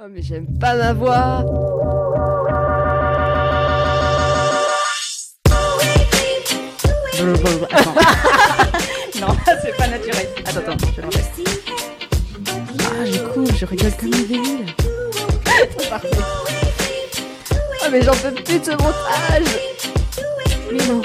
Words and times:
Oh 0.00 0.04
mais 0.08 0.22
j'aime 0.22 0.46
pas 0.60 0.76
ma 0.76 0.92
voix 0.92 1.44
Attends. 7.72 7.94
non, 9.20 9.26
c'est 9.60 9.76
pas 9.76 9.88
naturel. 9.88 10.28
Attends, 10.46 10.60
attends, 10.60 10.76
je 10.94 11.00
l'enlève. 11.00 11.26
Ah, 12.78 13.04
du 13.10 13.18
coup, 13.24 13.44
je 13.56 13.66
rigole 13.66 13.90
comme 13.98 14.14
une 14.14 14.26
débile. 14.28 14.66
Parfait. 15.90 16.08
Oh 17.82 17.86
mais 17.90 18.02
j'en 18.02 18.12
peux 18.12 18.30
plus 18.30 18.60
de 18.60 18.64
ce 18.64 18.70
montage 18.70 19.58
Mais 20.70 20.86
non, 20.86 21.02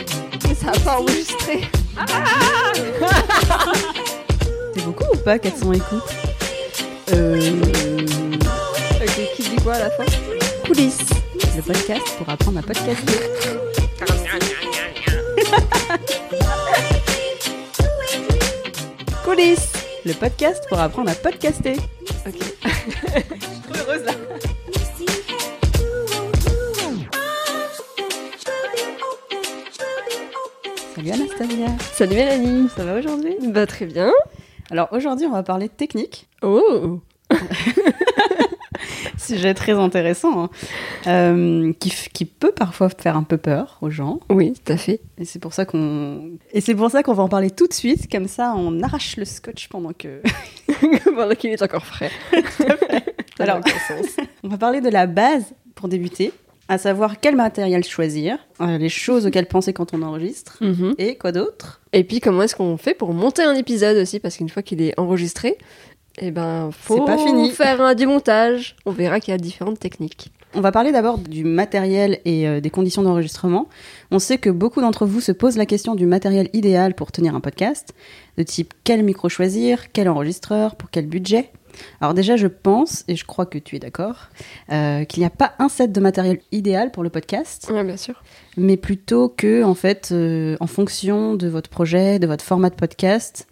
mais 0.47 0.53
ça 0.53 0.67
a 0.67 0.79
pas 0.79 0.99
enregistré 0.99 1.61
C'est 4.75 4.85
beaucoup 4.85 5.05
ou 5.11 5.17
pas 5.17 5.39
400 5.39 5.73
écoutes? 5.73 6.13
Euh... 7.11 7.39
Quoi 9.63 9.73
à 9.75 9.79
la 9.79 9.89
fin 9.91 10.03
Coulisses, 10.67 10.99
le 11.55 11.61
podcast 11.61 12.05
pour 12.17 12.29
apprendre 12.29 12.59
à 12.59 12.61
podcaster. 12.61 13.13
Coulisses, 19.23 19.71
le 20.05 20.13
podcast 20.13 20.63
pour 20.67 20.79
apprendre 20.79 21.09
à 21.11 21.15
podcaster. 21.15 21.75
Ok. 22.27 22.35
Je 22.35 22.39
suis 22.39 23.61
trop 23.61 23.75
heureuse 23.87 24.03
là. 24.05 24.11
Salut 30.95 31.11
Anastasia, 31.11 31.67
Salut 31.93 32.15
Mélanie 32.15 32.69
ça 32.75 32.83
va 32.85 32.99
aujourd'hui 32.99 33.35
Bah 33.47 33.65
très 33.65 33.85
bien 33.85 34.11
Alors 34.69 34.89
aujourd'hui 34.91 35.25
on 35.25 35.31
va 35.31 35.43
parler 35.43 35.67
de 35.67 35.73
technique, 35.73 36.27
Oh 36.41 36.99
sujet 39.23 39.53
très 39.53 39.73
intéressant, 39.73 40.43
hein. 40.45 40.49
Euh, 41.07 41.73
qui, 41.79 42.25
peut 42.25 42.51
parfois 42.55 42.89
faire 42.89 43.17
un 43.17 43.23
peu 43.23 43.37
peur 43.37 43.77
aux 43.81 43.89
gens. 43.89 44.19
Oui, 44.29 44.53
tout 44.53 44.71
à 44.73 44.77
fait. 44.77 45.01
Et 45.17 45.25
c'est 45.25 45.39
pour 45.39 45.53
ça 45.53 45.65
qu'on 45.65 46.31
et 46.53 46.61
c'est 46.61 46.75
pour 46.75 46.89
ça 46.91 47.03
qu'on 47.03 47.13
va 47.13 47.23
en 47.23 47.29
parler 47.29 47.51
tout 47.51 47.67
de 47.67 47.73
suite, 47.73 48.11
comme 48.11 48.27
ça 48.27 48.53
on 48.55 48.81
arrache 48.81 49.17
le 49.17 49.25
scotch 49.25 49.67
pendant 49.69 49.91
que. 49.93 50.21
Pendant 51.15 51.35
qu'il 51.35 51.51
est 51.51 51.61
encore 51.61 51.85
frais. 51.85 52.11
Alors, 53.39 53.59
on 54.43 54.47
va 54.47 54.57
parler 54.57 54.81
de 54.81 54.89
la 54.89 55.05
base 55.07 55.53
pour 55.75 55.87
débuter, 55.87 56.31
à 56.67 56.77
savoir 56.77 57.19
quel 57.19 57.35
matériel 57.35 57.83
choisir, 57.83 58.37
euh, 58.61 58.77
les 58.77 58.89
choses 58.89 59.25
auxquelles 59.25 59.47
penser 59.47 59.73
quand 59.73 59.93
on 59.93 60.01
enregistre, 60.01 60.57
Mhm. 60.61 60.95
et 60.97 61.15
quoi 61.17 61.31
d'autre? 61.31 61.81
Et 61.93 62.03
puis 62.03 62.19
comment 62.19 62.43
est-ce 62.43 62.55
qu'on 62.55 62.77
fait 62.77 62.93
pour 62.93 63.13
monter 63.13 63.43
un 63.43 63.53
épisode 63.55 63.97
aussi? 63.97 64.19
Parce 64.19 64.37
qu'une 64.37 64.49
fois 64.49 64.63
qu'il 64.63 64.81
est 64.81 64.97
enregistré, 64.99 65.57
eh 66.19 66.31
ben 66.31 66.69
faut 66.71 67.05
pas 67.05 67.17
fini. 67.17 67.49
faire 67.51 67.81
un 67.81 67.95
démontage. 67.95 68.75
On 68.85 68.91
verra 68.91 69.19
qu'il 69.19 69.31
y 69.31 69.35
a 69.35 69.37
différentes 69.37 69.79
techniques. 69.79 70.31
On 70.55 70.61
va 70.61 70.71
parler 70.71 70.91
d'abord 70.91 71.17
du 71.17 71.43
matériel 71.43 72.19
et 72.25 72.47
euh, 72.47 72.61
des 72.61 72.69
conditions 72.69 73.01
d'enregistrement. 73.01 73.67
On 74.11 74.19
sait 74.19 74.37
que 74.37 74.51
beaucoup 74.51 74.81
d'entre 74.81 75.07
vous 75.07 75.19
se 75.19 75.31
posent 75.31 75.57
la 75.57 75.65
question 75.65 75.95
du 75.95 76.05
matériel 76.05 76.49
idéal 76.53 76.93
pour 76.93 77.11
tenir 77.11 77.33
un 77.35 77.39
podcast, 77.39 77.93
de 78.37 78.43
type 78.43 78.73
quel 78.83 79.01
micro 79.03 79.29
choisir, 79.29 79.91
quel 79.91 80.07
enregistreur, 80.07 80.75
pour 80.75 80.91
quel 80.91 81.07
budget? 81.07 81.49
Alors 82.01 82.13
déjà, 82.13 82.35
je 82.35 82.45
pense, 82.45 83.03
et 83.07 83.15
je 83.15 83.25
crois 83.25 83.47
que 83.47 83.57
tu 83.57 83.75
es 83.75 83.79
d'accord, 83.79 84.27
euh, 84.71 85.05
qu'il 85.05 85.21
n'y 85.21 85.25
a 85.25 85.31
pas 85.31 85.53
un 85.57 85.69
set 85.69 85.91
de 85.91 85.99
matériel 85.99 86.37
idéal 86.51 86.91
pour 86.91 87.01
le 87.01 87.09
podcast, 87.09 87.71
Ouais, 87.73 87.83
bien 87.83 87.97
sûr. 87.97 88.21
mais 88.55 88.77
plutôt 88.77 89.29
que, 89.29 89.63
en 89.63 89.73
fait, 89.73 90.09
euh, 90.11 90.55
en 90.59 90.67
fonction 90.67 91.33
de 91.33 91.47
votre 91.47 91.71
projet, 91.71 92.19
de 92.19 92.27
votre 92.27 92.45
format 92.45 92.69
de 92.69 92.75
podcast, 92.75 93.47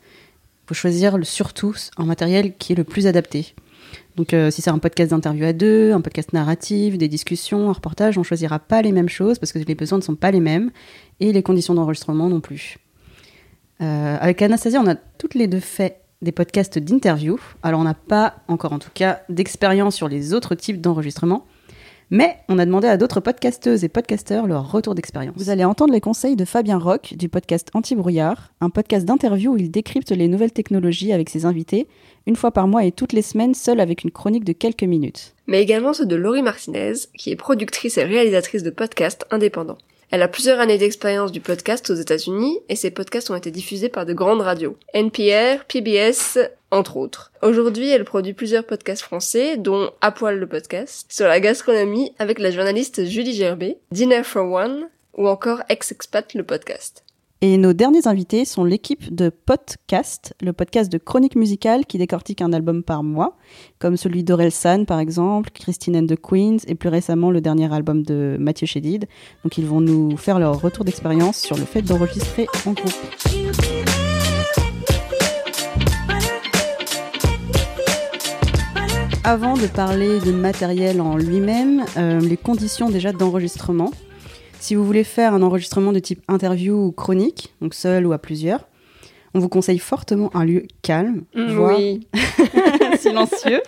faut 0.72 0.76
choisir 0.76 1.18
le, 1.18 1.26
surtout 1.26 1.76
un 1.98 2.06
matériel 2.06 2.56
qui 2.56 2.72
est 2.72 2.76
le 2.78 2.86
plus 2.86 3.06
adapté. 3.06 3.56
Donc, 4.16 4.34
euh, 4.34 4.52
si 4.52 4.62
c'est 4.62 4.70
un 4.70 4.78
podcast 4.78 5.12
d'interview 5.12 5.44
à 5.44 5.52
deux, 5.52 5.92
un 5.92 6.00
podcast 6.00 6.32
narratif, 6.32 6.98
des 6.98 7.10
discussions, 7.10 7.70
un 7.70 7.74
reportage, 7.74 8.18
on 8.18 8.24
choisira 8.24 8.58
pas 8.58 8.82
les 8.82 8.94
mêmes 8.94 9.10
choses 9.10 9.38
parce 9.38 9.52
que 9.52 9.60
les 9.60 9.76
besoins 9.76 9.98
ne 9.98 10.04
sont 10.04 10.16
pas 10.16 10.32
les 10.32 10.40
mêmes 10.40 10.72
et 11.20 11.34
les 11.34 11.44
conditions 11.44 11.74
d'enregistrement 11.74 12.30
non 12.30 12.40
plus. 12.40 12.78
Euh, 13.82 14.18
avec 14.22 14.42
Anastasia, 14.42 14.80
on 14.80 14.88
a 14.88 14.96
toutes 14.96 15.36
les 15.36 15.48
deux 15.48 15.60
fait 15.60 16.00
des 16.22 16.32
podcasts 16.32 16.80
d'interview. 16.80 17.38
Alors, 17.64 17.82
on 17.82 17.84
n'a 17.84 17.94
pas 17.94 18.36
encore, 18.48 18.72
en 18.72 18.80
tout 18.80 18.92
cas, 18.94 19.24
d'expérience 19.28 19.96
sur 19.96 20.08
les 20.08 20.34
autres 20.34 20.56
types 20.56 20.80
d'enregistrement. 20.80 21.46
Mais 22.14 22.36
on 22.50 22.60
a 22.60 22.66
demandé 22.66 22.90
à 22.90 22.98
d'autres 22.98 23.22
podcasteuses 23.22 23.86
et 23.86 23.88
podcasteurs 23.88 24.46
leur 24.46 24.70
retour 24.70 24.96
d'expérience. 24.96 25.34
Vous 25.38 25.50
allez 25.50 25.64
entendre 25.64 25.94
les 25.94 26.02
conseils 26.02 26.36
de 26.36 26.44
Fabien 26.44 26.78
Roch 26.78 27.14
du 27.14 27.30
podcast 27.30 27.70
Anti-Brouillard, 27.74 28.52
un 28.60 28.70
podcast 28.70 29.06
d'interview 29.06 29.54
où 29.54 29.58
il 29.58 29.72
décrypte 29.72 30.12
les 30.12 30.28
nouvelles 30.28 30.52
technologies 30.52 31.14
avec 31.14 31.30
ses 31.30 31.46
invités, 31.46 31.88
une 32.28 32.36
fois 32.36 32.52
par 32.52 32.68
mois 32.68 32.84
et 32.84 32.92
toutes 32.92 33.14
les 33.14 33.22
semaines, 33.22 33.54
seul 33.54 33.80
avec 33.80 34.04
une 34.04 34.12
chronique 34.12 34.44
de 34.44 34.52
quelques 34.52 34.84
minutes. 34.84 35.36
Mais 35.48 35.62
également 35.62 35.94
ceux 35.94 36.06
de 36.06 36.18
Laurie 36.18 36.42
Martinez, 36.42 36.96
qui 37.18 37.32
est 37.32 37.38
productrice 37.38 37.98
et 37.98 38.04
réalisatrice 38.04 38.64
de 38.64 38.72
podcasts 38.72 39.26
indépendants. 39.32 39.78
Elle 40.10 40.22
a 40.22 40.28
plusieurs 40.28 40.60
années 40.60 40.78
d'expérience 40.78 41.32
du 41.32 41.40
podcast 41.40 41.90
aux 41.92 41.96
États-Unis 41.96 42.60
et 42.68 42.76
ses 42.76 42.92
podcasts 42.92 43.32
ont 43.32 43.38
été 43.38 43.52
diffusés 43.52 43.88
par 43.88 44.06
de 44.06 44.12
grandes 44.12 44.42
radios. 44.42 44.76
NPR, 44.94 45.64
PBS, 45.70 46.40
entre 46.72 46.98
autres. 46.98 47.32
Aujourd'hui, 47.42 47.90
elle 47.90 48.06
produit 48.06 48.34
plusieurs 48.34 48.66
podcasts 48.66 49.04
français, 49.04 49.58
dont 49.58 49.92
À 50.02 50.12
poil 50.12 50.40
le 50.40 50.48
podcast, 50.48 51.06
sur 51.10 51.28
la 51.28 51.40
gastronomie 51.40 52.14
avec 52.18 52.40
la 52.40 52.52
journaliste 52.52 53.06
Julie 53.06 53.36
Gerbet, 53.36 53.78
Dinner 53.92 54.24
for 54.24 54.50
One, 54.52 54.88
ou 55.18 55.28
encore 55.28 55.62
Ex-Expat 55.70 56.34
le 56.34 56.44
podcast. 56.44 57.04
Et 57.44 57.58
nos 57.58 57.74
derniers 57.74 58.06
invités 58.06 58.46
sont 58.46 58.64
l'équipe 58.64 59.16
de 59.16 59.30
Podcast, 59.30 60.36
le 60.42 60.54
podcast 60.54 60.92
de 60.92 61.00
chronique 61.00 61.36
musicale 61.36 61.88
qui 61.88 61.98
décortique 61.98 62.40
un 62.40 62.54
album 62.54 62.84
par 62.84 63.02
mois, 63.02 63.36
comme 63.80 63.98
celui 63.98 64.24
d'Orelsan 64.24 64.86
par 64.86 65.00
exemple, 65.00 65.50
Christine 65.52 65.98
and 65.98 66.06
the 66.06 66.22
Queens 66.22 66.58
et 66.68 66.76
plus 66.76 66.90
récemment 66.90 67.32
le 67.32 67.42
dernier 67.42 67.74
album 67.74 68.04
de 68.04 68.38
Mathieu 68.40 68.68
Chédid. 68.68 69.08
Donc 69.44 69.58
ils 69.58 69.66
vont 69.66 69.82
nous 69.82 70.18
faire 70.18 70.38
leur 70.38 70.62
retour 70.62 70.86
d'expérience 70.86 71.38
sur 71.38 71.58
le 71.58 71.66
fait 71.66 71.82
d'enregistrer 71.82 72.46
en 72.68 72.74
groupe. 72.74 73.91
Avant 79.24 79.54
de 79.54 79.68
parler 79.68 80.20
de 80.20 80.32
matériel 80.32 81.00
en 81.00 81.16
lui-même, 81.16 81.86
euh, 81.96 82.20
les 82.20 82.38
conditions 82.38 82.90
déjà 82.90 83.14
d'enregistrement. 83.14 83.92
Si 84.60 84.74
vous 84.74 84.84
voulez 84.84 85.04
faire 85.04 85.36
un 85.36 85.44
enregistrement 85.44 85.92
de 85.92 86.00
type 86.00 86.24
interview 86.28 86.88
ou 86.88 86.92
chronique, 86.92 87.54
donc 87.62 87.76
seul 87.76 88.08
ou 88.08 88.14
à 88.14 88.18
plusieurs, 88.18 88.68
on 89.34 89.40
vous 89.40 89.50
conseille 89.50 89.80
fortement 89.80 90.30
un 90.36 90.46
lieu 90.46 90.64
calme, 90.82 91.24
voire 91.36 91.78
Oui, 91.78 92.08
silencieux. 93.00 93.62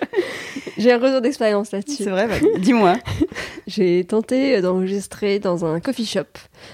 j'ai 0.77 0.91
un 0.91 0.97
retour 0.99 1.21
d'expérience 1.21 1.71
là-dessus. 1.71 2.03
C'est 2.03 2.09
vrai, 2.09 2.27
bah, 2.27 2.35
dis-moi. 2.59 2.95
J'ai 3.65 4.03
tenté 4.03 4.59
d'enregistrer 4.59 5.39
dans 5.39 5.63
un 5.63 5.79
coffee 5.79 6.05
shop. 6.05 6.25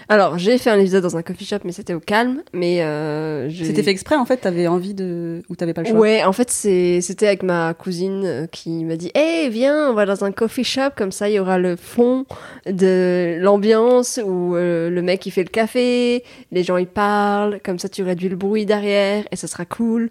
Alors, 0.07 0.39
j'ai 0.39 0.57
fait 0.57 0.72
un 0.72 0.79
épisode 0.79 1.03
dans 1.03 1.17
un 1.17 1.22
coffee 1.22 1.45
shop, 1.45 1.59
mais 1.63 1.72
c'était 1.72 1.94
au 1.94 1.99
calme. 1.99 2.41
Mais 2.51 2.81
euh, 2.81 3.47
C'était 3.51 3.83
fait 3.83 3.91
exprès 3.91 4.16
en 4.16 4.25
fait, 4.25 4.38
t'avais 4.38 4.66
envie 4.66 4.95
de. 4.95 5.44
ou 5.49 5.55
t'avais 5.55 5.75
pas 5.75 5.83
le 5.83 5.89
choix? 5.89 5.99
Ouais, 5.99 6.23
en 6.23 6.33
fait, 6.33 6.49
c'était 6.49 7.28
avec 7.28 7.44
ma 7.44 7.75
cousine 7.75 8.23
euh, 8.25 8.47
qui 8.47 8.85
m'a 8.85 8.95
dit 8.95 9.11
Hey, 9.13 9.49
viens, 9.49 9.91
on 9.91 9.94
va 9.94 10.07
dans 10.07 10.23
un 10.23 10.31
coffee 10.31 10.63
shop, 10.63 10.89
comme 10.97 11.11
ça, 11.11 11.29
il 11.29 11.33
y 11.35 11.39
aura 11.39 11.59
le 11.59 11.75
fond 11.75 12.25
de 12.66 13.38
l'ambiance 13.39 14.19
où 14.25 14.55
euh, 14.55 14.89
le 14.89 15.01
mec 15.03 15.23
il 15.28 15.31
fait 15.31 15.44
le 15.44 15.49
café, 15.49 16.23
les 16.51 16.63
gens 16.63 16.78
ils 16.78 16.88
parlent, 16.88 17.59
comme 17.63 17.78
ça, 17.78 17.88
tu 17.88 18.01
réduis 18.01 18.29
le 18.29 18.35
bruit 18.35 18.66
derrière 18.66 18.78
et 18.85 19.35
ça 19.35 19.47
sera 19.47 19.66
cool. 19.66 20.09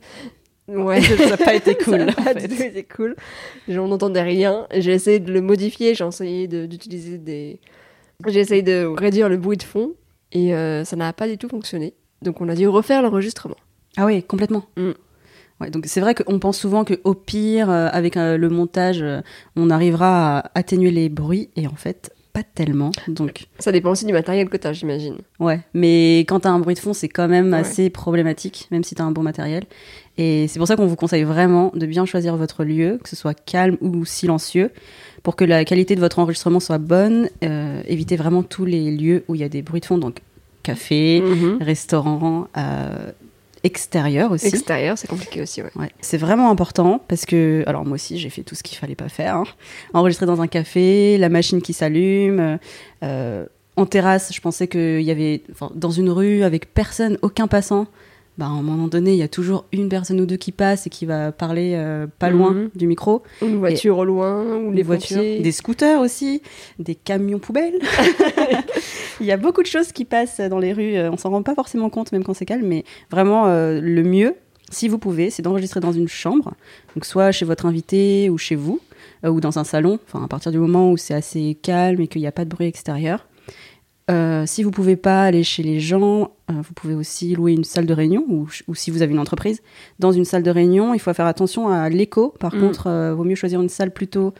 Ouais, 0.69 1.01
Ça 1.01 1.31
n'a 1.31 1.37
pas 1.39 1.55
été 1.55 1.75
cool. 1.85 1.99
ça 1.99 2.05
n'a 2.05 2.13
pas 2.35 2.43
été 2.45 2.85
cool. 2.85 3.17
J'en 3.69 3.91
entendais 3.91 4.23
rien. 4.23 4.67
J'ai 4.75 4.93
essayé 4.93 5.19
de 5.19 5.33
le 5.33 5.41
modifier, 5.41 5.95
j'ai 5.95 6.05
essayé 6.07 6.47
de- 6.49 6.67
d'utiliser 6.67 7.17
des. 7.19 7.59
J'ai 8.27 8.41
essayé 8.41 8.63
de 8.63 8.85
réduire 8.85 9.29
le 9.29 9.37
bruit 9.39 9.57
de 9.57 9.63
fond 9.63 9.93
et 10.33 10.55
euh, 10.55 10.85
ça 10.85 10.97
n'a 10.97 11.13
pas 11.13 11.27
du 11.29 11.39
tout 11.39 11.49
fonctionné. 11.49 11.95
Donc 12.21 12.41
on 12.41 12.49
a 12.49 12.55
dû 12.55 12.67
refaire 12.69 13.01
l'enregistrement. 13.01 13.57
Ah 13.97 14.05
oui, 14.07 14.23
complètement. 14.23 14.65
Mm. 14.77 14.91
Ouais, 15.61 15.71
donc 15.71 15.87
c'est 15.87 16.01
vrai 16.01 16.15
qu'on 16.15 16.39
pense 16.39 16.59
souvent 16.59 16.85
que 16.85 17.01
au 17.05 17.15
pire, 17.15 17.71
euh, 17.71 17.89
avec 17.91 18.17
euh, 18.17 18.37
le 18.37 18.49
montage, 18.49 19.05
on 19.57 19.71
arrivera 19.71 20.39
à 20.41 20.51
atténuer 20.55 20.91
les 20.91 21.09
bruits, 21.09 21.49
et 21.57 21.67
en 21.67 21.75
fait, 21.75 22.13
pas 22.43 22.45
tellement. 22.55 22.91
Donc, 23.09 23.47
Ça 23.59 23.73
dépend 23.73 23.91
aussi 23.91 24.05
du 24.07 24.13
matériel 24.13 24.49
que 24.49 24.57
t'as, 24.57 24.73
j'imagine. 24.73 25.17
ouais. 25.41 25.61
Mais 25.75 26.21
quand 26.21 26.41
t'as 26.41 26.51
un 26.51 26.59
bruit 26.61 26.75
de 26.75 26.79
fond, 26.81 26.93
c'est 26.93 27.09
quand 27.09 27.29
même 27.29 27.53
Ouais. 27.53 27.59
assez 27.61 27.91
problématique, 27.91 28.69
même 28.71 28.85
si 28.85 28.95
t'as 28.95 29.05
un 29.05 29.11
bon 29.11 29.23
matériel. 29.23 29.65
Et 30.19 30.47
c'est 30.49 30.59
pour 30.59 30.69
ça 30.69 30.77
qu'on 30.77 30.87
vous 30.87 30.97
conseille 30.97 31.23
vraiment 31.25 31.73
de 31.75 31.87
bien 31.87 32.05
choisir 32.07 32.37
votre 32.37 32.65
lieu, 32.65 32.99
que 33.03 33.09
ce 33.09 33.17
soit 33.17 33.35
calme 33.35 33.77
ou 33.81 34.05
silencieux, 34.05 34.71
pour 35.23 35.37
que 35.37 35.45
la 35.45 35.65
qualité 35.65 35.95
de 35.95 36.01
votre 36.01 36.19
enregistrement 36.19 36.61
soit 36.61 36.79
bonne. 36.79 37.29
Euh, 37.45 37.83
évitez 37.87 38.17
vraiment 38.17 38.43
tous 38.43 38.65
les 38.65 38.91
lieux 38.91 39.25
où 39.29 39.35
il 39.35 39.41
y 39.41 39.45
a 39.45 39.49
des 39.49 39.63
bruits 39.63 39.81
de 39.81 39.87
fond, 39.87 39.99
donc 39.99 40.21
café, 40.63 41.21
Mhm. 41.23 41.59
restaurant, 41.61 42.49
euh, 42.57 43.13
extérieur 43.65 44.33
aussi. 44.33 44.47
Extérieur, 44.47 44.97
c'est 44.99 45.09
compliqué 45.09 45.43
aussi, 45.43 45.63
ouais. 45.63 45.71
Ouais, 45.77 45.91
c'est 46.01 46.17
vraiment 46.19 46.51
important 46.51 47.01
parce 47.09 47.27
que, 47.27 47.63
alors 47.67 47.85
moi 47.85 47.95
aussi 47.95 48.19
j'ai 48.19 48.31
fait 48.31 48.43
tout 48.43 48.55
ce 48.55 48.63
qu'il 48.63 48.79
fallait 48.79 48.95
pas 48.95 49.09
faire. 49.09 49.37
hein. 49.37 49.45
Enregistrer 49.95 50.27
dans 50.27 50.41
un 50.41 50.47
café, 50.47 51.19
la 51.19 51.29
machine 51.29 51.61
qui 51.63 51.73
s'allume. 51.73 52.59
euh, 53.03 53.47
en 53.77 53.87
terrasse, 53.87 54.33
je 54.35 54.41
pensais 54.41 54.67
qu'il 54.67 55.03
y 55.03 55.11
avait, 55.13 55.43
dans 55.75 55.91
une 55.93 56.11
rue 56.11 56.43
avec 56.43 56.75
personne, 56.75 57.17
aucun 57.23 57.47
passant. 57.47 57.87
Bah, 58.39 58.47
à 58.47 58.49
un 58.49 58.63
moment 58.63 58.87
donné, 58.89 59.13
il 59.13 59.19
y 59.19 59.23
a 59.23 59.29
toujours 59.29 59.67
une 59.73 59.89
personne 59.89 60.21
ou 60.21 60.27
deux 60.27 60.37
qui 60.37 60.53
passe 60.53 60.87
et 60.87 60.91
qui 60.91 61.05
va 61.07 61.33
parler 61.33 61.73
euh, 61.75 62.07
pas 62.19 62.31
loin 62.31 62.53
Mhm. 62.53 62.71
du 62.75 62.87
micro. 62.87 63.23
Une 63.43 63.57
voiture 63.59 63.99
au 63.99 64.05
loin, 64.05 64.45
ou 64.57 64.73
Les 64.73 64.83
voitures, 64.83 65.21
des 65.21 65.53
scooters 65.53 66.01
aussi, 66.01 66.41
des 66.79 66.95
camions 66.95 67.39
poubelles. 67.41 67.79
il 69.21 69.27
y 69.27 69.33
a 69.33 69.37
beaucoup 69.37 69.63
de 69.63 69.67
choses 69.67 69.93
qui 69.93 70.05
passent 70.05 70.41
dans 70.41 70.59
les 70.59 70.73
rues. 70.73 70.97
euh, 70.97 71.11
On 71.11 71.17
s'en 71.17 71.31
rend 71.31 71.43
pas 71.43 71.55
forcément 71.55 71.91
compte, 71.91 72.13
même 72.13 72.25
quand 72.25 72.35
c'est 72.35 72.47
calme, 72.47 72.67
mais 72.67 72.85
vraiment, 73.11 73.47
euh, 73.47 73.81
le 73.83 74.03
mieux, 74.03 74.35
si 74.71 74.89
vous 74.89 74.99
pouvez, 74.99 75.31
c'est 75.31 75.43
d'enregistrer 75.43 75.81
dans 75.81 75.93
une 75.93 76.09
chambre, 76.09 76.53
donc 76.95 77.05
soit 77.05 77.33
chez 77.33 77.45
votre 77.45 77.67
invité 77.67 78.31
ou 78.31 78.39
chez 78.39 78.55
vous, 78.55 78.81
euh, 79.25 79.31
ou 79.31 79.41
dans 79.41 79.59
un 79.59 79.65
salon, 79.65 79.99
enfin 80.07 80.25
à 80.25 80.29
partir 80.29 80.53
du 80.53 80.59
moment 80.59 80.93
où 80.93 80.97
c'est 80.97 81.15
assez 81.15 81.57
calme 81.63 82.01
et 82.03 82.07
qu'il 82.09 82.21
n'y 82.21 82.27
a 82.29 82.33
pas 82.33 82.45
de 82.45 82.51
bruit 82.51 82.67
extérieur. 82.67 83.27
Euh, 84.11 84.45
si 84.47 84.63
vous 84.63 84.71
pouvez 84.71 84.97
pas 84.97 85.25
aller 85.25 85.43
chez 85.43 85.63
les 85.63 85.81
gens, 85.81 86.31
euh, 86.51 86.55
vous 86.63 86.73
pouvez 86.75 86.95
aussi 86.95 87.35
louer 87.35 87.53
une 87.53 87.65
salle 87.65 87.85
de 87.87 87.93
réunion 87.93 88.25
ou, 88.29 88.49
ou 88.67 88.75
si 88.75 88.91
vous 88.91 89.03
avez 89.03 89.13
une 89.13 89.19
entreprise, 89.19 89.61
dans 89.99 90.13
une 90.13 90.25
salle 90.25 90.43
de 90.43 90.51
réunion, 90.51 90.95
il 90.95 90.99
faut 90.99 91.13
faire 91.13 91.27
attention 91.27 91.69
à 91.69 91.89
l'écho. 91.91 92.35
Par 92.41 92.55
Mm. 92.55 92.61
contre, 92.61 92.87
euh, 92.87 93.15
vaut 93.15 93.25
mieux 93.25 93.35
choisir 93.35 93.61
une 93.61 93.69
salle 93.69 93.93
plutôt 93.93 94.33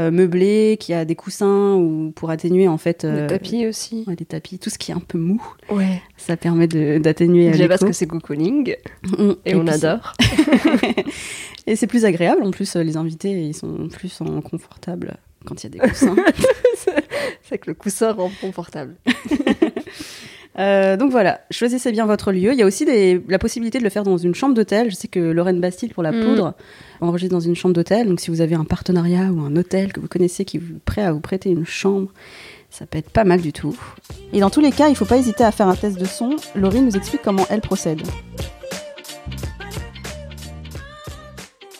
euh, 0.00 0.10
meublée, 0.10 0.78
qui 0.80 0.94
a 0.94 1.04
des 1.04 1.14
coussins 1.14 1.74
ou 1.74 2.12
pour 2.16 2.30
atténuer 2.30 2.66
en 2.66 2.78
fait 2.78 3.04
Des 3.04 3.26
tapis 3.26 3.66
aussi. 3.66 4.04
ouais, 4.06 4.16
des 4.16 4.24
tapis, 4.24 4.58
tout 4.58 4.70
ce 4.70 4.78
qui 4.78 4.90
est 4.90 4.94
un 4.94 5.00
peu 5.06 5.18
mou, 5.18 5.42
Ouais. 5.70 6.00
ça 6.16 6.38
permet 6.38 6.66
d'atténuer 6.66 7.50
Déjà 7.50 7.68
parce 7.68 7.82
l'écho. 7.82 7.90
que 7.90 7.96
c'est 7.96 8.06
cocooning, 8.06 8.74
Mm. 9.18 9.32
et, 9.44 9.54
on 9.54 9.66
adore. 9.66 10.14
Et 11.66 11.76
c'est 11.76 11.86
plus 11.86 12.04
agréable. 12.06 12.42
En 12.42 12.50
plus, 12.50 12.74
les 12.76 12.96
invités, 12.96 13.30
ils 13.30 13.54
sont 13.54 13.88
plus 13.88 14.20
en 14.20 14.40
confortable 14.40 15.16
quand 15.44 15.62
il 15.62 15.74
y 15.74 15.78
a 15.78 15.82
des 15.82 15.88
coussins. 15.90 16.16
c'est 17.42 17.58
que 17.58 17.70
le 17.70 17.74
coussin 17.74 18.12
rend 18.12 18.30
confortable. 18.40 18.94
Euh, 20.58 20.98
donc 20.98 21.10
voilà, 21.10 21.40
choisissez 21.50 21.92
bien 21.92 22.04
votre 22.04 22.30
lieu. 22.30 22.52
Il 22.52 22.58
y 22.58 22.62
a 22.62 22.66
aussi 22.66 22.84
des- 22.84 23.22
la 23.26 23.38
possibilité 23.38 23.78
de 23.78 23.84
le 23.84 23.88
faire 23.88 24.02
dans 24.02 24.18
une 24.18 24.34
chambre 24.34 24.54
d'hôtel. 24.54 24.90
Je 24.90 24.96
sais 24.96 25.08
que 25.08 25.18
Lorraine 25.18 25.60
Bastille, 25.60 25.88
pour 25.88 26.02
la 26.02 26.12
Mm. 26.12 26.24
poudre, 26.24 26.54
enregistre 27.00 27.32
dans 27.34 27.40
une 27.40 27.56
chambre 27.56 27.74
d'hôtel. 27.74 28.06
Donc 28.06 28.20
si 28.20 28.30
vous 28.30 28.42
avez 28.42 28.54
un 28.54 28.64
partenariat 28.66 29.30
ou 29.32 29.40
un 29.40 29.56
hôtel 29.56 29.94
que 29.94 30.00
vous 30.00 30.08
connaissez 30.08 30.44
qui 30.44 30.58
est 30.58 30.62
prêt 30.84 31.00
à 31.00 31.12
vous 31.12 31.20
prêter 31.20 31.48
une 31.48 31.64
chambre, 31.64 32.08
ça 32.68 32.84
peut 32.84 32.98
être 32.98 33.08
pas 33.08 33.24
mal 33.24 33.40
du 33.40 33.54
tout. 33.54 33.74
Et 34.34 34.40
dans 34.40 34.50
tous 34.50 34.60
les 34.60 34.72
cas, 34.72 34.88
il 34.88 34.90
ne 34.90 34.96
faut 34.96 35.06
pas 35.06 35.16
hésiter 35.16 35.42
à 35.42 35.52
faire 35.52 35.68
un 35.68 35.74
test 35.74 35.98
de 35.98 36.04
son. 36.04 36.36
Laurie 36.54 36.82
nous 36.82 36.94
explique 36.98 37.22
comment 37.22 37.46
elle 37.48 37.62
procède. 37.62 38.02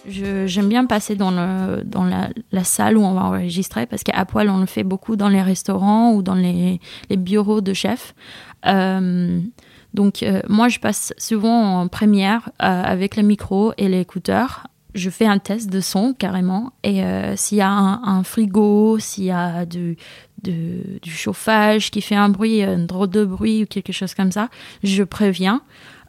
J'aime 0.08 0.68
bien 0.68 0.86
passer 0.86 1.14
dans, 1.14 1.30
le, 1.30 1.84
dans 1.84 2.04
la, 2.04 2.64
salle 2.64 2.96
où 2.96 3.02
on 3.02 3.14
va 3.14 3.22
enregistrer 3.22 3.86
parce 3.86 4.02
qu'à 4.02 4.24
poil, 4.24 4.50
on 4.50 4.58
le 4.58 4.66
fait 4.66 4.82
beaucoup 4.82 5.14
dans 5.16 5.28
les 5.28 5.42
restaurants 5.42 6.12
ou 6.12 6.22
dans 6.22 6.34
les, 6.34 6.80
les 7.08 7.16
bureaux 7.16 7.60
de 7.60 7.72
chefs. 7.72 8.14
Euh, 8.66 9.40
donc, 9.94 10.22
euh, 10.22 10.40
moi, 10.48 10.68
je 10.68 10.80
passe 10.80 11.12
souvent 11.18 11.80
en 11.80 11.88
première 11.88 12.48
euh, 12.62 12.82
avec 12.82 13.16
le 13.16 13.22
micro 13.22 13.72
et 13.78 13.88
l'écouteur. 13.88 14.66
Je 14.94 15.08
fais 15.08 15.26
un 15.26 15.38
test 15.38 15.70
de 15.70 15.80
son 15.80 16.14
carrément. 16.14 16.72
Et 16.82 17.02
s'il 17.36 17.58
y 17.58 17.62
a 17.62 17.70
un, 17.70 18.22
frigo, 18.24 18.98
s'il 18.98 19.24
y 19.24 19.30
a 19.30 19.64
du, 19.64 19.96
de- 20.42 20.98
du 21.00 21.10
chauffage 21.10 21.90
qui 21.90 22.02
fait 22.02 22.14
un 22.14 22.28
bruit, 22.28 22.62
un 22.62 22.80
drôle 22.80 23.08
de 23.08 23.24
bruit 23.24 23.62
ou 23.62 23.66
quelque 23.66 23.92
chose 23.92 24.14
comme 24.14 24.32
ça, 24.32 24.50
je 24.82 25.02
préviens. 25.02 25.62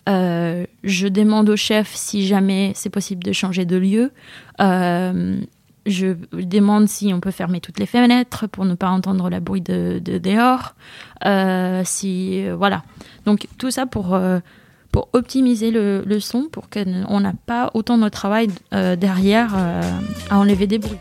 Euh, 0.10 0.66
je 0.84 1.08
demande 1.08 1.50
au 1.50 1.56
chef 1.56 1.94
si 1.94 2.28
jamais 2.28 2.74
c'est 2.76 2.90
possible 2.90 3.24
de 3.24 3.32
changer 3.32 3.66
de 3.66 3.78
lieu. 3.78 4.12
Euh, 4.60 5.40
je 5.86 6.16
demande 6.32 6.88
si 6.88 7.14
on 7.14 7.20
peut 7.20 7.32
fermer 7.32 7.60
toutes 7.60 7.80
les 7.80 7.86
fenêtres 7.86 8.48
pour 8.48 8.66
ne 8.66 8.74
pas 8.76 8.90
entendre 8.90 9.30
le 9.30 9.40
bruit 9.40 9.62
de, 9.62 10.00
de 10.04 10.18
dehors. 10.18 10.76
Euh, 11.26 11.82
si 11.86 12.48
voilà. 12.50 12.84
Donc 13.26 13.48
tout 13.58 13.72
ça 13.72 13.86
pour 13.86 14.18
pour 14.92 15.10
optimiser 15.14 15.72
le, 15.72 16.04
le 16.06 16.20
son, 16.20 16.44
pour 16.52 16.70
qu'on 16.70 17.20
n'a 17.20 17.34
pas 17.46 17.72
autant 17.74 17.98
de 17.98 18.08
travail 18.10 18.48
derrière 18.72 19.56
à 20.30 20.38
enlever 20.38 20.68
des 20.68 20.78
bruits. 20.78 21.00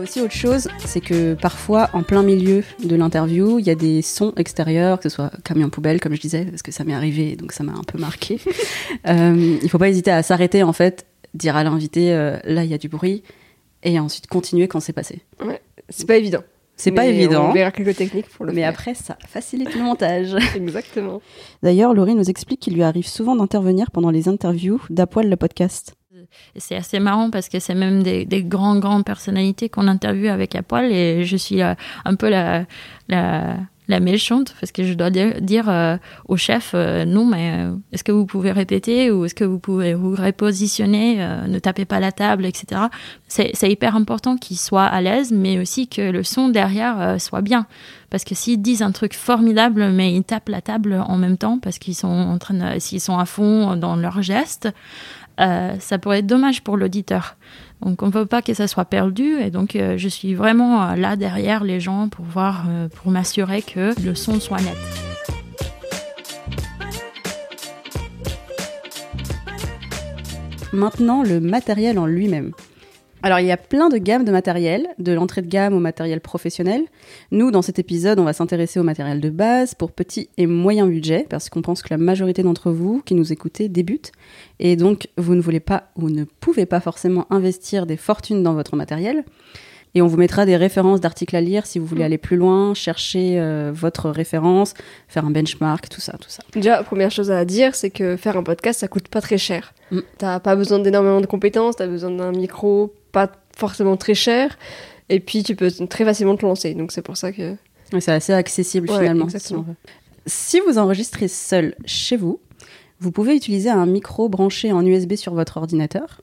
A 0.00 0.02
aussi 0.02 0.22
autre 0.22 0.32
chose, 0.32 0.66
c'est 0.86 1.02
que 1.02 1.34
parfois, 1.34 1.90
en 1.92 2.02
plein 2.02 2.22
milieu 2.22 2.64
de 2.82 2.96
l'interview, 2.96 3.58
il 3.58 3.66
y 3.66 3.70
a 3.70 3.74
des 3.74 4.00
sons 4.00 4.32
extérieurs, 4.38 4.98
que 4.98 5.10
ce 5.10 5.14
soit 5.14 5.30
camion 5.44 5.68
poubelle, 5.68 6.00
comme 6.00 6.14
je 6.14 6.20
disais, 6.22 6.46
parce 6.46 6.62
que 6.62 6.72
ça 6.72 6.84
m'est 6.84 6.94
arrivé, 6.94 7.36
donc 7.36 7.52
ça 7.52 7.64
m'a 7.64 7.72
un 7.72 7.82
peu 7.82 7.98
marqué. 7.98 8.40
euh, 9.06 9.58
il 9.62 9.68
faut 9.68 9.76
pas 9.76 9.90
hésiter 9.90 10.10
à 10.10 10.22
s'arrêter, 10.22 10.62
en 10.62 10.72
fait, 10.72 11.04
dire 11.34 11.54
à 11.54 11.64
l'invité, 11.64 12.14
euh, 12.14 12.38
là, 12.44 12.64
il 12.64 12.70
y 12.70 12.72
a 12.72 12.78
du 12.78 12.88
bruit, 12.88 13.22
et 13.82 14.00
ensuite 14.00 14.26
continuer 14.26 14.68
quand 14.68 14.80
c'est 14.80 14.94
passé. 14.94 15.20
C'est 15.90 16.06
pas 16.06 16.16
évident. 16.16 16.44
C'est 16.76 16.92
pas 16.92 17.04
évident, 17.04 17.50
On 17.50 17.52
verra 17.52 17.70
quelques 17.70 17.96
techniques 17.96 18.30
pour 18.30 18.46
le 18.46 18.54
mais 18.54 18.62
faire. 18.62 18.70
après, 18.70 18.94
ça 18.94 19.18
facilite 19.28 19.74
le 19.74 19.82
montage. 19.82 20.34
Exactement. 20.56 21.20
D'ailleurs, 21.62 21.92
Laurie 21.92 22.14
nous 22.14 22.30
explique 22.30 22.60
qu'il 22.60 22.72
lui 22.72 22.84
arrive 22.84 23.06
souvent 23.06 23.36
d'intervenir 23.36 23.90
pendant 23.90 24.10
les 24.10 24.28
interviews 24.28 24.80
d'Apoil 24.88 25.28
le 25.28 25.36
podcast. 25.36 25.92
C'est 26.56 26.76
assez 26.76 26.98
marrant 26.98 27.30
parce 27.30 27.48
que 27.48 27.60
c'est 27.60 27.74
même 27.74 28.02
des, 28.02 28.24
des 28.24 28.42
grandes 28.42 29.04
personnalités 29.04 29.68
qu'on 29.68 29.88
interviewe 29.88 30.28
avec 30.28 30.54
à 30.54 30.62
poil 30.62 30.90
et 30.90 31.24
je 31.24 31.36
suis 31.36 31.62
euh, 31.62 31.74
un 32.04 32.14
peu 32.16 32.28
la, 32.28 32.64
la, 33.08 34.00
méchante 34.00 34.54
parce 34.60 34.70
que 34.70 34.84
je 34.84 34.94
dois 34.94 35.10
dire, 35.10 35.68
euh, 35.68 35.96
au 36.28 36.36
chef 36.36 36.72
euh, 36.74 37.04
non, 37.04 37.24
mais 37.26 37.66
est-ce 37.92 38.04
que 38.04 38.12
vous 38.12 38.24
pouvez 38.24 38.52
répéter 38.52 39.10
ou 39.10 39.24
est-ce 39.24 39.34
que 39.34 39.44
vous 39.44 39.58
pouvez 39.58 39.94
vous 39.94 40.14
repositionner, 40.14 41.16
ne 41.48 41.58
tapez 41.58 41.84
pas 41.84 41.98
la 41.98 42.12
table, 42.12 42.46
etc. 42.46 42.82
C'est 43.26 43.70
hyper 43.70 43.96
important 43.96 44.36
qu'il 44.36 44.58
soit 44.58 44.84
à 44.84 45.00
l'aise, 45.00 45.32
mais 45.32 45.58
aussi 45.58 45.88
que 45.88 46.02
le 46.02 46.22
son 46.22 46.48
derrière 46.48 47.20
soit 47.20 47.42
bien. 47.42 47.66
Parce 48.10 48.24
que 48.24 48.34
s'ils 48.36 48.62
disent 48.62 48.82
un 48.82 48.92
truc 48.92 49.14
formidable, 49.14 49.90
mais 49.90 50.14
ils 50.14 50.24
tapent 50.24 50.48
la 50.48 50.60
table 50.60 51.02
en 51.06 51.16
même 51.16 51.36
temps 51.36 51.58
parce 51.58 51.78
qu'ils 51.78 51.94
sont 51.94 52.08
en 52.08 52.38
train 52.38 52.78
s'ils 52.78 53.00
sont 53.00 53.18
à 53.18 53.24
fond 53.24 53.76
dans 53.76 53.96
leurs 53.96 54.22
gestes, 54.22 54.68
euh, 55.40 55.74
ça 55.78 55.98
pourrait 55.98 56.18
être 56.18 56.26
dommage 56.26 56.62
pour 56.62 56.76
l'auditeur. 56.76 57.36
Donc 57.80 58.02
on 58.02 58.06
ne 58.06 58.12
veut 58.12 58.26
pas 58.26 58.42
que 58.42 58.52
ça 58.52 58.68
soit 58.68 58.84
perdu 58.84 59.38
et 59.40 59.50
donc 59.50 59.74
euh, 59.74 59.96
je 59.96 60.08
suis 60.08 60.34
vraiment 60.34 60.82
euh, 60.82 60.96
là 60.96 61.16
derrière 61.16 61.64
les 61.64 61.80
gens 61.80 62.08
pour 62.08 62.24
voir, 62.26 62.66
pour 62.96 63.10
m'assurer 63.10 63.62
que 63.62 63.94
le 64.04 64.14
son 64.14 64.38
soit 64.38 64.60
net. 64.60 64.76
Maintenant, 70.72 71.24
le 71.24 71.40
matériel 71.40 71.98
en 71.98 72.06
lui-même. 72.06 72.52
Alors, 73.22 73.40
il 73.40 73.46
y 73.46 73.52
a 73.52 73.56
plein 73.56 73.88
de 73.88 73.98
gammes 73.98 74.24
de 74.24 74.32
matériel, 74.32 74.88
de 74.98 75.12
l'entrée 75.12 75.42
de 75.42 75.48
gamme 75.48 75.74
au 75.74 75.78
matériel 75.78 76.20
professionnel. 76.20 76.84
Nous, 77.32 77.50
dans 77.50 77.62
cet 77.62 77.78
épisode, 77.78 78.18
on 78.18 78.24
va 78.24 78.32
s'intéresser 78.32 78.80
au 78.80 78.82
matériel 78.82 79.20
de 79.20 79.28
base 79.28 79.74
pour 79.74 79.92
petit 79.92 80.30
et 80.38 80.46
moyen 80.46 80.86
budget, 80.86 81.26
parce 81.28 81.50
qu'on 81.50 81.62
pense 81.62 81.82
que 81.82 81.88
la 81.90 81.98
majorité 81.98 82.42
d'entre 82.42 82.70
vous 82.70 83.02
qui 83.04 83.14
nous 83.14 83.32
écoutez 83.32 83.68
débutent. 83.68 84.12
Et 84.58 84.76
donc, 84.76 85.08
vous 85.18 85.34
ne 85.34 85.40
voulez 85.40 85.60
pas 85.60 85.90
ou 85.96 86.08
ne 86.08 86.24
pouvez 86.24 86.64
pas 86.64 86.80
forcément 86.80 87.26
investir 87.30 87.86
des 87.86 87.98
fortunes 87.98 88.42
dans 88.42 88.54
votre 88.54 88.76
matériel. 88.76 89.24
Et 89.94 90.02
on 90.02 90.06
vous 90.06 90.16
mettra 90.16 90.46
des 90.46 90.56
références 90.56 91.00
d'articles 91.00 91.34
à 91.34 91.40
lire 91.40 91.66
si 91.66 91.78
vous 91.80 91.86
voulez 91.86 92.04
aller 92.04 92.18
plus 92.18 92.36
loin, 92.36 92.74
chercher 92.74 93.40
euh, 93.40 93.72
votre 93.74 94.08
référence, 94.08 94.74
faire 95.08 95.24
un 95.24 95.30
benchmark, 95.30 95.88
tout 95.88 96.00
ça, 96.00 96.12
tout 96.12 96.30
ça. 96.30 96.44
Déjà, 96.54 96.82
première 96.84 97.10
chose 97.10 97.32
à 97.32 97.44
dire, 97.44 97.74
c'est 97.74 97.90
que 97.90 98.16
faire 98.16 98.36
un 98.36 98.44
podcast, 98.44 98.80
ça 98.80 98.88
coûte 98.88 99.08
pas 99.08 99.20
très 99.20 99.36
cher. 99.36 99.74
Mm. 99.90 99.98
T'as 100.16 100.38
pas 100.38 100.54
besoin 100.54 100.78
d'énormément 100.78 101.20
de 101.20 101.26
compétences, 101.26 101.74
t'as 101.76 101.88
besoin 101.88 102.12
d'un 102.12 102.30
micro 102.30 102.94
pas 103.12 103.30
forcément 103.56 103.96
très 103.96 104.14
cher, 104.14 104.58
et 105.08 105.20
puis 105.20 105.42
tu 105.42 105.56
peux 105.56 105.70
très 105.88 106.04
facilement 106.04 106.36
te 106.36 106.44
lancer. 106.46 106.74
Donc 106.74 106.92
c'est 106.92 107.02
pour 107.02 107.16
ça 107.16 107.32
que. 107.32 107.56
C'est 107.98 108.12
assez 108.12 108.32
accessible 108.32 108.88
Ouais, 108.90 108.98
finalement. 108.98 109.28
Si, 109.28 109.36
exactement. 109.36 109.66
vous 110.66 110.78
enregistrez 110.78 111.26
seul 111.28 111.74
chez 111.84 112.16
vous, 112.16 112.40
vous 113.00 113.10
pouvez 113.10 113.34
utiliser 113.34 113.70
un 113.70 113.86
micro 113.86 114.28
branché 114.28 114.70
en 114.72 114.84
USB 114.86 115.14
sur 115.16 115.34
votre 115.34 115.56
ordinateur. 115.56 116.20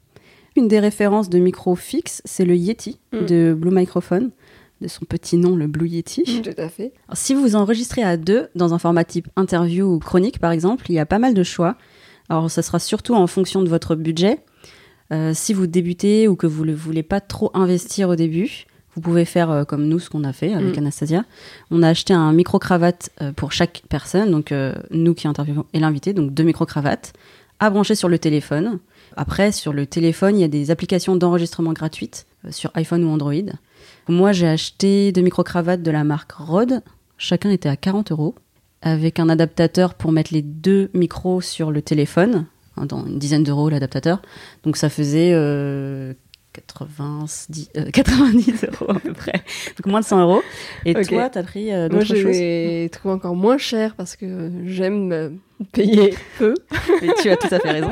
Une 0.55 0.67
des 0.67 0.79
références 0.79 1.29
de 1.29 1.39
micro 1.39 1.75
fixe, 1.75 2.21
c'est 2.25 2.45
le 2.45 2.55
Yeti 2.55 2.99
Mm. 3.13 3.25
de 3.25 3.53
Blue 3.57 3.71
Microphone, 3.75 4.31
de 4.81 4.87
son 4.87 5.05
petit 5.05 5.37
nom, 5.37 5.55
le 5.55 5.67
Blue 5.67 5.87
Yeti. 5.89 6.41
Tout 6.41 6.49
à 6.57 6.69
fait. 6.69 6.93
Alors, 7.07 7.17
si 7.17 7.33
vous 7.33 7.55
enregistrez 7.55 8.03
à 8.03 8.15
deux, 8.17 8.47
dans 8.55 8.73
un 8.73 8.79
format 8.79 9.03
type 9.03 9.27
interview 9.35 9.85
ou 9.85 9.99
chronique 9.99 10.39
par 10.39 10.51
exemple, 10.51 10.85
il 10.89 10.95
y 10.95 10.99
a 10.99 11.05
pas 11.05 11.19
mal 11.19 11.33
de 11.33 11.43
choix. 11.43 11.75
Alors 12.29 12.49
ça 12.51 12.61
sera 12.61 12.79
surtout 12.79 13.13
en 13.13 13.27
fonction 13.27 13.61
de 13.61 13.69
votre 13.69 13.95
budget. 13.95 14.39
Euh, 15.11 15.31
si 15.33 15.53
vous 15.53 15.67
débutez 15.67 16.27
ou 16.27 16.35
que 16.35 16.47
vous 16.47 16.65
ne 16.65 16.73
voulez 16.73 17.03
pas 17.03 17.21
trop 17.21 17.51
investir 17.53 18.09
au 18.09 18.15
début, 18.15 18.65
vous 18.93 19.01
pouvez 19.01 19.25
faire 19.25 19.51
euh, 19.51 19.63
comme 19.63 19.87
nous, 19.87 19.99
ce 19.99 20.09
qu'on 20.09 20.23
a 20.23 20.33
fait 20.33 20.53
avec 20.53 20.75
Mm. 20.75 20.79
Anastasia. 20.79 21.25
On 21.71 21.83
a 21.83 21.89
acheté 21.89 22.13
un 22.13 22.33
micro-cravate 22.33 23.09
euh, 23.21 23.31
pour 23.31 23.51
chaque 23.51 23.83
personne, 23.89 24.31
donc 24.31 24.53
nous 24.91 25.13
qui 25.13 25.27
interviewons 25.27 25.65
et 25.73 25.79
l'invité, 25.79 26.13
donc 26.13 26.33
deux 26.33 26.43
micro-cravates, 26.43 27.13
à 27.59 27.69
brancher 27.69 27.95
sur 27.95 28.09
le 28.09 28.19
téléphone. 28.19 28.79
Après, 29.15 29.51
sur 29.51 29.73
le 29.73 29.85
téléphone, 29.85 30.37
il 30.37 30.41
y 30.41 30.43
a 30.43 30.49
des 30.49 30.69
applications 30.71 31.15
d'enregistrement 31.15 31.73
gratuites 31.73 32.27
sur 32.51 32.71
iPhone 32.75 33.03
ou 33.03 33.09
Android. 33.09 33.33
Moi, 34.07 34.31
j'ai 34.31 34.47
acheté 34.47 35.11
deux 35.11 35.21
micro-cravates 35.21 35.81
de 35.81 35.91
la 35.91 36.03
marque 36.03 36.33
Rode. 36.33 36.81
Chacun 37.17 37.49
était 37.49 37.69
à 37.69 37.75
40 37.75 38.11
euros. 38.11 38.35
Avec 38.83 39.19
un 39.19 39.27
adaptateur 39.27 39.95
pour 39.95 40.11
mettre 40.11 40.31
les 40.33 40.43
deux 40.43 40.91
micros 40.93 41.41
sur 41.41 41.71
le 41.71 41.81
téléphone. 41.81 42.45
Hein, 42.77 42.85
Dans 42.85 43.05
une 43.05 43.19
dizaine 43.19 43.43
d'euros 43.43 43.69
l'adaptateur. 43.69 44.21
Donc 44.63 44.77
ça 44.77 44.89
faisait 44.89 45.31
euh, 45.33 46.13
90, 46.67 47.69
euh, 47.77 47.91
90 47.91 48.65
euros 48.65 48.91
à 48.91 48.99
peu 48.99 49.13
près. 49.13 49.33
Donc 49.77 49.85
moins 49.85 49.99
de 50.01 50.05
100 50.05 50.21
euros. 50.21 50.41
Et 50.85 50.95
Ok. 50.97 51.07
toi, 51.07 51.29
t'as 51.29 51.43
pris 51.43 51.71
euh, 51.71 51.87
Moi, 51.89 51.99
d'autres 51.99 52.15
choses 52.15 52.33
j'ai 52.33 52.89
trouvé 52.91 53.13
encore 53.13 53.35
moins 53.35 53.57
cher 53.57 53.95
parce 53.95 54.15
que 54.15 54.51
j'aime 54.65 55.11
euh, 55.11 55.29
payer 55.71 56.13
peu. 56.37 56.55
Et 57.01 57.09
tu 57.21 57.29
as 57.29 57.37
tout 57.37 57.53
à 57.53 57.59
fait 57.59 57.71
raison. 57.71 57.91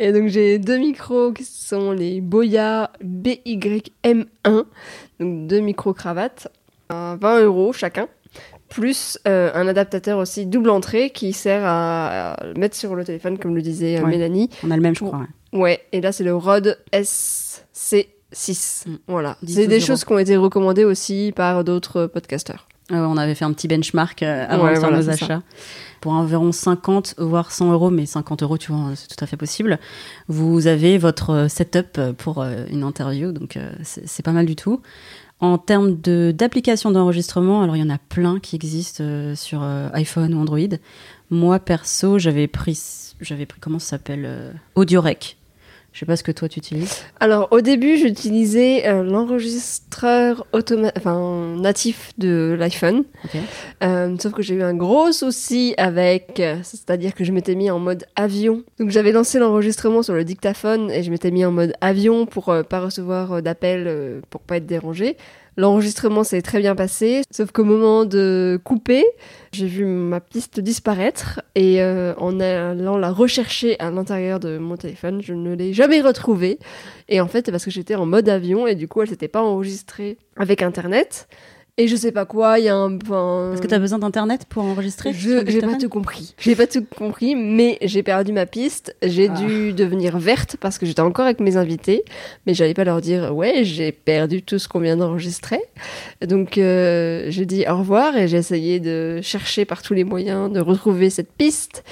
Et 0.00 0.12
donc, 0.12 0.26
j'ai 0.28 0.58
deux 0.58 0.78
micros 0.78 1.32
qui 1.32 1.44
sont 1.44 1.92
les 1.92 2.20
Boya 2.20 2.90
BYM1. 3.02 4.64
Donc, 5.20 5.46
deux 5.46 5.60
micros-cravates 5.60 6.48
à 6.88 7.16
20 7.20 7.40
euros 7.44 7.72
chacun. 7.72 8.08
Plus 8.74 9.18
euh, 9.28 9.50
un 9.54 9.68
adaptateur 9.68 10.18
aussi 10.18 10.46
double 10.46 10.70
entrée 10.70 11.10
qui 11.10 11.32
sert 11.32 11.62
à, 11.64 12.32
à 12.34 12.44
mettre 12.58 12.76
sur 12.76 12.94
le 12.96 13.04
téléphone, 13.04 13.38
comme 13.38 13.54
le 13.54 13.62
disait 13.62 13.98
euh, 13.98 14.02
Ouais. 14.04 14.10
Mélanie. 14.10 14.50
On 14.66 14.70
a 14.70 14.76
le 14.76 14.82
même, 14.82 14.94
je 14.94 15.04
crois. 15.04 15.20
ouais. 15.52 15.60
Ouais, 15.60 15.80
et 15.92 16.00
là 16.00 16.10
c'est 16.10 16.24
le 16.24 16.34
Rode 16.34 16.78
SC6. 16.92 18.88
Mm. 18.88 18.94
Voilà. 19.06 19.36
10, 19.42 19.54
C'est 19.54 19.66
des 19.68 19.78
12 19.78 19.86
choses 19.86 20.04
qui 20.04 20.12
ont 20.12 20.18
été 20.18 20.36
recommandées 20.36 20.84
aussi 20.84 21.32
par 21.34 21.64
d'autres 21.64 22.06
podcasteurs. 22.06 22.66
Euh, 22.92 22.96
on 22.96 23.16
avait 23.16 23.34
fait 23.34 23.44
un 23.46 23.52
petit 23.52 23.66
benchmark 23.68 24.22
euh, 24.22 24.44
avant 24.48 24.64
Ouais, 24.64 24.70
de 24.74 24.80
faire 24.80 24.90
voilà, 24.90 24.98
nos 25.04 25.12
ça. 25.12 25.24
achats. 25.24 25.42
Pour 26.02 26.12
environ 26.12 26.52
50, 26.52 27.14
voire 27.18 27.50
100 27.50 27.72
euros, 27.72 27.88
mais 27.90 28.04
50 28.04 28.42
euros, 28.42 28.58
tu 28.58 28.72
vois, 28.72 28.90
c'est 28.94 29.08
tout 29.08 29.24
à 29.24 29.26
fait 29.26 29.38
possible. 29.38 29.78
Vous 30.28 30.66
avez 30.66 30.98
votre 30.98 31.46
setup 31.48 31.98
pour 32.18 32.42
une 32.70 32.82
interview, 32.82 33.32
donc 33.32 33.56
c'est 33.82 34.22
pas 34.22 34.32
mal 34.32 34.44
du 34.44 34.54
tout. 34.54 34.82
En 35.40 35.58
termes 35.58 35.96
d'applications 35.96 36.90
d'enregistrement, 36.90 37.62
alors 37.62 37.76
il 37.76 37.80
y 37.80 37.82
en 37.82 37.90
a 37.90 37.98
plein 37.98 38.38
qui 38.38 38.56
existent 38.56 39.02
euh, 39.02 39.34
sur 39.34 39.62
euh, 39.62 39.88
iPhone 39.92 40.32
ou 40.32 40.40
Android. 40.40 40.78
Moi, 41.30 41.58
perso, 41.58 42.18
j'avais 42.18 42.46
pris, 42.46 42.80
j'avais 43.20 43.44
pris, 43.44 43.60
comment 43.60 43.78
ça 43.78 43.90
s'appelle 43.90 44.24
euh, 44.26 44.52
AudioRec. 44.74 45.36
Je 45.94 46.00
sais 46.00 46.06
pas 46.06 46.16
ce 46.16 46.24
que 46.24 46.32
toi 46.32 46.48
tu 46.48 46.58
utilises. 46.58 47.04
Alors 47.20 47.46
au 47.52 47.60
début 47.60 47.96
j'utilisais 47.96 48.88
euh, 48.88 49.04
l'enregistreur 49.04 50.44
enfin, 50.52 51.54
natif 51.56 52.10
de 52.18 52.56
l'iPhone. 52.58 53.04
Ok. 53.24 53.40
Euh, 53.84 54.16
sauf 54.18 54.32
que 54.32 54.42
j'ai 54.42 54.56
eu 54.56 54.64
un 54.64 54.74
gros 54.74 55.12
souci 55.12 55.72
avec, 55.78 56.40
euh, 56.40 56.56
c'est-à-dire 56.64 57.14
que 57.14 57.22
je 57.22 57.30
m'étais 57.30 57.54
mis 57.54 57.70
en 57.70 57.78
mode 57.78 58.06
avion. 58.16 58.64
Donc 58.80 58.90
j'avais 58.90 59.12
lancé 59.12 59.38
l'enregistrement 59.38 60.02
sur 60.02 60.14
le 60.14 60.24
dictaphone 60.24 60.90
et 60.90 61.04
je 61.04 61.12
m'étais 61.12 61.30
mis 61.30 61.44
en 61.44 61.52
mode 61.52 61.74
avion 61.80 62.26
pour 62.26 62.48
euh, 62.48 62.64
pas 62.64 62.80
recevoir 62.80 63.34
euh, 63.34 63.40
d'appels, 63.40 63.84
euh, 63.86 64.20
pour 64.30 64.40
pas 64.40 64.56
être 64.56 64.66
dérangé. 64.66 65.16
L'enregistrement 65.56 66.24
s'est 66.24 66.42
très 66.42 66.58
bien 66.58 66.74
passé, 66.74 67.22
sauf 67.30 67.52
qu'au 67.52 67.64
moment 67.64 68.04
de 68.04 68.60
couper, 68.64 69.04
j'ai 69.52 69.66
vu 69.66 69.84
ma 69.84 70.20
piste 70.20 70.58
disparaître 70.58 71.42
et 71.54 71.80
euh, 71.80 72.12
en 72.16 72.40
allant 72.40 72.98
la 72.98 73.10
rechercher 73.12 73.78
à 73.78 73.90
l'intérieur 73.90 74.40
de 74.40 74.58
mon 74.58 74.76
téléphone, 74.76 75.22
je 75.22 75.32
ne 75.32 75.54
l'ai 75.54 75.72
jamais 75.72 76.00
retrouvée. 76.00 76.58
Et 77.08 77.20
en 77.20 77.28
fait, 77.28 77.46
c'est 77.46 77.52
parce 77.52 77.64
que 77.64 77.70
j'étais 77.70 77.94
en 77.94 78.06
mode 78.06 78.28
avion 78.28 78.66
et 78.66 78.74
du 78.74 78.88
coup, 78.88 79.02
elle 79.02 79.08
s'était 79.08 79.28
pas 79.28 79.42
enregistrée 79.42 80.18
avec 80.36 80.62
Internet. 80.62 81.28
Et 81.76 81.88
je 81.88 81.96
sais 81.96 82.12
pas 82.12 82.24
quoi, 82.24 82.60
il 82.60 82.66
y 82.66 82.68
a 82.68 82.76
un. 82.76 82.94
enfin, 83.02 83.48
Parce 83.50 83.60
que 83.60 83.66
tu 83.66 83.74
as 83.74 83.80
besoin 83.80 83.98
d'internet 83.98 84.42
pour 84.48 84.62
enregistrer 84.62 85.12
je 85.12 85.44
j'ai 85.44 85.60
pas 85.60 85.74
tout 85.74 85.88
compris. 85.88 86.32
J'ai 86.38 86.54
pas 86.54 86.68
tout 86.68 86.84
compris, 86.96 87.34
mais 87.34 87.78
j'ai 87.82 88.04
perdu 88.04 88.32
ma 88.32 88.46
piste. 88.46 88.94
J'ai 89.02 89.28
Ah. 89.28 89.34
dû 89.40 89.72
devenir 89.72 90.16
verte 90.18 90.56
parce 90.60 90.78
que 90.78 90.86
j'étais 90.86 91.00
encore 91.00 91.24
avec 91.24 91.40
mes 91.40 91.56
invités, 91.56 92.04
mais 92.46 92.54
j'allais 92.54 92.74
pas 92.74 92.84
leur 92.84 93.00
dire 93.00 93.34
ouais 93.34 93.64
j'ai 93.64 93.90
perdu 93.90 94.40
tout 94.42 94.60
ce 94.60 94.68
qu'on 94.68 94.78
vient 94.78 94.96
d'enregistrer. 94.96 95.58
Donc 96.24 96.58
euh, 96.58 97.26
j'ai 97.30 97.44
dit 97.44 97.64
au 97.68 97.76
revoir 97.78 98.16
et 98.16 98.28
j'ai 98.28 98.36
essayé 98.36 98.78
de 98.78 99.18
chercher 99.20 99.64
par 99.64 99.82
tous 99.82 99.94
les 99.94 100.04
moyens 100.04 100.52
de 100.52 100.60
retrouver 100.60 101.10
cette 101.10 101.32
piste 101.32 101.82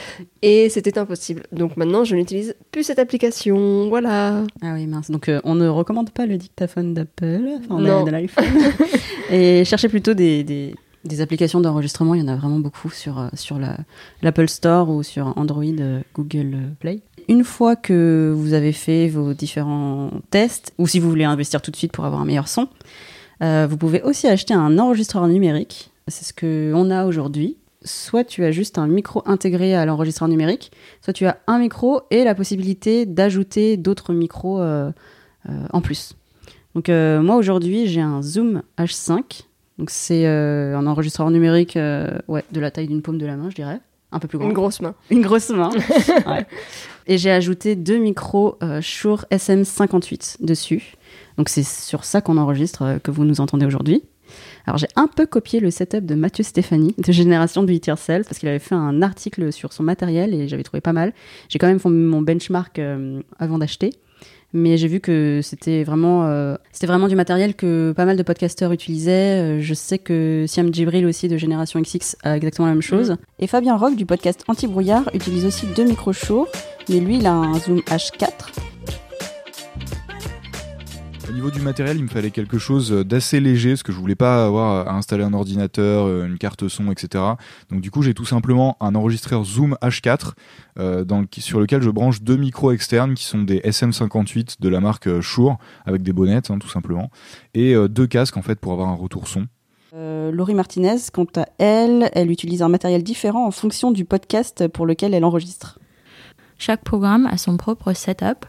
et 0.43 0.69
c'était 0.69 0.97
impossible. 0.97 1.43
Donc 1.51 1.77
maintenant 1.77 2.05
je 2.05 2.15
n'utilise 2.15 2.55
plus 2.71 2.85
cette 2.85 3.01
application. 3.01 3.89
Voilà. 3.89 4.45
Ah 4.63 4.75
oui, 4.75 4.87
mince. 4.87 5.11
Donc, 5.11 5.29
euh, 5.29 5.41
on 5.43 5.57
ne 5.57 5.67
recommande 5.69 6.11
pas 6.11 6.27
le 6.27 6.37
dictaphone 6.37 6.95
d'Apple, 6.95 7.49
enfin, 7.69 8.05
de 8.05 8.11
l'iPhone. 8.11 8.45
Et 9.31 9.65
cherchez 9.73 9.89
plutôt 9.89 10.13
des, 10.13 10.45
des, 10.45 11.21
applications 11.23 11.59
d'enregistrement. 11.63 12.15
Il 12.15 12.21
y 12.21 12.25
en 12.25 12.29
a 12.29 12.37
vraiment 12.37 12.59
beaucoup 12.59 12.91
sur, 12.91 13.19
euh, 13.19 13.29
sur 13.33 13.59
la- 13.59 13.79
l'Apple 14.21 14.49
Store 14.49 14.91
ou 14.91 15.03
sur 15.03 15.33
Android, 15.39 15.65
euh, 15.65 16.03
Google 16.15 16.75
Play. 16.79 17.01
Une 17.27 17.43
fois 17.43 17.75
que 17.75 18.35
vous 18.37 18.53
avez 18.53 18.73
fait 18.73 19.09
vos 19.09 19.33
différents 19.33 20.11
tests, 20.29 20.75
ou 20.77 20.87
si 20.87 21.01
vous 21.01 21.09
voulez 21.09 21.25
investir 21.25 21.63
tout 21.63 21.71
de 21.71 21.77
suite 21.77 21.91
pour 21.91 22.05
avoir 22.05 22.21
un 22.21 22.27
meilleur 22.27 22.49
son, 22.49 22.69
euh, 23.43 23.67
vous 23.69 23.79
pouvez 23.79 24.03
aussi 24.03 24.27
acheter 24.27 24.53
un 24.53 24.79
enregistreur 24.79 25.27
numérique. 25.27 25.91
C'est 26.07 26.27
ce 26.27 26.35
qu'on 26.35 26.91
a 26.91 27.07
aujourd'hui. 27.07 27.57
Soit 27.83 28.25
tu 28.25 28.45
as 28.45 28.51
juste 28.51 28.77
un 28.77 28.87
micro 28.87 29.23
intégré 29.25 29.75
à 29.75 29.87
l'enregistreur 29.87 30.29
numérique, 30.29 30.71
soit 31.01 31.15
tu 31.15 31.25
as 31.25 31.39
un 31.47 31.59
micro 31.59 32.03
et 32.11 32.25
la 32.25 32.35
possibilité 32.35 33.07
d'ajouter 33.07 33.79
d'autres 33.79 34.13
micros 34.13 34.61
euh, 34.61 34.93
euh, 35.49 35.67
en 35.73 35.81
plus. 35.81 36.15
Donc 36.75 36.89
euh, 36.89 37.21
moi 37.23 37.37
aujourd'hui 37.37 37.87
j'ai 37.87 38.01
un 38.01 38.23
Zoom 38.23 38.63
H5, 38.79 39.43
donc 39.83 39.91
c'est 39.91 40.27
euh, 40.29 40.79
un 40.79 40.87
enregistreur 40.87 41.29
numérique 41.33 41.77
euh, 41.77 42.17
ouais, 42.29 42.45
de 42.53 42.61
la 42.61 42.71
taille 42.71 42.87
d'une 42.87 43.03
paume 43.03 43.19
de 43.19 43.27
la 43.27 43.35
main 43.35 43.51
je 43.51 43.57
dirais, 43.57 43.81
un 44.13 44.21
peu 44.21 44.29
plus 44.29 44.39
grand. 44.39 44.47
Une 44.47 44.55
grosse 44.55 44.81
main. 44.81 44.95
Une 45.11 45.23
grosse 45.23 45.51
main. 45.51 45.71
Ouais. 46.29 46.47
Et 47.09 47.19
j'ai 47.19 47.33
ajouté 47.33 47.75
deux 47.75 47.99
micros 47.99 48.59
euh, 48.63 48.81
Shure 48.81 49.27
SM58 49.33 50.37
dessus. 50.45 50.95
Donc 51.37 51.49
c'est 51.49 51.65
sur 51.65 52.05
ça 52.05 52.21
qu'on 52.21 52.37
enregistre 52.37 53.01
que 53.03 53.11
vous 53.11 53.25
nous 53.25 53.41
entendez 53.41 53.67
aujourd'hui. 53.67 54.05
Alors 54.67 54.79
j'ai 54.79 54.87
un 54.95 55.09
peu 55.09 55.27
copié 55.27 55.59
le 55.59 55.73
setup 55.73 56.07
de 56.07 56.15
Mathieu 56.15 56.45
Stéphanie 56.45 56.95
de 56.97 57.11
Génération 57.11 57.65
Do 57.65 57.73
It 57.73 57.85
Yourself 57.89 58.29
parce 58.29 58.39
qu'il 58.39 58.49
avait 58.49 58.61
fait 58.61 58.77
un 58.77 59.03
article 59.03 59.53
sur 59.53 59.73
son 59.73 59.83
matériel 59.83 60.33
et 60.33 60.47
j'avais 60.47 60.63
trouvé 60.63 60.81
pas 60.81 60.93
mal. 60.93 61.13
J'ai 61.49 61.59
quand 61.59 61.67
même 61.67 61.81
fait 61.81 61.89
mon 61.89 62.23
benchmark 62.23 62.81
avant 63.41 63.59
d'acheter. 63.59 63.95
Mais 64.55 64.77
j'ai 64.77 64.89
vu 64.89 65.01
que 65.01 65.41
c'était 65.43 65.83
vraiment, 65.83 66.25
euh, 66.27 66.57
vraiment 66.83 67.09
du 67.09 67.17
matériel 67.17 67.55
que 67.55 67.93
pas 67.97 68.05
mal 68.05 68.17
de 68.17 68.23
podcasteurs 68.23 68.73
utilisaient. 68.73 69.41
Euh, 69.41 69.61
Je 69.61 69.75
sais 69.75 69.99
que 69.99 70.45
Siam 70.47 70.73
Djibril 70.73 71.07
aussi 71.07 71.29
de 71.29 71.37
Génération 71.37 71.81
XX 71.81 72.17
a 72.23 72.37
exactement 72.37 72.69
la 72.69 72.75
même 72.75 72.83
chose. 72.83 73.17
Et 73.39 73.47
Fabien 73.47 73.77
Rock 73.77 73.97
du 73.97 74.05
podcast 74.07 74.45
Anti-Brouillard 74.49 75.09
utilise 75.15 75.47
aussi 75.47 75.67
deux 75.75 75.85
micros 75.85 76.13
Shure, 76.13 76.49
mais 76.89 77.01
lui 77.01 77.17
il 77.17 77.27
a 77.27 77.33
un 77.33 77.55
Zoom 77.59 77.79
H4. 77.81 78.72
Au 81.33 81.35
niveau 81.35 81.51
du 81.51 81.63
matériel, 81.63 81.97
il 81.97 82.03
me 82.03 82.09
fallait 82.09 82.31
quelque 82.31 82.59
chose 82.59 82.91
d'assez 82.93 83.41
léger, 83.41 83.71
parce 83.71 83.83
que 83.83 83.91
je 83.91 83.97
voulais 83.97 84.15
pas 84.15 84.45
avoir 84.45 84.87
à 84.87 84.95
installer 84.95 85.25
un 85.25 85.33
ordinateur, 85.33 86.05
euh, 86.05 86.27
une 86.27 86.37
carte 86.37 86.69
son, 86.69 86.91
etc. 86.93 87.25
Donc 87.71 87.81
du 87.81 87.91
coup, 87.91 88.03
j'ai 88.03 88.13
tout 88.13 88.27
simplement 88.27 88.77
un 88.81 88.95
enregistreur 88.95 89.43
Zoom 89.43 89.75
H4 89.81 90.33
euh, 90.79 91.05
dans 91.05 91.21
le- 91.23 91.27
sur 91.39 91.59
lequel 91.59 91.81
je 91.81 91.89
branche 91.89 92.21
deux 92.21 92.37
micros 92.37 92.71
externes 92.71 93.15
qui 93.15 93.25
sont 93.25 93.41
des 93.41 93.61
SM58 93.61 94.57
de 94.61 94.69
la 94.69 94.81
marque 94.81 95.09
euh, 95.09 95.23
Shure 95.23 95.57
avec 95.87 96.03
des 96.03 96.13
bonnettes, 96.13 96.51
hein, 96.51 96.59
tout 96.59 96.69
simplement, 96.69 97.11
et 97.55 97.75
euh, 97.75 97.89
deux 97.89 98.07
casques 98.07 98.37
en 98.37 98.43
fait 98.43 98.61
pour 98.61 98.73
avoir 98.75 98.91
un 98.91 98.95
retour 98.95 99.27
son. 99.27 99.47
Euh, 99.95 100.31
Laurie 100.33 100.55
Martinez, 100.55 100.97
quant 101.15 101.27
à 101.37 101.47
elle, 101.57 102.11
elle 102.13 102.31
utilise 102.31 102.61
un 102.61 102.69
matériel 102.69 103.03
différent 103.03 103.47
en 103.47 103.51
fonction 103.53 103.91
du 103.91 104.05
podcast 104.05 104.69
pour 104.69 104.85
lequel 104.85 105.15
elle 105.15 105.25
enregistre. 105.25 105.79
Chaque 106.59 106.85
programme 106.85 107.25
a 107.27 107.39
son 107.39 107.57
propre 107.57 107.95
setup 107.95 108.45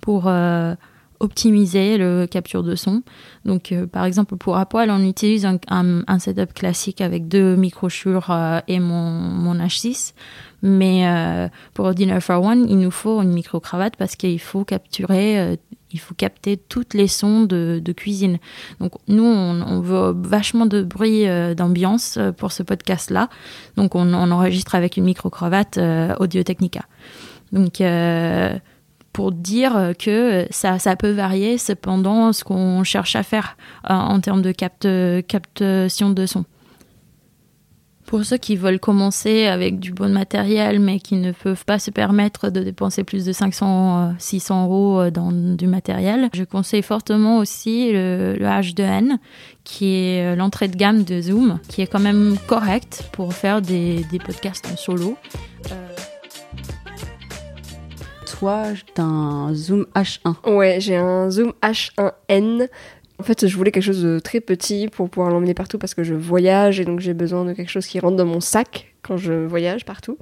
pour 0.00 0.28
euh, 0.28 0.76
optimiser 1.20 1.98
le 1.98 2.26
capture 2.26 2.62
de 2.62 2.74
son. 2.74 3.02
Donc, 3.44 3.72
euh, 3.72 3.86
par 3.86 4.04
exemple, 4.04 4.36
pour 4.36 4.56
Apoil, 4.56 4.90
on 4.90 5.04
utilise 5.04 5.46
un, 5.46 6.18
setup 6.18 6.54
classique 6.54 7.00
avec 7.00 7.28
deux 7.28 7.56
micros 7.56 7.88
Shure 7.88 8.30
euh, 8.30 8.60
et 8.68 8.80
mon, 8.80 9.10
mon 9.10 9.54
H6. 9.54 10.14
Mais 10.62 11.06
euh, 11.06 11.48
pour 11.74 11.94
Dinner 11.94 12.20
for 12.20 12.42
One, 12.42 12.66
il 12.68 12.78
nous 12.78 12.90
faut 12.90 13.22
une 13.22 13.32
micro-cravate 13.32 13.96
parce 13.96 14.16
qu'il 14.16 14.40
faut 14.40 14.64
capturer, 14.64 15.56
il 15.92 16.00
faut 16.00 16.14
capter 16.14 16.56
toutes 16.56 16.94
les 16.94 17.06
sons 17.06 17.44
de, 17.44 17.92
cuisine. 17.96 18.38
Donc, 18.80 18.92
nous, 19.06 19.24
on, 19.24 19.80
veut 19.80 20.12
vachement 20.16 20.66
de 20.66 20.82
bruit 20.82 21.26
d'ambiance 21.54 22.18
pour 22.36 22.50
ce 22.50 22.64
podcast-là. 22.64 23.28
Donc, 23.76 23.94
on, 23.94 24.12
on 24.12 24.30
enregistre 24.32 24.74
avec 24.74 24.96
une 24.96 25.04
micro-cravate 25.04 25.78
euh, 25.78 26.14
Audio-Technica. 26.18 26.82
Donc, 27.52 27.80
pour 29.18 29.32
dire 29.32 29.94
que 29.98 30.46
ça, 30.50 30.78
ça 30.78 30.94
peut 30.94 31.10
varier 31.10 31.58
cependant 31.58 32.32
ce 32.32 32.44
qu'on 32.44 32.84
cherche 32.84 33.16
à 33.16 33.24
faire 33.24 33.56
euh, 33.90 33.92
en 33.92 34.20
termes 34.20 34.42
de 34.42 34.52
capte, 34.52 34.86
captation 35.26 36.10
de 36.10 36.24
son. 36.24 36.44
Pour 38.06 38.24
ceux 38.24 38.36
qui 38.36 38.54
veulent 38.54 38.78
commencer 38.78 39.46
avec 39.46 39.80
du 39.80 39.92
bon 39.92 40.12
matériel 40.12 40.78
mais 40.78 41.00
qui 41.00 41.16
ne 41.16 41.32
peuvent 41.32 41.64
pas 41.64 41.80
se 41.80 41.90
permettre 41.90 42.48
de 42.48 42.60
dépenser 42.60 43.02
plus 43.02 43.24
de 43.24 43.32
500, 43.32 44.10
euh, 44.10 44.12
600 44.18 44.64
euros 44.66 45.00
euh, 45.00 45.10
dans 45.10 45.32
du 45.32 45.66
matériel, 45.66 46.30
je 46.32 46.44
conseille 46.44 46.82
fortement 46.82 47.38
aussi 47.38 47.90
le, 47.92 48.36
le 48.38 48.46
H2N 48.46 49.18
qui 49.64 49.94
est 49.94 50.24
euh, 50.24 50.36
l'entrée 50.36 50.68
de 50.68 50.76
gamme 50.76 51.02
de 51.02 51.20
Zoom, 51.20 51.58
qui 51.68 51.82
est 51.82 51.86
quand 51.86 52.00
même 52.00 52.36
correct 52.46 53.02
pour 53.12 53.34
faire 53.34 53.60
des, 53.60 54.04
des 54.12 54.18
podcasts 54.20 54.66
en 54.72 54.76
solo. 54.76 55.16
Euh, 55.72 55.87
Toi, 58.38 58.66
un 58.98 59.52
Zoom 59.52 59.86
H1. 59.96 60.54
Ouais, 60.54 60.76
j'ai 60.78 60.94
un 60.94 61.28
Zoom 61.28 61.54
H1N. 61.60 62.68
En 63.18 63.22
fait, 63.24 63.48
je 63.48 63.56
voulais 63.56 63.72
quelque 63.72 63.82
chose 63.82 64.04
de 64.04 64.20
très 64.20 64.40
petit 64.40 64.86
pour 64.86 65.10
pouvoir 65.10 65.32
l'emmener 65.32 65.54
partout 65.54 65.76
parce 65.76 65.92
que 65.92 66.04
je 66.04 66.14
voyage 66.14 66.78
et 66.78 66.84
donc 66.84 67.00
j'ai 67.00 67.14
besoin 67.14 67.44
de 67.44 67.52
quelque 67.52 67.68
chose 67.68 67.88
qui 67.88 67.98
rentre 67.98 68.16
dans 68.16 68.26
mon 68.26 68.38
sac 68.38 68.94
quand 69.02 69.16
je 69.16 69.32
voyage 69.32 69.84
partout. 69.84 70.18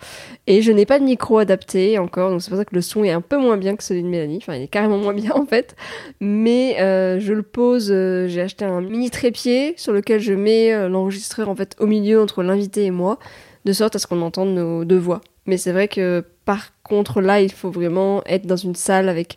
Et 0.46 0.62
je 0.62 0.73
n'ai 0.73 0.87
pas 0.87 0.99
de 0.99 1.04
micro 1.04 1.37
adapté 1.37 1.99
encore, 1.99 2.30
donc 2.30 2.40
c'est 2.40 2.49
pour 2.49 2.56
ça 2.56 2.64
que 2.64 2.75
le 2.75 2.80
son 2.80 3.04
est 3.04 3.11
un 3.11 3.20
peu 3.20 3.37
moins 3.37 3.58
bien 3.58 3.76
que 3.76 3.85
celui 3.85 4.02
de 4.02 4.08
Mélanie. 4.08 4.38
Enfin, 4.40 4.54
il 4.54 4.62
est 4.62 4.68
carrément 4.68 4.96
moins 4.96 5.12
bien 5.12 5.32
en 5.35 5.44
fait. 5.44 5.76
Mais 6.18 6.80
euh, 6.80 7.20
je 7.20 7.35
le 7.35 7.42
pose, 7.42 7.90
euh, 7.92 8.28
j'ai 8.28 8.40
acheté 8.40 8.64
un 8.64 8.80
mini 8.80 9.11
trépied 9.11 9.75
sur 9.76 9.92
lequel 9.92 10.20
je 10.20 10.32
mets 10.32 10.73
euh, 10.73 10.88
l'enregistreur 10.88 11.50
en 11.50 11.54
fait 11.54 11.76
au 11.80 11.87
milieu 11.87 12.18
entre 12.23 12.42
l'invité 12.42 12.87
et 12.87 12.90
moi, 12.90 13.18
de 13.66 13.75
sorte 13.75 13.94
à 13.94 13.99
ce 13.99 14.06
qu'on 14.06 14.23
entende 14.23 14.54
nos 14.54 14.87
deux 14.87 14.96
voix. 14.96 15.20
Mais 15.47 15.57
c'est 15.59 15.73
vrai 15.73 15.88
que 15.88 16.25
par 16.45 16.73
contre 16.83 17.21
là, 17.21 17.41
il 17.41 17.53
faut 17.53 17.71
vraiment 17.71 18.23
être 18.26 18.47
dans 18.47 18.57
une 18.57 18.75
salle 18.75 19.09
avec 19.09 19.37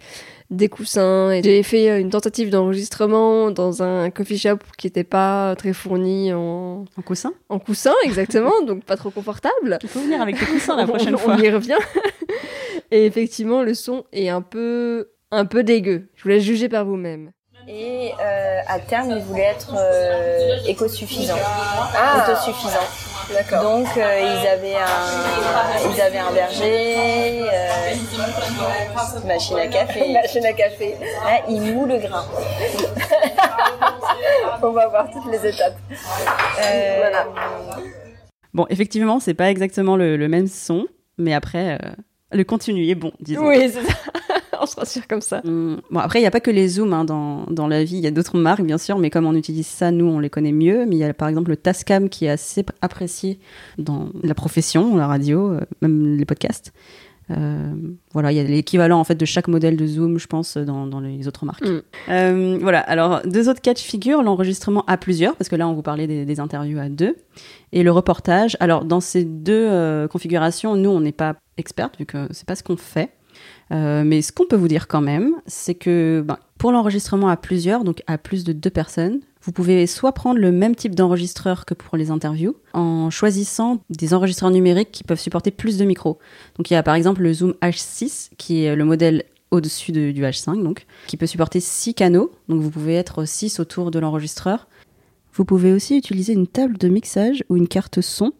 des 0.49 0.67
coussins. 0.69 1.39
J'ai 1.43 1.61
fait 1.61 1.91
euh, 1.91 1.99
une 1.99 2.09
tentative 2.09 2.49
d'enregistrement 2.49 3.51
dans 3.51 3.83
un 3.83 4.09
coffee 4.09 4.37
shop 4.39 4.57
qui 4.77 4.87
n'était 4.87 5.03
pas 5.03 5.55
très 5.55 5.73
fourni 5.73 6.33
en, 6.33 6.85
En 6.97 7.01
coussin? 7.03 7.33
en 7.49 7.59
coussin, 7.59 7.93
exactement, 8.03 8.51
donc 8.65 8.83
pas 8.83 8.97
trop 8.97 9.11
confortable. 9.11 9.77
Il 9.83 9.89
faut 9.89 9.99
venir 9.99 10.21
avec 10.21 10.39
tes 10.39 10.45
coussins 10.45 10.75
la 10.75 10.83
On- 10.85 10.87
prochaine 10.87 11.13
on, 11.15 11.19
fois. 11.19 11.35
y 11.37 11.49
revient. 11.51 11.77
Et 12.91 13.05
effectivement, 13.05 13.61
le 13.61 13.75
son 13.75 14.05
est 14.11 14.29
un 14.29 14.41
peu, 14.41 15.09
un 15.31 15.45
peu 15.45 15.61
dégueu. 15.63 16.09
Je 16.15 16.23
vous 16.23 16.29
laisse 16.29 16.43
juger 16.43 16.69
par 16.69 16.85
vous-même. 16.85 17.31
Et 17.67 18.11
euh, 18.19 18.59
à 18.67 18.79
terme, 18.79 19.11
ils 19.11 19.21
voulaient 19.23 19.43
être 19.55 19.75
euh, 19.77 20.55
éco-suffisants, 20.65 21.35
autosuffisants. 21.35 22.69
D'accord. 22.71 23.08
Donc 23.61 23.87
euh, 23.97 24.19
ils 24.21 24.47
avaient 24.47 24.75
un, 24.75 25.89
ils 25.93 26.01
avaient 26.01 26.17
un 26.17 26.31
berger, 26.31 27.43
euh, 27.43 27.93
machine 29.27 29.57
à 29.59 29.67
café. 29.67 30.11
Machine 30.13 30.45
à 30.45 30.53
café. 30.53 30.95
Ah, 31.25 31.39
ils 31.47 31.61
mouent 31.61 31.85
le 31.85 31.99
grain. 31.99 32.25
On 34.61 34.71
va 34.71 34.87
voir 34.87 35.09
toutes 35.11 35.31
les 35.31 35.45
étapes. 35.47 35.77
Euh, 36.61 36.95
Voilà. 36.99 37.27
Bon, 38.53 38.65
effectivement, 38.69 39.19
c'est 39.19 39.33
pas 39.35 39.49
exactement 39.51 39.95
le, 39.95 40.17
le 40.17 40.27
même 40.27 40.47
son, 40.47 40.87
mais 41.17 41.33
après, 41.33 41.77
euh, 41.81 41.89
le 42.31 42.43
contenu 42.43 42.87
est 42.89 42.95
bon, 42.95 43.11
disons. 43.19 43.47
Oui, 43.47 43.71
c'est 43.71 43.83
ça. 43.83 43.93
on 44.61 44.65
se 44.65 44.75
rassure 44.75 45.07
comme 45.07 45.21
ça. 45.21 45.41
Hum, 45.45 45.81
Bon, 45.91 45.99
après, 45.99 46.19
il 46.19 46.23
n'y 46.23 46.27
a 46.27 46.31
pas 46.31 46.39
que 46.39 46.51
les 46.51 46.67
zooms 46.67 46.93
hein, 46.93 47.05
dans, 47.05 47.45
dans 47.49 47.67
la 47.67 47.83
vie. 47.83 47.97
Il 47.97 48.03
y 48.03 48.07
a 48.07 48.11
d'autres 48.11 48.37
marques, 48.37 48.61
bien 48.61 48.77
sûr, 48.77 48.97
mais 48.97 49.09
comme 49.09 49.25
on 49.25 49.35
utilise 49.35 49.67
ça, 49.67 49.91
nous, 49.91 50.05
on 50.05 50.19
les 50.19 50.29
connaît 50.29 50.51
mieux. 50.51 50.85
Mais 50.85 50.95
il 50.95 50.99
y 50.99 51.03
a 51.03 51.13
par 51.13 51.27
exemple 51.27 51.49
le 51.51 51.57
Tascam 51.57 52.09
qui 52.09 52.25
est 52.25 52.29
assez 52.29 52.65
apprécié 52.81 53.39
dans 53.77 54.09
la 54.23 54.33
profession, 54.33 54.95
la 54.95 55.07
radio, 55.07 55.53
euh, 55.53 55.61
même 55.81 56.17
les 56.17 56.25
podcasts. 56.25 56.73
Euh, 57.31 57.73
voilà, 58.11 58.31
il 58.31 58.35
y 58.35 58.39
a 58.39 58.43
l'équivalent 58.43 58.99
en 58.99 59.03
fait 59.03 59.15
de 59.15 59.25
chaque 59.25 59.47
modèle 59.47 59.77
de 59.77 59.85
zoom, 59.85 60.17
je 60.17 60.27
pense, 60.27 60.57
dans, 60.57 60.87
dans 60.87 60.99
les 60.99 61.27
autres 61.27 61.45
marques. 61.45 61.67
Mm. 61.67 61.81
Euh, 62.09 62.57
voilà. 62.61 62.79
Alors 62.79 63.21
deux 63.25 63.49
autres 63.49 63.61
cas 63.61 63.73
de 63.73 63.79
figure 63.79 64.23
l'enregistrement 64.23 64.83
à 64.87 64.97
plusieurs, 64.97 65.35
parce 65.35 65.49
que 65.49 65.55
là 65.55 65.67
on 65.67 65.73
vous 65.73 65.81
parlait 65.81 66.07
des, 66.07 66.25
des 66.25 66.39
interviews 66.39 66.79
à 66.79 66.89
deux, 66.89 67.15
et 67.71 67.83
le 67.83 67.91
reportage. 67.91 68.57
Alors 68.59 68.85
dans 68.85 68.99
ces 68.99 69.25
deux 69.25 69.67
euh, 69.69 70.07
configurations, 70.07 70.75
nous 70.75 70.89
on 70.89 71.01
n'est 71.01 71.11
pas 71.11 71.35
experts 71.57 71.91
vu 71.99 72.05
que 72.05 72.27
c'est 72.31 72.47
pas 72.47 72.55
ce 72.55 72.63
qu'on 72.63 72.77
fait. 72.77 73.11
Euh, 73.71 74.03
mais 74.05 74.21
ce 74.21 74.31
qu'on 74.31 74.45
peut 74.45 74.55
vous 74.55 74.67
dire 74.67 74.87
quand 74.87 75.01
même, 75.01 75.33
c'est 75.45 75.75
que 75.75 76.23
ben, 76.25 76.37
pour 76.57 76.71
l'enregistrement 76.71 77.27
à 77.29 77.37
plusieurs, 77.37 77.83
donc 77.83 78.01
à 78.07 78.17
plus 78.17 78.43
de 78.43 78.51
deux 78.53 78.69
personnes, 78.69 79.19
vous 79.43 79.51
pouvez 79.51 79.87
soit 79.87 80.11
prendre 80.11 80.39
le 80.39 80.51
même 80.51 80.75
type 80.75 80.95
d'enregistreur 80.95 81.65
que 81.65 81.73
pour 81.73 81.95
les 81.97 82.11
interviews, 82.11 82.55
en 82.73 83.09
choisissant 83.09 83.79
des 83.89 84.13
enregistreurs 84.13 84.51
numériques 84.51 84.91
qui 84.91 85.03
peuvent 85.03 85.19
supporter 85.19 85.51
plus 85.51 85.77
de 85.77 85.85
micros. 85.85 86.17
Donc 86.57 86.69
il 86.69 86.73
y 86.73 86.77
a 86.77 86.83
par 86.83 86.95
exemple 86.95 87.21
le 87.21 87.31
Zoom 87.33 87.53
H6, 87.61 88.31
qui 88.37 88.63
est 88.63 88.75
le 88.75 88.85
modèle 88.85 89.23
au-dessus 89.51 89.91
de- 89.91 90.11
du 90.11 90.23
H5, 90.23 90.61
donc, 90.63 90.85
qui 91.07 91.15
peut 91.17 91.25
supporter 91.25 91.59
six 91.59 91.93
canaux. 91.93 92.31
Donc 92.49 92.61
vous 92.61 92.69
pouvez 92.69 92.95
être 92.95 93.25
6 93.25 93.59
autour 93.59 93.89
de 93.91 93.97
l'enregistreur. 93.97 94.67
Vous 95.33 95.45
pouvez 95.45 95.71
aussi 95.73 95.97
utiliser 95.97 96.33
une 96.33 96.47
table 96.47 96.77
de 96.77 96.87
mixage 96.87 97.43
ou 97.49 97.55
une 97.55 97.67
carte 97.67 98.01
son. 98.01 98.33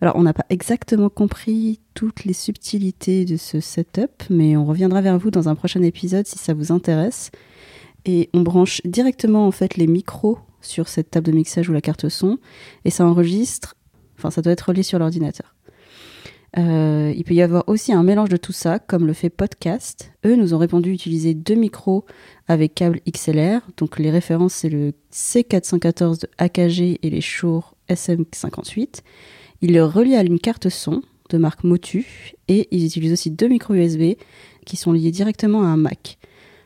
Alors, 0.00 0.16
on 0.16 0.22
n'a 0.22 0.32
pas 0.32 0.46
exactement 0.50 1.08
compris 1.08 1.80
toutes 1.94 2.24
les 2.24 2.32
subtilités 2.32 3.24
de 3.24 3.36
ce 3.36 3.60
setup, 3.60 4.22
mais 4.30 4.56
on 4.56 4.64
reviendra 4.64 5.00
vers 5.00 5.18
vous 5.18 5.30
dans 5.30 5.48
un 5.48 5.54
prochain 5.54 5.82
épisode 5.82 6.26
si 6.26 6.38
ça 6.38 6.54
vous 6.54 6.72
intéresse. 6.72 7.30
Et 8.04 8.30
on 8.34 8.42
branche 8.42 8.80
directement 8.84 9.46
en 9.46 9.50
fait 9.50 9.76
les 9.76 9.86
micros 9.86 10.38
sur 10.60 10.88
cette 10.88 11.10
table 11.10 11.26
de 11.26 11.32
mixage 11.32 11.68
ou 11.68 11.72
la 11.72 11.80
carte 11.80 12.08
son, 12.08 12.38
et 12.84 12.90
ça 12.90 13.04
enregistre. 13.06 13.76
Enfin, 14.18 14.30
ça 14.30 14.42
doit 14.42 14.52
être 14.52 14.68
relié 14.68 14.82
sur 14.82 14.98
l'ordinateur. 14.98 15.56
Euh, 16.58 17.12
il 17.14 17.24
peut 17.24 17.34
y 17.34 17.42
avoir 17.42 17.64
aussi 17.66 17.92
un 17.92 18.02
mélange 18.02 18.30
de 18.30 18.36
tout 18.36 18.52
ça, 18.52 18.78
comme 18.78 19.06
le 19.06 19.12
fait 19.12 19.28
Podcast. 19.28 20.12
Eux 20.24 20.36
nous 20.36 20.54
ont 20.54 20.58
répondu 20.58 20.90
utiliser 20.90 21.34
deux 21.34 21.54
micros 21.54 22.06
avec 22.48 22.74
câble 22.74 23.00
XLR. 23.08 23.60
Donc 23.76 23.98
les 23.98 24.10
références, 24.10 24.54
c'est 24.54 24.70
le 24.70 24.92
C414 25.12 26.22
de 26.22 26.28
AKG 26.38 26.98
et 27.02 27.10
les 27.10 27.20
Shure 27.20 27.74
SM58. 27.90 29.02
Ils 29.62 29.72
le 29.72 29.84
relient 29.84 30.16
à 30.16 30.22
une 30.22 30.38
carte 30.38 30.68
son 30.68 31.02
de 31.30 31.38
marque 31.38 31.64
Motu 31.64 32.32
et 32.48 32.68
ils 32.70 32.84
utilisent 32.86 33.12
aussi 33.12 33.30
deux 33.30 33.48
micros 33.48 33.74
USB 33.74 34.14
qui 34.64 34.76
sont 34.76 34.92
liés 34.92 35.10
directement 35.10 35.62
à 35.62 35.66
un 35.66 35.76
Mac. 35.76 36.18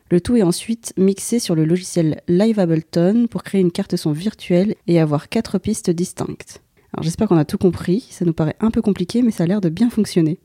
Le 0.09 0.19
tout 0.19 0.35
est 0.35 0.41
ensuite 0.43 0.93
mixé 0.97 1.39
sur 1.39 1.55
le 1.55 1.63
logiciel 1.65 2.21
Live 2.27 2.59
Ableton 2.59 3.27
pour 3.29 3.43
créer 3.43 3.61
une 3.61 3.71
carte 3.71 3.95
son 3.95 4.11
virtuelle 4.11 4.75
et 4.87 4.99
avoir 4.99 5.29
quatre 5.29 5.57
pistes 5.57 5.89
distinctes. 5.89 6.61
Alors 6.93 7.03
j'espère 7.03 7.27
qu'on 7.29 7.37
a 7.37 7.45
tout 7.45 7.57
compris, 7.57 8.05
ça 8.09 8.25
nous 8.25 8.33
paraît 8.33 8.57
un 8.59 8.71
peu 8.71 8.81
compliqué 8.81 9.21
mais 9.21 9.31
ça 9.31 9.43
a 9.43 9.47
l'air 9.47 9.61
de 9.61 9.69
bien 9.69 9.89
fonctionner. 9.89 10.39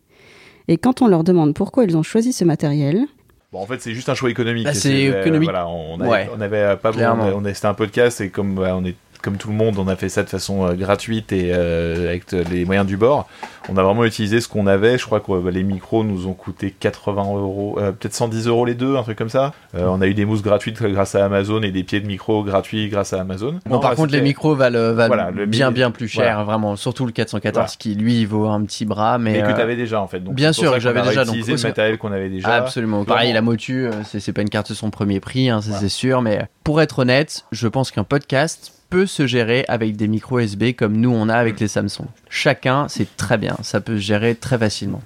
Et 0.68 0.78
quand 0.78 1.02
on 1.02 1.08
leur 1.08 1.24
demande 1.24 1.54
pourquoi 1.54 1.84
ils 1.84 1.96
ont 1.96 2.02
choisi 2.02 2.32
ce 2.32 2.44
matériel, 2.44 3.04
Bon, 3.52 3.60
en 3.60 3.66
fait, 3.66 3.80
c'est 3.80 3.94
juste 3.94 4.08
un 4.08 4.14
choix 4.16 4.28
économique. 4.28 4.64
Bah, 4.64 4.74
c'est 4.74 5.06
euh, 5.08 5.20
économique. 5.20 5.46
Voilà, 5.48 5.68
on 5.68 6.00
avait, 6.00 6.10
Ouais. 6.10 6.30
on 6.36 6.40
avait 6.40 6.56
euh, 6.58 6.76
pas 6.76 6.90
Clairement. 6.90 7.26
on, 7.26 7.28
a- 7.28 7.32
on 7.34 7.44
a- 7.44 7.54
c'était 7.54 7.68
un 7.68 7.74
podcast 7.74 8.20
et 8.20 8.28
comme 8.28 8.56
bah, 8.56 8.76
on 8.76 8.84
est 8.84 8.96
comme 9.26 9.38
tout 9.38 9.48
le 9.48 9.54
monde, 9.54 9.76
on 9.80 9.88
a 9.88 9.96
fait 9.96 10.08
ça 10.08 10.22
de 10.22 10.28
façon 10.28 10.64
euh, 10.68 10.74
gratuite 10.74 11.32
et 11.32 11.50
euh, 11.52 12.10
avec 12.10 12.32
euh, 12.32 12.44
les 12.48 12.64
moyens 12.64 12.86
du 12.86 12.96
bord. 12.96 13.28
On 13.68 13.76
a 13.76 13.82
vraiment 13.82 14.04
utilisé 14.04 14.40
ce 14.40 14.46
qu'on 14.46 14.68
avait. 14.68 14.98
Je 14.98 15.04
crois 15.04 15.18
que 15.18 15.32
les 15.48 15.64
micros 15.64 16.04
nous 16.04 16.28
ont 16.28 16.32
coûté 16.32 16.70
80 16.70 17.24
euros, 17.34 17.76
peut-être 17.98 18.14
110 18.14 18.46
euros 18.46 18.64
les 18.64 18.74
deux, 18.74 18.94
un 18.94 19.02
truc 19.02 19.18
comme 19.18 19.28
ça. 19.28 19.52
On 19.74 20.00
a 20.00 20.06
eu 20.06 20.14
des 20.14 20.24
mousses 20.24 20.42
gratuites 20.42 20.80
grâce 20.80 21.16
à 21.16 21.24
Amazon 21.24 21.60
et 21.62 21.72
des 21.72 21.82
pieds 21.82 21.98
de 21.98 22.06
micro 22.06 22.44
gratuits 22.44 22.88
grâce 22.88 23.12
à 23.12 23.20
Amazon. 23.20 23.58
Bon, 23.66 23.74
Non, 23.74 23.80
par 23.80 23.96
contre, 23.96 24.12
les 24.12 24.20
micros 24.20 24.54
valent, 24.54 24.94
valent 24.94 25.08
Voilà, 25.08 25.32
le 25.32 25.46
bien, 25.46 25.72
bien 25.72 25.90
plus 25.90 26.06
cher, 26.06 26.22
voilà. 26.22 26.44
vraiment. 26.44 26.76
Surtout 26.76 27.06
le 27.06 27.10
414 27.10 27.54
Voilà. 27.56 27.68
qui, 27.76 27.96
lui, 27.96 28.24
vaut 28.24 28.46
un 28.46 28.62
petit 28.62 28.84
bras. 28.84 29.18
Mais, 29.18 29.32
mais 29.32 29.42
que 29.42 29.56
tu 29.56 29.60
avais 29.60 29.74
déjà 29.74 30.00
en 30.00 30.06
fait. 30.06 30.20
Donc, 30.20 30.36
bien 30.36 30.52
sûr 30.52 30.78
j'avais 30.78 31.02
déjà, 31.02 31.24
donc 31.24 31.34
le 31.34 31.62
matériel 31.62 31.98
qu'on 31.98 32.12
avait 32.12 32.28
déjà. 32.28 32.54
Absolument. 32.54 33.04
Pareil, 33.04 33.32
la 33.32 33.42
Motu, 33.42 33.88
c'est 34.04 34.32
pas 34.32 34.42
une 34.42 34.50
carte 34.50 34.72
son 34.74 34.90
premier 34.90 35.18
prix, 35.18 35.50
hein, 35.50 35.60
c'est 35.60 35.88
sûr. 35.88 36.22
Mais 36.22 36.46
pour 36.62 36.80
être 36.80 37.00
honnête, 37.00 37.46
je 37.50 37.66
pense 37.66 37.90
qu'un 37.90 38.04
podcast 38.04 38.75
peut 38.90 39.06
se 39.06 39.26
gérer 39.26 39.64
avec 39.68 39.96
des 39.96 40.08
micros 40.08 40.40
USB 40.40 40.72
comme 40.76 40.96
nous 40.96 41.10
on 41.10 41.28
a 41.28 41.34
avec 41.34 41.60
les 41.60 41.68
Samsung. 41.68 42.06
Chacun, 42.28 42.88
c'est 42.88 43.16
très 43.16 43.38
bien. 43.38 43.56
Ça 43.62 43.80
peut 43.80 43.96
se 43.96 44.02
gérer 44.02 44.34
très 44.34 44.58
facilement. 44.58 45.02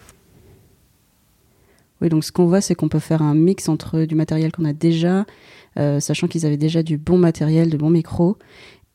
Oui, 2.00 2.08
donc 2.08 2.24
ce 2.24 2.32
qu'on 2.32 2.46
voit, 2.46 2.60
c'est 2.60 2.74
qu'on 2.74 2.88
peut 2.88 2.98
faire 2.98 3.22
un 3.22 3.34
mix 3.34 3.68
entre 3.68 4.04
du 4.04 4.14
matériel 4.14 4.52
qu'on 4.52 4.64
a 4.64 4.72
déjà, 4.72 5.26
euh, 5.78 6.00
sachant 6.00 6.28
qu'ils 6.28 6.46
avaient 6.46 6.56
déjà 6.56 6.82
du 6.82 6.96
bon 6.96 7.18
matériel, 7.18 7.68
de 7.68 7.76
bons 7.76 7.90
micros, 7.90 8.38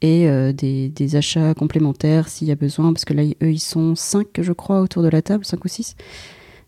et 0.02 0.28
euh, 0.28 0.54
des, 0.54 0.89
des 0.89 1.15
achats 1.15 1.54
complémentaires 1.54 2.28
s'il 2.28 2.48
y 2.48 2.52
a 2.52 2.56
besoin, 2.56 2.93
parce 2.93 3.06
que 3.06 3.13
là, 3.13 3.24
eux, 3.24 3.52
ils 3.52 3.60
sont 3.60 3.95
5, 3.95 4.28
je 4.39 4.54
crois, 4.54 4.82
autour 4.82 5.04
de 5.04 5.10
la 5.10 5.21
table, 5.21 5.45
5 5.45 5.63
ou 5.63 5.67
6. 5.67 5.95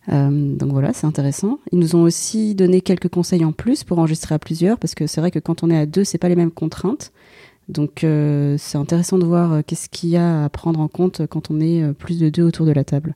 donc 0.10 0.72
voilà, 0.72 0.94
c'est 0.94 1.08
intéressant. 1.08 1.60
Ils 1.72 1.80
nous 1.80 1.96
ont 1.96 2.04
aussi 2.04 2.54
donné 2.54 2.82
quelques 2.82 3.10
conseils 3.10 3.44
en 3.44 3.52
plus 3.52 3.84
pour 3.84 3.98
enregistrer 3.98 4.36
à 4.36 4.40
plusieurs, 4.40 4.78
parce 4.78 4.94
que 4.94 5.08
c'est 5.08 5.22
vrai 5.22 5.32
que 5.32 5.40
quand 5.40 5.64
on 5.64 5.72
est 5.72 5.78
à 5.78 5.88
deux, 5.88 6.04
c'est 6.04 6.20
pas 6.20 6.30
les 6.30 6.36
mêmes 6.36 6.52
contraintes. 6.52 7.12
Donc 7.70 8.04
euh, 8.04 8.56
c'est 8.58 8.78
intéressant 8.78 9.18
de 9.18 9.26
voir 9.26 9.52
euh, 9.52 9.62
qu'est-ce 9.66 9.90
qu'il 9.90 10.10
y 10.10 10.18
a 10.18 10.46
à 10.46 10.50
prendre 10.50 10.80
en 10.80 10.88
compte 10.88 11.28
quand 11.28 11.52
on 11.52 11.60
est 11.60 11.84
euh, 11.84 11.94
plus 11.94 12.20
de 12.20 12.30
deux 12.30 12.44
autour 12.44 12.66
de 12.66 12.72
la 12.72 12.84
table. 12.84 13.16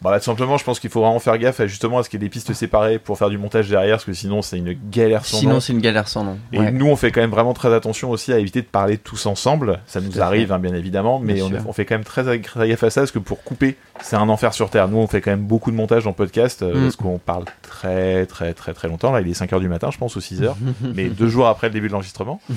Bah 0.00 0.10
là, 0.12 0.18
tout 0.18 0.26
simplement, 0.26 0.56
je 0.58 0.64
pense 0.64 0.78
qu'il 0.78 0.90
faut 0.90 1.00
vraiment 1.00 1.18
faire 1.18 1.36
gaffe 1.38 1.58
à, 1.60 1.66
justement 1.66 1.98
à 1.98 2.02
ce 2.04 2.08
qu'il 2.08 2.20
y 2.20 2.24
ait 2.24 2.28
des 2.28 2.30
pistes 2.30 2.52
séparées 2.52 2.98
pour 3.00 3.18
faire 3.18 3.30
du 3.30 3.38
montage 3.38 3.68
derrière, 3.68 3.96
parce 3.96 4.04
que 4.04 4.12
sinon, 4.12 4.42
c'est 4.42 4.56
une 4.58 4.76
galère 4.90 5.24
sans 5.24 5.38
Sinon, 5.38 5.54
nom. 5.54 5.60
c'est 5.60 5.72
une 5.72 5.80
galère 5.80 6.06
sans 6.06 6.22
nom. 6.24 6.38
Et 6.52 6.58
Ouais. 6.60 6.70
nous, 6.70 6.86
on 6.86 6.94
fait 6.96 7.10
quand 7.10 7.20
même 7.20 7.30
vraiment 7.30 7.52
très 7.52 7.74
attention 7.74 8.10
aussi 8.10 8.32
à 8.32 8.38
éviter 8.38 8.62
de 8.62 8.66
parler 8.66 8.96
tous 8.96 9.26
ensemble. 9.26 9.80
Ça 9.86 10.00
nous 10.00 10.20
arrive, 10.20 10.52
hein, 10.52 10.58
bien 10.60 10.74
évidemment, 10.74 11.18
mais 11.18 11.34
Bien 11.34 11.48
on, 11.66 11.72
fait 11.72 11.84
quand 11.84 11.96
même 11.96 12.04
très, 12.04 12.22
très 12.40 12.68
gaffe 12.68 12.84
à 12.84 12.90
ça, 12.90 13.00
parce 13.00 13.10
que 13.10 13.18
pour 13.18 13.42
couper, 13.42 13.76
c'est 14.00 14.14
un 14.16 14.28
enfer 14.28 14.54
sur 14.54 14.70
Terre. 14.70 14.86
Nous, 14.88 14.98
on 14.98 15.06
fait 15.08 15.20
quand 15.20 15.32
même 15.32 15.40
beaucoup 15.44 15.70
de 15.72 15.76
montage 15.76 16.06
en 16.06 16.12
podcast, 16.12 16.62
euh, 16.62 16.74
Mm. 16.76 16.82
parce 16.84 16.96
qu'on 16.96 17.18
parle 17.18 17.44
très, 17.62 18.26
très, 18.26 18.54
très, 18.54 18.74
très 18.74 18.86
longtemps. 18.88 19.10
Là, 19.10 19.20
il 19.20 19.28
est 19.28 19.34
5 19.34 19.52
heures 19.52 19.58
du 19.60 19.68
matin, 19.68 19.90
je 19.92 19.98
pense, 19.98 20.14
ou 20.14 20.20
6 20.20 20.42
heures, 20.42 20.56
mais 20.94 21.06
deux 21.08 21.28
jours 21.28 21.48
après 21.48 21.66
le 21.68 21.72
début 21.72 21.88
de 21.88 21.92
l'enregistrement. 21.92 22.40
Et 22.50 22.52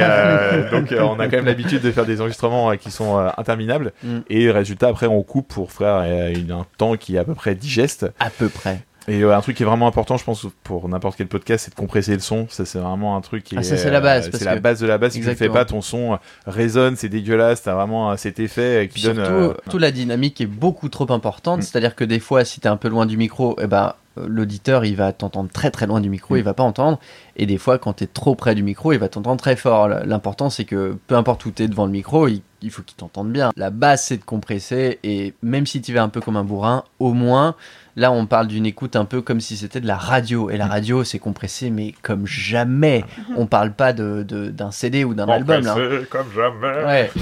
euh, 0.00 0.70
donc, 0.70 0.92
euh, 0.92 1.02
on 1.02 1.20
a 1.20 1.26
quand 1.28 1.36
même 1.36 1.46
l'habitude 1.46 1.82
de 1.82 1.90
faire 1.90 2.06
des 2.06 2.20
enregistrements 2.22 2.74
qui 2.78 2.90
sont 2.90 3.18
interminables. 3.36 3.92
Mm. 4.02 4.18
Et 4.30 4.50
résultat, 4.50 4.88
après, 4.88 5.06
on 5.06 5.22
coupe 5.22 5.48
pour 5.48 5.72
faire 5.72 5.96
une- 6.34 6.50
un 6.52 6.66
temps 6.80 6.96
qui 6.96 7.16
est 7.16 7.18
à 7.18 7.24
peu 7.24 7.34
près 7.34 7.54
digeste. 7.54 8.06
À 8.18 8.30
peu 8.30 8.48
près. 8.48 8.80
Et 9.08 9.22
euh, 9.22 9.34
un 9.34 9.40
truc 9.40 9.56
qui 9.56 9.62
est 9.62 9.66
vraiment 9.66 9.86
important, 9.88 10.16
je 10.18 10.24
pense, 10.24 10.46
pour 10.62 10.88
n'importe 10.88 11.16
quel 11.16 11.26
podcast, 11.26 11.64
c'est 11.64 11.70
de 11.70 11.74
compresser 11.74 12.12
le 12.12 12.20
son. 12.20 12.46
Ça, 12.50 12.64
c'est 12.64 12.78
vraiment 12.78 13.16
un 13.16 13.20
truc 13.22 13.42
qui 13.42 13.56
Ah, 13.56 13.60
est. 13.60 13.64
ça, 13.64 13.76
c'est 13.76 13.90
la 13.90 14.00
base, 14.00 14.28
euh, 14.28 14.30
C'est 14.34 14.44
la 14.44 14.56
base 14.60 14.78
de 14.78 14.86
la 14.86 14.98
base. 14.98 15.12
Si 15.14 15.20
tu 15.20 15.26
le 15.26 15.34
fais 15.34 15.48
pas, 15.48 15.64
ton 15.64 15.80
son 15.80 16.18
résonne, 16.46 16.96
c'est 16.96 17.08
dégueulasse. 17.08 17.62
T'as 17.62 17.74
vraiment 17.74 18.10
euh, 18.12 18.16
cet 18.16 18.38
effet 18.38 18.84
euh, 18.84 18.86
qui 18.86 19.00
Surtout, 19.00 19.16
donne. 19.16 19.24
euh, 19.26 19.54
toute 19.70 19.80
la 19.80 19.90
dynamique 19.90 20.40
est 20.40 20.46
beaucoup 20.46 20.88
trop 20.90 21.10
importante. 21.12 21.60
Mm. 21.60 21.62
C'est-à-dire 21.62 21.94
que 21.96 22.04
des 22.04 22.20
fois, 22.20 22.44
si 22.44 22.60
t'es 22.60 22.68
un 22.68 22.76
peu 22.76 22.88
loin 22.88 23.06
du 23.06 23.16
micro, 23.16 23.56
eh 23.60 23.66
ben, 23.66 23.84
euh, 23.86 23.90
l'auditeur, 24.16 24.84
il 24.84 24.96
va 24.96 25.12
t'entendre 25.12 25.50
très 25.50 25.70
très 25.70 25.86
loin 25.86 26.00
du 26.00 26.10
micro, 26.10 26.34
Mm. 26.34 26.38
il 26.38 26.44
va 26.44 26.54
pas 26.54 26.62
entendre. 26.62 26.98
Et 27.36 27.46
des 27.46 27.58
fois, 27.58 27.78
quand 27.78 27.94
tu 27.94 28.04
es 28.04 28.06
trop 28.06 28.34
près 28.34 28.54
du 28.54 28.62
micro, 28.62 28.92
il 28.92 28.98
va 28.98 29.08
t'entendre 29.08 29.40
très 29.40 29.56
fort. 29.56 29.88
L'important, 29.88 30.50
c'est 30.50 30.64
que 30.64 30.96
peu 31.06 31.14
importe 31.14 31.44
où 31.46 31.50
tu 31.50 31.62
es 31.62 31.68
devant 31.68 31.86
le 31.86 31.92
micro, 31.92 32.28
il, 32.28 32.42
il 32.62 32.70
faut 32.70 32.82
qu'il 32.82 32.96
t'entende 32.96 33.30
bien. 33.32 33.50
La 33.56 33.70
base, 33.70 34.02
c'est 34.04 34.16
de 34.18 34.24
compresser. 34.24 34.98
Et 35.04 35.34
même 35.42 35.66
si 35.66 35.80
tu 35.80 35.92
vas 35.94 36.02
un 36.02 36.08
peu 36.08 36.20
comme 36.20 36.36
un 36.36 36.44
bourrin, 36.44 36.84
au 36.98 37.12
moins, 37.14 37.54
là, 37.96 38.12
on 38.12 38.26
parle 38.26 38.48
d'une 38.48 38.66
écoute 38.66 38.96
un 38.96 39.04
peu 39.06 39.22
comme 39.22 39.40
si 39.40 39.56
c'était 39.56 39.80
de 39.80 39.86
la 39.86 39.96
radio. 39.96 40.50
Et 40.50 40.56
la 40.56 40.66
radio, 40.66 41.02
c'est 41.04 41.18
compressé, 41.18 41.70
mais 41.70 41.94
comme 42.02 42.26
jamais. 42.26 43.04
On 43.36 43.46
parle 43.46 43.72
pas 43.72 43.92
de- 43.92 44.22
de- 44.26 44.48
d'un 44.50 44.70
CD 44.72 45.04
ou 45.04 45.14
d'un 45.14 45.28
album. 45.28 45.64
Là. 45.64 45.76
comme 46.10 46.26
jamais. 46.34 46.84
Ouais. 46.84 47.10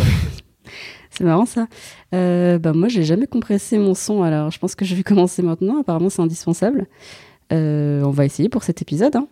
C'est 1.11 1.25
marrant 1.25 1.47
ça. 1.47 1.67
Euh, 2.15 2.59
bah, 2.59 2.73
moi, 2.73 2.89
j'ai 2.89 3.03
jamais 3.03 3.27
compressé 3.27 3.79
mon 3.79 3.95
son, 3.95 4.23
alors 4.23 4.51
je 4.51 4.59
pense 4.59 4.75
que 4.75 4.85
je 4.85 4.95
vais 4.95 5.03
commencer 5.05 5.43
maintenant. 5.43 5.81
Apparemment, 5.81 6.11
c'est 6.11 6.23
indispensable. 6.23 6.87
Euh, 7.53 8.03
on 8.03 8.11
va 8.11 8.25
essayer 8.25 8.49
pour 8.49 8.63
cet 8.63 8.83
épisode. 8.83 9.17
hein. 9.17 9.27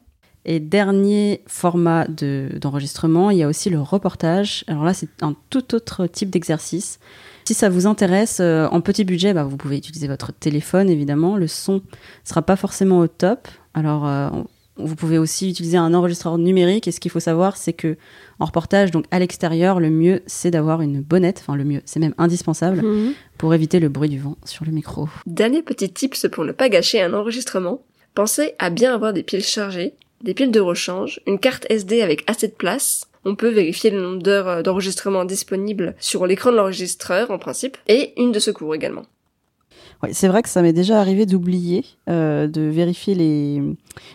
Et 0.49 0.61
dernier 0.61 1.43
format 1.47 2.07
de- 2.07 2.51
d'enregistrement, 2.61 3.31
il 3.31 3.39
y 3.39 3.43
a 3.43 3.49
aussi 3.49 3.69
le 3.69 3.81
reportage. 3.81 4.65
Alors 4.69 4.85
là, 4.85 4.95
c'est 4.95 5.09
un 5.23 5.35
tout 5.51 5.75
autre 5.75 6.07
type 6.07 6.31
d'exercice. 6.31 7.01
Si 7.45 7.53
ça 7.55 7.69
vous 7.69 7.87
intéresse, 7.87 8.39
euh, 8.41 8.69
en 8.71 8.81
petit 8.81 9.05
budget, 9.05 9.35
bah, 9.35 9.43
vous 9.45 9.57
pouvez 9.57 9.77
utiliser 9.77 10.07
votre 10.07 10.33
téléphone, 10.33 10.89
évidemment. 10.89 11.37
Le 11.37 11.49
son 11.49 11.83
sera 12.25 12.43
pas 12.43 12.55
forcément 12.57 12.99
au 13.01 13.09
top. 13.09 13.49
Alors, 13.75 14.07
euh, 14.07 14.31
vous 14.79 14.95
pouvez 14.97 15.19
aussi 15.19 15.51
utiliser 15.51 15.77
un 15.77 15.95
enregistreur 15.95 16.39
numérique. 16.39 16.87
Et 16.89 16.93
ce 16.93 17.01
qu'il 17.01 17.11
faut 17.11 17.21
savoir, 17.21 17.57
c'est 17.57 17.73
que 17.73 17.97
en 18.39 18.45
reportage, 18.45 18.91
donc 18.91 19.05
à 19.11 19.19
l'extérieur, 19.19 19.81
le 19.81 19.91
mieux, 19.91 20.23
c'est 20.27 20.51
d'avoir 20.51 20.83
une 20.83 21.01
bonnette. 21.01 21.39
Enfin, 21.41 21.57
le 21.57 21.65
mieux, 21.65 21.83
c'est 21.85 22.01
même 22.01 22.15
indispensable 22.19 22.83
Mhm. 22.83 23.12
pour 23.39 23.55
éviter 23.55 23.81
le 23.81 23.89
bruit 23.89 24.09
du 24.09 24.19
vent 24.19 24.37
sur 24.45 24.65
le 24.65 24.73
micro. 24.73 25.09
Dernier 25.27 25.62
petit 25.62 25.91
tips 25.91 26.27
pour 26.31 26.45
ne 26.45 26.53
pas 26.53 26.69
gâcher 26.69 27.01
un 27.01 27.15
enregistrement. 27.15 27.83
Pensez 28.15 28.55
à 28.59 28.71
bien 28.71 28.95
avoir 28.95 29.12
des 29.12 29.23
piles 29.23 29.43
chargées, 29.45 29.95
des 30.23 30.35
piles 30.35 30.51
de 30.51 30.61
rechange, 30.61 31.21
une 31.27 31.39
carte 31.39 31.67
SD 31.71 32.01
avec 32.03 32.25
assez 32.27 32.49
de 32.49 32.53
place. 32.55 33.03
On 33.25 33.35
peut 33.35 33.51
vérifier 33.51 33.91
le 33.91 34.01
nombre 34.01 34.23
d'heures 34.23 34.49
euh, 34.49 34.62
d'enregistrement 34.62 35.25
disponibles 35.25 35.95
sur 35.99 36.27
l'écran 36.27 36.53
de 36.53 36.57
l'enregistreur 36.57 37.31
en 37.31 37.39
principe, 37.39 37.77
et 37.89 38.12
une 38.21 38.33
de 38.33 38.39
secours 38.39 38.75
également. 38.75 39.03
C'est 40.13 40.29
vrai 40.29 40.43
que 40.43 40.49
ça 40.49 40.63
m'est 40.63 40.73
déjà 40.73 41.01
arrivé 41.01 41.27
d'oublier 41.27 41.85
euh, 42.09 42.47
de 42.47 42.61
vérifier 42.63 43.63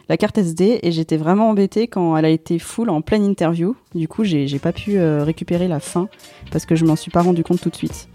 la 0.10 0.17
carte 0.17 0.38
SD 0.38 0.80
et 0.84 0.91
j'étais 0.91 1.17
vraiment 1.17 1.50
embêtée 1.50 1.88
quand 1.88 2.15
elle 2.15 2.26
a 2.26 2.30
été 2.30 2.60
full 2.60 2.89
en 2.89 3.02
pleine 3.02 3.24
interview. 3.24 3.76
Du 3.96 4.08
coup, 4.08 4.24
j'ai 4.24 4.60
pas 4.60 4.72
pu 4.72 4.98
euh, 4.98 5.24
récupérer 5.24 5.67
la 5.67 5.80
fin 5.80 6.08
parce 6.52 6.65
que 6.65 6.76
je 6.76 6.86
m'en 6.86 6.96
suis 6.96 7.12
pas 7.12 7.22
rendu 7.22 7.44
compte 7.44 7.62
tout 7.62 7.70
de 7.70 7.76
suite. 7.76 8.08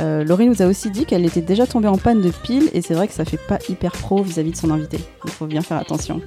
Euh, 0.00 0.24
Laurie 0.24 0.46
nous 0.46 0.62
a 0.62 0.66
aussi 0.66 0.90
dit 0.90 1.04
qu'elle 1.04 1.24
était 1.24 1.42
déjà 1.42 1.66
tombée 1.66 1.88
en 1.88 1.98
panne 1.98 2.22
de 2.22 2.30
pile 2.30 2.70
et 2.72 2.82
c'est 2.82 2.94
vrai 2.94 3.06
que 3.06 3.14
ça 3.14 3.24
fait 3.24 3.36
pas 3.36 3.58
hyper 3.68 3.92
pro 3.92 4.22
vis-à-vis 4.22 4.52
de 4.52 4.56
son 4.56 4.70
invité. 4.70 4.98
Il 5.24 5.30
faut 5.30 5.46
bien 5.46 5.62
faire 5.62 5.76
attention. 5.76 6.20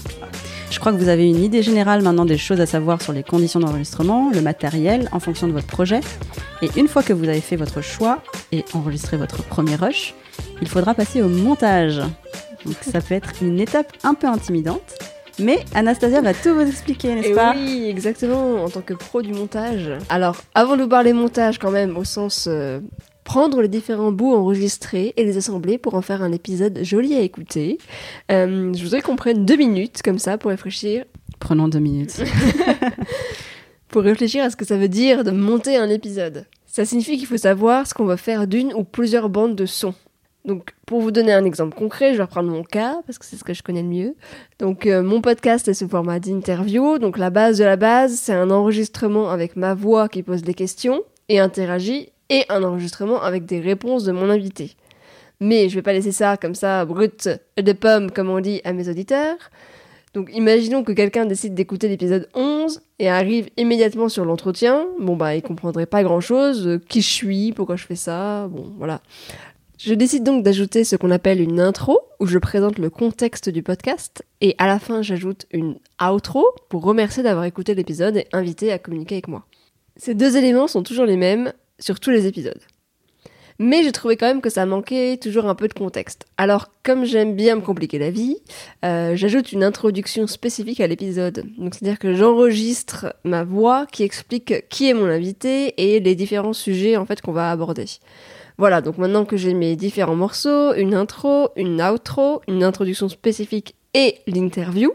Je 0.72 0.80
crois 0.80 0.92
que 0.92 0.98
vous 0.98 1.10
avez 1.10 1.28
une 1.28 1.44
idée 1.44 1.62
générale 1.62 2.02
maintenant 2.02 2.26
des 2.26 2.38
choses 2.38 2.60
à 2.62 2.66
savoir 2.66 3.02
sur 3.02 3.14
les 3.14 3.24
conditions 3.24 3.60
d'enregistrement, 3.60 4.32
le 4.34 4.42
matériel 4.42 5.10
en 5.12 5.20
fonction 5.20 5.48
de 5.48 5.54
votre 5.54 5.68
projet. 5.68 6.00
Et 6.62 6.70
une 6.78 6.88
fois 6.88 7.04
que 7.04 7.14
vous 7.14 7.28
avez 7.28 7.42
fait 7.42 7.56
votre 7.56 7.82
choix 7.82 8.22
et 8.52 8.66
enregistré 8.74 9.18
votre 9.18 9.44
premier 9.44 9.76
rush, 9.76 10.16
il 10.62 10.68
faudra 10.68 10.94
passer 10.94 11.22
au 11.22 11.28
montage. 11.28 12.02
Donc 12.66 12.76
ça 12.82 13.02
peut 13.02 13.14
être 13.14 13.32
une 13.42 13.60
étape 13.60 13.92
un 14.04 14.14
peu 14.14 14.28
intimidante, 14.28 14.96
mais 15.40 15.60
Anastasia 15.74 16.22
va 16.22 16.34
tout 16.34 16.54
vous 16.54 16.62
expliquer, 16.68 17.14
n'est-ce 17.14 17.30
Et 17.30 17.34
pas? 17.34 17.54
oui, 17.56 17.86
exactement, 17.90 18.64
en 18.64 18.70
tant 18.70 18.82
que 18.82 18.94
pro 18.94 19.22
du 19.22 19.34
montage. 19.34 19.92
Alors, 20.10 20.38
avant 20.54 20.78
de 20.78 20.84
vous 20.84 20.90
parler 20.90 21.14
montage 21.14 21.60
quand 21.60 21.72
même, 21.72 21.98
au 21.98 22.04
sens 22.04 22.46
euh, 22.48 22.80
prendre 23.24 23.62
les 23.62 23.68
différents 23.68 24.12
bouts 24.12 24.34
enregistrés 24.34 25.14
et 25.18 25.26
les 25.26 25.38
assembler 25.38 25.78
pour 25.78 25.96
en 25.96 26.02
faire 26.02 26.24
un 26.24 26.32
épisode 26.32 26.80
joli 26.84 27.16
à 27.16 27.22
écouter, 27.22 27.78
euh, 28.32 28.72
je 28.74 28.84
voudrais 28.84 29.02
qu'on 29.02 29.16
prenne 29.16 29.46
deux 29.46 29.58
minutes 29.58 30.02
comme 30.04 30.20
ça 30.20 30.38
pour 30.38 30.52
réfléchir 30.52 31.06
Prenons 31.40 31.68
deux 31.68 31.80
minutes. 31.80 32.24
pour 33.90 34.04
réfléchir 34.04 34.44
à 34.44 34.50
ce 34.50 34.56
que 34.56 34.66
ça 34.66 34.78
veut 34.78 34.88
dire 34.88 35.24
de 35.24 35.32
monter 35.32 35.76
un 35.76 35.90
épisode. 35.90 36.46
Ça 36.66 36.86
signifie 36.86 37.18
qu'il 37.18 37.28
faut 37.28 37.38
savoir 37.38 37.88
ce 37.88 37.94
qu'on 37.94 38.06
va 38.06 38.18
faire 38.18 38.48
d'une 38.48 38.74
ou 38.74 38.84
plusieurs 38.84 39.30
bandes 39.30 39.56
de 39.56 39.66
son. 39.66 39.94
Donc, 40.46 40.76
pour 40.86 41.02
vous 41.02 41.12
donner 41.12 41.34
un 41.34 41.44
exemple 41.44 41.76
concret, 41.76 42.14
je 42.14 42.18
vais 42.18 42.24
reprendre 42.24 42.50
mon 42.50 42.64
cas 42.64 43.02
parce 43.06 43.18
que 43.18 43.26
c'est 43.26 43.36
ce 43.36 43.44
que 43.44 43.54
je 43.54 43.64
connais 43.64 43.82
le 43.82 43.88
mieux. 43.88 44.16
Donc, 44.60 44.86
euh, 44.86 45.02
mon 45.02 45.22
podcast 45.22 45.68
est 45.68 45.74
sous 45.74 45.90
format 45.90 46.20
d'interview. 46.20 47.00
Donc, 47.00 47.18
la 47.18 47.32
base 47.32 47.58
de 47.58 47.64
la 47.64 47.76
base, 47.76 48.14
c'est 48.16 48.34
un 48.34 48.52
enregistrement 48.52 49.32
avec 49.32 49.56
ma 49.56 49.74
voix 49.74 50.08
qui 50.08 50.22
pose 50.22 50.44
des 50.44 50.54
questions 50.54 51.02
et 51.30 51.40
interagit, 51.40 52.10
et 52.30 52.46
un 52.50 52.64
enregistrement 52.64 53.22
avec 53.22 53.46
des 53.46 53.60
réponses 53.60 54.04
de 54.04 54.12
mon 54.12 54.30
invité. 54.30 54.76
Mais 55.40 55.68
je 55.70 55.76
vais 55.76 55.82
pas 55.82 55.94
laisser 55.94 56.12
ça 56.12 56.38
comme 56.38 56.56
ça, 56.56 56.86
brut 56.86 57.30
de 57.58 57.74
pomme, 57.74 58.12
comme 58.12 58.30
on 58.30 58.40
dit 58.40 58.62
à 58.64 58.74
mes 58.74 58.88
auditeurs. 58.88 59.38
Donc 60.14 60.30
imaginons 60.34 60.84
que 60.84 60.94
quelqu'un 60.94 61.26
décide 61.26 61.56
d'écouter 61.56 61.90
l'épisode 61.90 62.30
11 62.36 62.82
et 63.00 63.10
arrive 63.10 63.50
immédiatement 63.58 64.08
sur 64.08 64.24
l'entretien. 64.24 64.88
Bon 65.00 65.18
bah 65.18 65.36
il 65.36 65.42
comprendrait 65.42 65.88
pas 65.88 66.04
grand 66.04 66.22
chose, 66.22 66.80
qui 66.88 67.02
je 67.02 67.10
suis, 67.10 67.52
pourquoi 67.52 67.76
je 67.76 67.86
fais 67.86 67.98
ça, 67.98 68.48
bon 68.48 68.72
voilà. 68.78 69.02
Je 69.78 69.94
décide 69.94 70.24
donc 70.24 70.44
d'ajouter 70.44 70.86
ce 70.86 70.96
qu'on 70.96 71.12
appelle 71.12 71.42
une 71.42 71.60
intro, 71.60 72.00
où 72.22 72.28
je 72.28 72.40
présente 72.40 72.80
le 72.80 72.90
contexte 72.90 73.50
du 73.50 73.62
podcast, 73.62 74.24
et 74.40 74.56
à 74.58 74.68
la 74.68 74.80
fin 74.80 75.02
j'ajoute 75.02 75.46
une 75.52 75.76
outro 76.02 76.46
pour 76.70 76.84
remercier 76.84 77.24
d'avoir 77.24 77.44
écouté 77.44 77.76
l'épisode 77.76 78.16
et 78.16 78.28
inviter 78.32 78.72
à 78.72 78.80
communiquer 78.80 79.16
avec 79.16 79.28
moi. 79.28 79.46
Ces 79.98 80.14
deux 80.14 80.38
éléments 80.38 80.68
sont 80.68 80.82
toujours 80.82 81.06
les 81.06 81.18
mêmes 81.18 81.52
sur 81.78 82.00
tous 82.00 82.10
les 82.10 82.26
épisodes. 82.26 82.62
Mais 83.60 83.84
j'ai 83.84 83.92
trouvé 83.92 84.16
quand 84.16 84.28
même 84.28 84.42
que 84.42 84.50
ça 84.50 84.66
manquait 84.66 85.18
toujours 85.18 85.46
un 85.46 85.56
peu 85.56 85.68
de 85.68 85.74
contexte. 85.74 86.26
Alors, 86.38 86.70
comme 86.84 87.06
j'aime 87.06 87.36
bien 87.36 87.56
me 87.56 87.62
compliquer 87.62 88.00
la 88.00 88.12
vie, 88.12 88.38
euh, 88.84 89.16
j'ajoute 89.16 89.52
une 89.52 89.64
introduction 89.64 90.28
spécifique 90.28 90.82
à 90.82 90.88
l'épisode. 90.88 91.46
Donc, 91.58 91.74
c'est-à-dire 91.74 92.00
que 92.00 92.14
j'enregistre 92.14 93.16
ma 93.24 93.44
voix 93.44 93.86
qui 93.92 94.04
explique 94.04 94.68
qui 94.70 94.90
est 94.90 94.94
mon 94.94 95.06
invité 95.06 95.74
et 95.78 96.00
les 96.00 96.16
différents 96.16 96.54
sujets 96.54 96.98
en 96.98 97.06
fait 97.06 97.22
qu'on 97.22 97.32
va 97.32 97.52
aborder. 97.52 97.86
Voilà, 98.58 98.82
donc 98.82 98.98
maintenant 98.98 99.26
que 99.26 99.38
j'ai 99.38 99.54
mes 99.54 99.76
différents 99.76 100.16
morceaux, 100.16 100.74
une 100.74 100.94
intro, 100.94 101.50
une 101.56 101.82
outro, 101.82 102.42
une 102.48 102.64
introduction 102.64 103.10
spécifique 103.10 103.76
et 103.94 104.20
l'interview. 104.28 104.92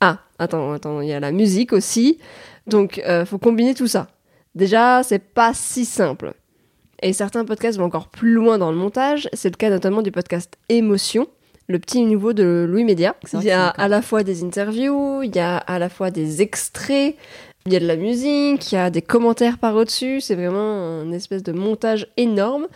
Ah, 0.00 0.20
attends, 0.38 0.72
attends, 0.72 1.00
il 1.00 1.08
y 1.08 1.12
a 1.12 1.20
la 1.20 1.32
musique 1.32 1.72
aussi. 1.72 2.18
Donc, 2.66 3.00
euh, 3.06 3.24
faut 3.24 3.38
combiner 3.38 3.74
tout 3.74 3.86
ça. 3.86 4.08
Déjà, 4.54 5.02
c'est 5.02 5.18
pas 5.20 5.54
si 5.54 5.84
simple. 5.84 6.34
Et 7.02 7.12
certains 7.12 7.44
podcasts 7.44 7.78
vont 7.78 7.84
encore 7.84 8.08
plus 8.08 8.32
loin 8.32 8.58
dans 8.58 8.70
le 8.70 8.76
montage. 8.76 9.28
C'est 9.32 9.50
le 9.50 9.56
cas 9.56 9.70
notamment 9.70 10.02
du 10.02 10.10
podcast 10.10 10.58
Émotion, 10.68 11.28
le 11.68 11.78
petit 11.78 12.02
nouveau 12.02 12.32
de 12.32 12.66
Louis 12.68 12.84
Média. 12.84 13.14
Il 13.34 13.44
y 13.44 13.50
a 13.50 13.68
à 13.68 13.88
la 13.88 14.02
fois 14.02 14.24
des 14.24 14.42
interviews, 14.42 15.22
il 15.22 15.34
y 15.34 15.38
a 15.38 15.58
à 15.58 15.78
la 15.78 15.88
fois 15.88 16.10
des 16.10 16.42
extraits, 16.42 17.14
il 17.68 17.74
y 17.74 17.76
a 17.76 17.80
de 17.80 17.86
la 17.86 17.96
musique, 17.96 18.72
il 18.72 18.74
y 18.74 18.78
a 18.78 18.88
des 18.88 19.02
commentaires 19.02 19.58
par 19.58 19.76
au-dessus. 19.76 20.20
C'est 20.20 20.34
vraiment 20.34 21.02
une 21.02 21.12
espèce 21.12 21.42
de 21.42 21.52
montage 21.52 22.06
énorme. 22.16 22.66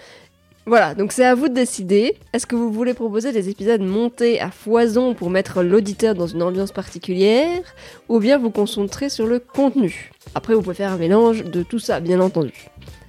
Voilà, 0.65 0.95
donc 0.95 1.11
c'est 1.11 1.25
à 1.25 1.35
vous 1.35 1.49
de 1.49 1.55
décider. 1.55 2.15
Est-ce 2.33 2.47
que 2.47 2.55
vous 2.55 2.71
voulez 2.71 2.95
proposer 2.95 3.33
des 3.33 3.49
épisodes 3.49 3.81
montés 3.81 4.39
à 4.41 4.51
foison 4.51 5.15
pour 5.15 5.29
mettre 5.29 5.63
l'auditeur 5.63 6.15
dans 6.15 6.29
une 6.29 6.43
ambiance 6.43 6.71
particulière, 6.71 7.63
ou 8.09 8.21
bien 8.21 8.39
vous 8.39 8.51
concentrer 8.51 9.09
sur 9.09 9.27
le 9.27 9.41
contenu? 9.41 10.13
Après, 10.37 10.55
vous 10.55 10.63
pouvez 10.63 10.77
faire 10.77 10.93
un 10.93 10.99
mélange 10.99 11.43
de 11.43 11.65
tout 11.65 11.81
ça, 11.81 11.99
bien 11.99 12.21
entendu. 12.21 12.69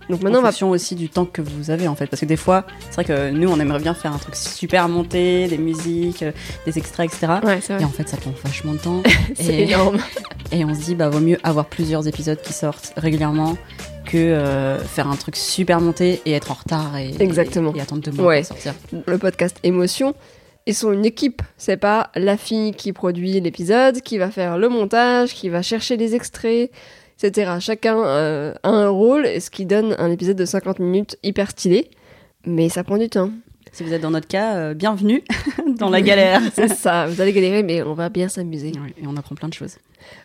Donc 0.09 0.21
maintenant, 0.21 0.39
on 0.39 0.41
va 0.41 0.49
fonction 0.49 0.69
aussi 0.71 0.95
du 0.95 1.09
temps 1.09 1.25
que 1.25 1.41
vous 1.41 1.71
avez 1.71 1.87
en 1.87 1.95
fait, 1.95 2.07
parce 2.07 2.19
que 2.19 2.25
des 2.25 2.35
fois, 2.37 2.65
c'est 2.89 2.93
vrai 2.95 3.05
que 3.05 3.29
nous, 3.31 3.49
on 3.49 3.59
aimerait 3.59 3.79
bien 3.79 3.93
faire 3.93 4.13
un 4.13 4.17
truc 4.17 4.35
super 4.35 4.89
monté, 4.89 5.47
des 5.47 5.57
musiques, 5.57 6.23
euh, 6.23 6.31
des 6.65 6.77
extraits, 6.77 7.11
etc. 7.13 7.33
Ouais, 7.43 7.59
c'est 7.61 7.73
Et 7.73 7.75
vrai. 7.77 7.85
en 7.85 7.89
fait, 7.89 8.07
ça 8.09 8.17
prend 8.17 8.33
vachement 8.43 8.73
de 8.73 8.79
temps. 8.79 9.01
C'est 9.35 9.53
et, 9.53 9.63
énorme. 9.71 9.97
et 10.51 10.65
on 10.65 10.73
se 10.75 10.81
dit, 10.81 10.95
bah, 10.95 11.09
vaut 11.09 11.19
mieux 11.19 11.37
avoir 11.43 11.65
plusieurs 11.67 12.07
épisodes 12.07 12.41
qui 12.41 12.53
sortent 12.53 12.93
régulièrement 12.97 13.57
que 14.05 14.17
euh, 14.17 14.77
faire 14.79 15.07
un 15.07 15.15
truc 15.15 15.35
super 15.37 15.79
monté 15.79 16.21
et 16.25 16.33
être 16.33 16.51
en 16.51 16.55
retard 16.55 16.97
et, 16.97 17.13
Exactement. 17.19 17.73
et, 17.73 17.77
et 17.77 17.81
attendre 17.81 18.01
deux 18.01 18.11
mois 18.11 18.25
Ouais. 18.27 18.39
pour 18.39 18.47
sortir. 18.49 18.73
Le 19.07 19.17
podcast 19.17 19.57
Émotion, 19.63 20.13
ils 20.65 20.75
sont 20.75 20.91
une 20.91 21.05
équipe. 21.05 21.41
C'est 21.57 21.77
pas 21.77 22.09
la 22.15 22.35
fille 22.37 22.73
qui 22.73 22.91
produit 22.91 23.39
l'épisode, 23.39 24.01
qui 24.01 24.17
va 24.17 24.29
faire 24.29 24.57
le 24.57 24.67
montage, 24.69 25.33
qui 25.33 25.47
va 25.49 25.61
chercher 25.61 25.95
les 25.97 26.15
extraits, 26.15 26.69
etc. 27.21 27.53
Chacun 27.59 27.97
euh, 27.99 28.53
a 28.63 28.69
un 28.69 28.89
rôle, 28.89 29.27
ce 29.39 29.49
qui 29.49 29.65
donne 29.65 29.95
un 29.97 30.11
épisode 30.11 30.37
de 30.37 30.45
50 30.45 30.79
minutes 30.79 31.17
hyper 31.23 31.51
stylé. 31.51 31.89
Mais 32.45 32.69
ça 32.69 32.83
prend 32.83 32.97
du 32.97 33.09
temps. 33.09 33.31
Si 33.71 33.83
vous 33.83 33.93
êtes 33.93 34.01
dans 34.01 34.11
notre 34.11 34.27
cas, 34.27 34.55
euh, 34.55 34.73
bienvenue 34.73 35.23
dans 35.79 35.89
la 35.89 36.01
galère. 36.01 36.41
C'est 36.53 36.67
ça, 36.67 37.07
vous 37.07 37.21
allez 37.21 37.33
galérer, 37.33 37.63
mais 37.63 37.81
on 37.81 37.93
va 37.93 38.09
bien 38.09 38.27
s'amuser. 38.27 38.71
Et 39.01 39.07
on 39.07 39.17
apprend 39.17 39.35
plein 39.35 39.47
de 39.47 39.53
choses. 39.53 39.77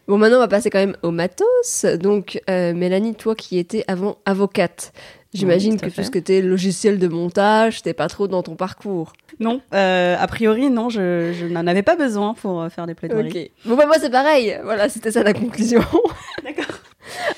Bon, 0.07 0.19
maintenant, 0.19 0.37
on 0.37 0.41
va 0.41 0.49
passer 0.49 0.71
quand 0.71 0.79
même 0.81 0.97
au 1.03 1.11
matos. 1.11 1.87
Donc, 1.99 2.41
euh, 2.51 2.75
Mélanie, 2.75 3.15
toi 3.15 3.35
qui 3.35 3.59
étais 3.59 3.85
avant 3.89 4.19
avocate, 4.27 4.93
j'imagine 5.33 5.75
Oui, 5.75 5.79
que 5.79 5.95
tout 5.95 6.03
ce 6.03 6.11
que 6.11 6.19
t'es 6.19 6.43
logiciel 6.43 6.99
de 6.99 7.09
montage, 7.09 7.79
c'était 7.79 7.95
pas 7.95 8.09
trop 8.09 8.29
dans 8.29 8.43
ton 8.43 8.57
parcours. 8.57 9.13
Non, 9.41 9.61
euh, 9.73 10.17
a 10.19 10.27
priori, 10.27 10.69
non, 10.69 10.91
je, 10.91 11.33
je 11.33 11.47
n'en 11.47 11.67
avais 11.67 11.83
pas 11.83 11.97
besoin 11.97 12.35
pour 12.35 12.61
euh, 12.61 12.69
faire 12.71 12.87
des 12.87 12.95
plaidoiries. 12.95 13.51
Bon, 13.65 13.77
bah, 13.77 13.87
moi, 13.87 13.97
c'est 14.01 14.11
pareil. 14.11 14.59
Voilà, 14.65 14.89
c'était 14.89 15.13
ça 15.13 15.23
la 15.23 15.33
conclusion. 15.33 15.81
D'accord. 16.45 16.68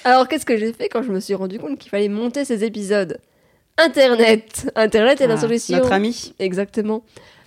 Alors, 0.05 0.29
qu'est-ce 0.29 0.47
que 0.47 0.57
j'ai 0.57 0.73
fait 0.73 0.89
quand 0.89 1.03
je 1.03 1.11
me 1.13 1.21
suis 1.21 1.35
rendu 1.35 1.59
compte 1.59 1.79
qu'il 1.79 1.91
fallait 1.91 2.09
monter 2.09 2.45
ces 2.45 2.65
épisodes 2.65 3.19
Internet. 3.79 4.71
Internet 4.77 5.21
est 5.21 5.27
la 5.27 5.35
Ah, 5.35 5.41
solution. 5.41 5.77
Notre 5.79 5.93
ami. 5.93 6.35
Exactement. 6.39 7.03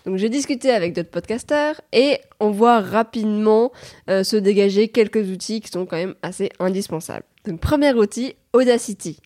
Donc 0.06 0.18
j'ai 0.18 0.28
discuté 0.30 0.72
avec 0.72 0.94
d'autres 0.94 1.12
podcasteurs 1.12 1.80
et 1.94 2.18
on 2.42 2.50
voit 2.52 2.82
rapidement 2.82 3.72
euh, 4.10 4.24
se 4.24 4.36
dégager 4.36 4.90
quelques 4.90 5.30
outils 5.30 5.62
qui 5.62 5.70
sont 5.72 5.86
quand 5.86 5.96
même 5.96 6.16
assez 6.22 6.50
indispensables. 6.60 7.24
Donc 7.46 7.62
premier 7.62 7.94
outil, 7.94 8.36
Audacity. 8.52 9.18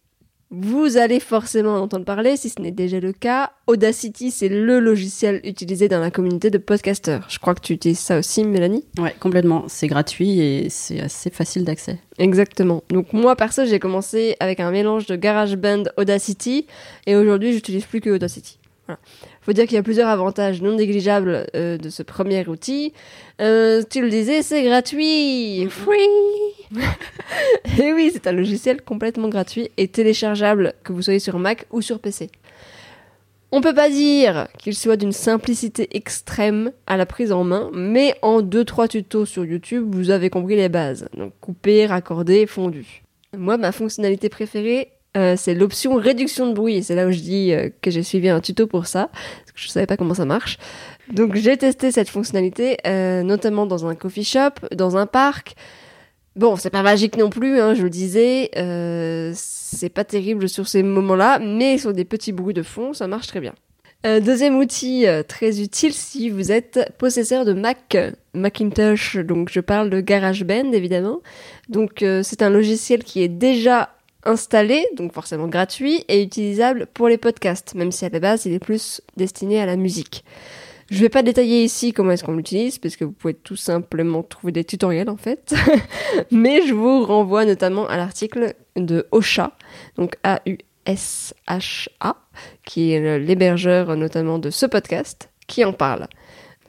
Vous 0.50 0.96
allez 0.96 1.20
forcément 1.20 1.74
en 1.74 1.82
entendre 1.82 2.06
parler 2.06 2.38
si 2.38 2.50
ce 2.50 2.62
n'est 2.62 2.72
déjà 2.72 3.02
le 3.02 3.12
cas. 3.12 3.52
Audacity, 3.68 4.32
c'est 4.32 4.48
le 4.48 4.80
logiciel 4.80 5.42
utilisé 5.44 5.90
dans 5.90 6.00
la 6.00 6.10
communauté 6.10 6.50
de 6.50 6.58
podcasteurs. 6.58 7.26
Je 7.28 7.38
crois 7.40 7.54
que 7.54 7.60
tu 7.60 7.74
utilises 7.74 8.00
ça 8.00 8.18
aussi, 8.18 8.46
Mélanie 8.46 8.86
Ouais, 8.98 9.14
complètement. 9.20 9.66
C'est 9.68 9.88
gratuit 9.88 10.40
et 10.40 10.70
c'est 10.70 11.02
assez 11.02 11.30
facile 11.32 11.66
d'accès. 11.66 12.00
Exactement. 12.18 12.82
Donc 12.90 13.12
moi, 13.12 13.36
perso, 13.36 13.66
j'ai 13.66 13.80
commencé 13.80 14.38
avec 14.40 14.62
un 14.62 14.72
mélange 14.72 15.06
de 15.06 15.18
GarageBand 15.18 15.84
Audacity 15.98 16.66
et 17.06 17.18
aujourd'hui, 17.18 17.52
j'utilise 17.52 17.86
plus 17.86 18.00
que 18.00 18.10
Audacity. 18.10 18.58
Voilà. 18.86 19.02
Faut 19.48 19.54
dire 19.54 19.64
qu'il 19.64 19.76
y 19.76 19.80
a 19.80 19.84
plusieurs 19.84 20.10
avantages 20.10 20.62
non 20.62 20.76
négligeables 20.76 21.48
euh, 21.56 21.78
de 21.78 21.90
ce 21.90 22.04
premier 22.04 22.46
outil. 22.50 22.92
Euh, 23.40 23.82
tu 23.90 24.02
le 24.02 24.10
disais, 24.10 24.42
c'est 24.42 24.62
gratuit, 24.62 25.66
free. 25.70 25.96
et 27.82 27.94
oui, 27.94 28.12
c'est 28.14 28.28
un 28.28 28.34
logiciel 28.34 28.82
complètement 28.82 29.30
gratuit 29.30 29.70
et 29.78 29.88
téléchargeable, 29.88 30.74
que 30.84 30.92
vous 30.92 31.02
soyez 31.02 31.20
sur 31.20 31.40
Mac 31.40 31.66
ou 31.72 31.82
sur 31.82 32.00
PC. 32.00 32.30
On 33.54 33.62
peut 33.62 33.74
pas 33.74 33.90
dire 33.90 34.50
qu'il 34.60 34.76
soit 34.76 34.98
d'une 34.98 35.14
simplicité 35.14 35.96
extrême 35.96 36.74
à 36.86 36.98
la 36.98 37.06
prise 37.06 37.32
en 37.32 37.46
main, 37.46 37.70
mais 37.74 38.16
en 38.22 38.42
2-3 38.42 38.90
tutos 38.90 39.26
sur 39.26 39.46
YouTube, 39.46 39.96
vous 39.96 40.10
avez 40.10 40.30
compris 40.30 40.58
les 40.58 40.68
bases. 40.68 41.08
Donc 41.16 41.32
couper, 41.40 41.86
raccorder, 41.86 42.48
fondu. 42.48 43.02
Moi, 43.38 43.56
ma 43.56 43.72
fonctionnalité 43.72 44.28
préférée, 44.28 44.90
euh, 45.18 45.36
c'est 45.36 45.56
l'option 45.56 45.96
réduction 45.96 46.48
de 46.48 46.54
bruit. 46.54 46.84
C'est 46.84 46.96
là 46.96 47.08
où 47.08 47.12
je 47.12 47.20
dis 47.20 47.52
euh, 47.52 47.70
que 47.82 47.90
j'ai 47.90 48.04
suivi 48.04 48.30
un 48.30 48.40
tuto 48.40 48.68
pour 48.68 48.86
ça, 48.86 49.10
parce 49.12 49.52
que 49.54 49.60
je 49.60 49.68
savais 49.68 49.88
pas 49.88 49.98
comment 49.98 50.14
ça 50.14 50.26
marche. 50.26 50.58
Donc 51.12 51.36
j'ai 51.36 51.58
testé 51.58 51.92
cette 51.92 52.10
fonctionnalité, 52.10 52.78
euh, 52.86 53.24
notamment 53.24 53.66
dans 53.66 53.88
un 53.88 53.96
coffee 53.96 54.24
shop, 54.24 54.52
dans 54.76 54.96
un 54.96 55.08
parc. 55.08 55.56
Bon, 56.36 56.56
c'est 56.56 56.70
pas 56.70 56.84
magique 56.84 57.18
non 57.18 57.32
plus, 57.32 57.60
hein, 57.60 57.74
je 57.74 57.82
le 57.82 57.90
disais. 57.90 58.52
C'est 59.34 59.90
pas 59.90 60.04
terrible 60.04 60.48
sur 60.48 60.68
ces 60.68 60.84
moments-là, 60.84 61.40
mais 61.40 61.80
sur 61.80 61.94
des 61.94 62.06
petits 62.06 62.32
bruits 62.32 62.54
de 62.54 62.62
fond, 62.62 62.94
ça 62.94 63.08
marche 63.08 63.26
très 63.26 63.40
bien. 63.40 63.56
Deuxième 64.04 64.56
outil 64.58 65.06
très 65.28 65.60
utile 65.60 65.94
si 65.94 66.30
vous 66.30 66.52
êtes 66.52 66.94
possesseur 67.00 67.44
de 67.44 67.54
Mac, 67.54 67.98
Macintosh, 68.36 69.18
donc 69.18 69.50
je 69.52 69.60
parle 69.60 69.90
de 69.90 70.00
GarageBand 70.00 70.72
évidemment. 70.74 71.22
Donc 71.70 72.06
c'est 72.22 72.44
un 72.44 72.52
logiciel 72.52 73.04
qui 73.04 73.24
est 73.24 73.28
déjà 73.28 73.97
installé, 74.28 74.86
donc 74.96 75.14
forcément 75.14 75.48
gratuit, 75.48 76.04
et 76.08 76.22
utilisable 76.22 76.88
pour 76.94 77.08
les 77.08 77.18
podcasts, 77.18 77.74
même 77.74 77.92
si 77.92 78.06
à 78.06 78.10
la 78.10 78.20
base 78.20 78.46
il 78.46 78.54
est 78.54 78.60
plus 78.60 79.02
destiné 79.16 79.60
à 79.60 79.66
la 79.66 79.76
musique. 79.76 80.24
Je 80.90 81.02
vais 81.02 81.10
pas 81.10 81.24
détailler 81.24 81.64
ici 81.64 81.92
comment 81.92 82.12
est-ce 82.12 82.24
qu'on 82.24 82.36
l'utilise, 82.36 82.78
parce 82.78 82.96
que 82.96 83.04
vous 83.04 83.12
pouvez 83.12 83.34
tout 83.34 83.58
simplement 83.58 84.24
trouver 84.24 84.54
des 84.54 84.64
tutoriels 84.64 85.10
en 85.10 85.18
fait. 85.18 85.54
Mais 86.32 86.66
je 86.66 86.74
vous 86.74 87.04
renvoie 87.04 87.44
notamment 87.46 87.88
à 87.88 87.98
l'article 87.98 88.54
de 88.78 89.06
Ocha, 89.12 89.52
donc 89.98 90.16
A-U-S-H-A, 90.24 92.16
qui 92.64 92.94
est 92.94 93.20
l'hébergeur 93.20 93.98
notamment 93.98 94.40
de 94.40 94.50
ce 94.50 94.66
podcast, 94.66 95.30
qui 95.48 95.66
en 95.66 95.74
parle. 95.74 96.08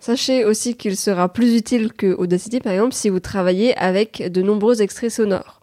Sachez 0.01 0.45
aussi 0.45 0.77
qu'il 0.77 0.97
sera 0.97 1.33
plus 1.33 1.57
utile 1.57 1.93
que 1.93 2.15
Audacity 2.15 2.61
par 2.61 2.73
exemple 2.73 2.95
si 2.95 3.09
vous 3.09 3.21
travaillez 3.21 3.77
avec 3.77 4.23
de 4.31 4.43
nombreux 4.43 4.83
extraits 4.83 5.11
sonores. 5.11 5.58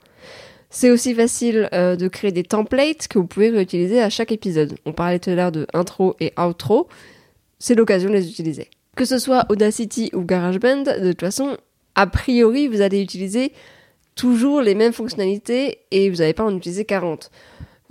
C'est 0.76 0.92
aussi 0.92 1.16
facile 1.16 1.70
euh, 1.72 1.96
de 1.96 2.10
créer 2.10 2.34
des 2.34 2.44
templates 2.44 3.08
que 3.08 3.18
vous 3.18 3.26
pouvez 3.26 3.50
réutiliser 3.50 4.02
à 4.02 4.10
chaque 4.10 4.34
épisode. 4.34 4.76
On 4.86 4.92
parlait 4.92 5.20
tout 5.20 5.30
à 5.30 5.36
l'heure 5.36 5.54
de 5.54 5.66
intro 5.74 6.18
et 6.20 6.34
outro 6.38 6.90
c'est 7.60 7.76
l'occasion 7.76 8.10
de 8.10 8.16
les 8.16 8.30
utiliser. 8.30 8.68
Que 8.98 9.06
ce 9.06 9.18
soit 9.18 9.46
Audacity 9.48 10.10
ou 10.14 10.24
GarageBand, 10.24 10.84
de 10.84 11.14
toute 11.14 11.22
façon, 11.22 11.56
a 11.96 12.08
priori, 12.08 12.68
vous 12.68 12.82
allez 12.82 13.02
utiliser 13.02 13.54
toujours 14.16 14.62
les 14.62 14.76
mêmes 14.76 14.92
fonctionnalités 14.92 15.80
et 15.92 16.10
vous 16.10 16.18
n'allez 16.18 16.34
pas 16.34 16.44
en 16.44 16.54
utiliser 16.54 16.84
40. 16.84 17.32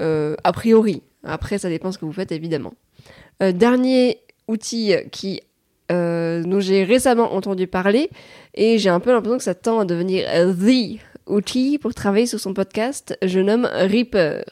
Euh, 0.03 0.37
a 0.45 0.53
priori. 0.53 1.03
Après, 1.23 1.57
ça 1.57 1.71
dépend 1.71 1.91
ce 1.91 1.97
que 1.97 2.05
vous 2.05 2.13
faites, 2.13 2.33
évidemment. 2.33 2.75
Euh, 3.43 3.53
dernier 3.53 4.19
outil 4.47 4.93
qui, 5.11 5.41
dont 5.89 6.61
j'ai 6.61 6.85
récemment 6.85 7.33
entendu 7.33 7.67
parler 7.67 8.11
et 8.53 8.77
j'ai 8.77 8.91
un 8.91 9.01
peu 9.01 9.11
l'impression 9.11 9.39
que 9.39 9.45
ça 9.45 9.55
tend 9.55 9.81
à 9.81 9.85
devenir 9.87 10.27
THE 10.27 11.01
outil 11.27 11.79
pour 11.79 11.95
travailler 11.95 12.27
sur 12.27 12.41
son 12.41 12.55
podcast, 12.55 13.19
je 13.23 13.41
nomme 13.41 13.69
Reaper. 13.73 14.45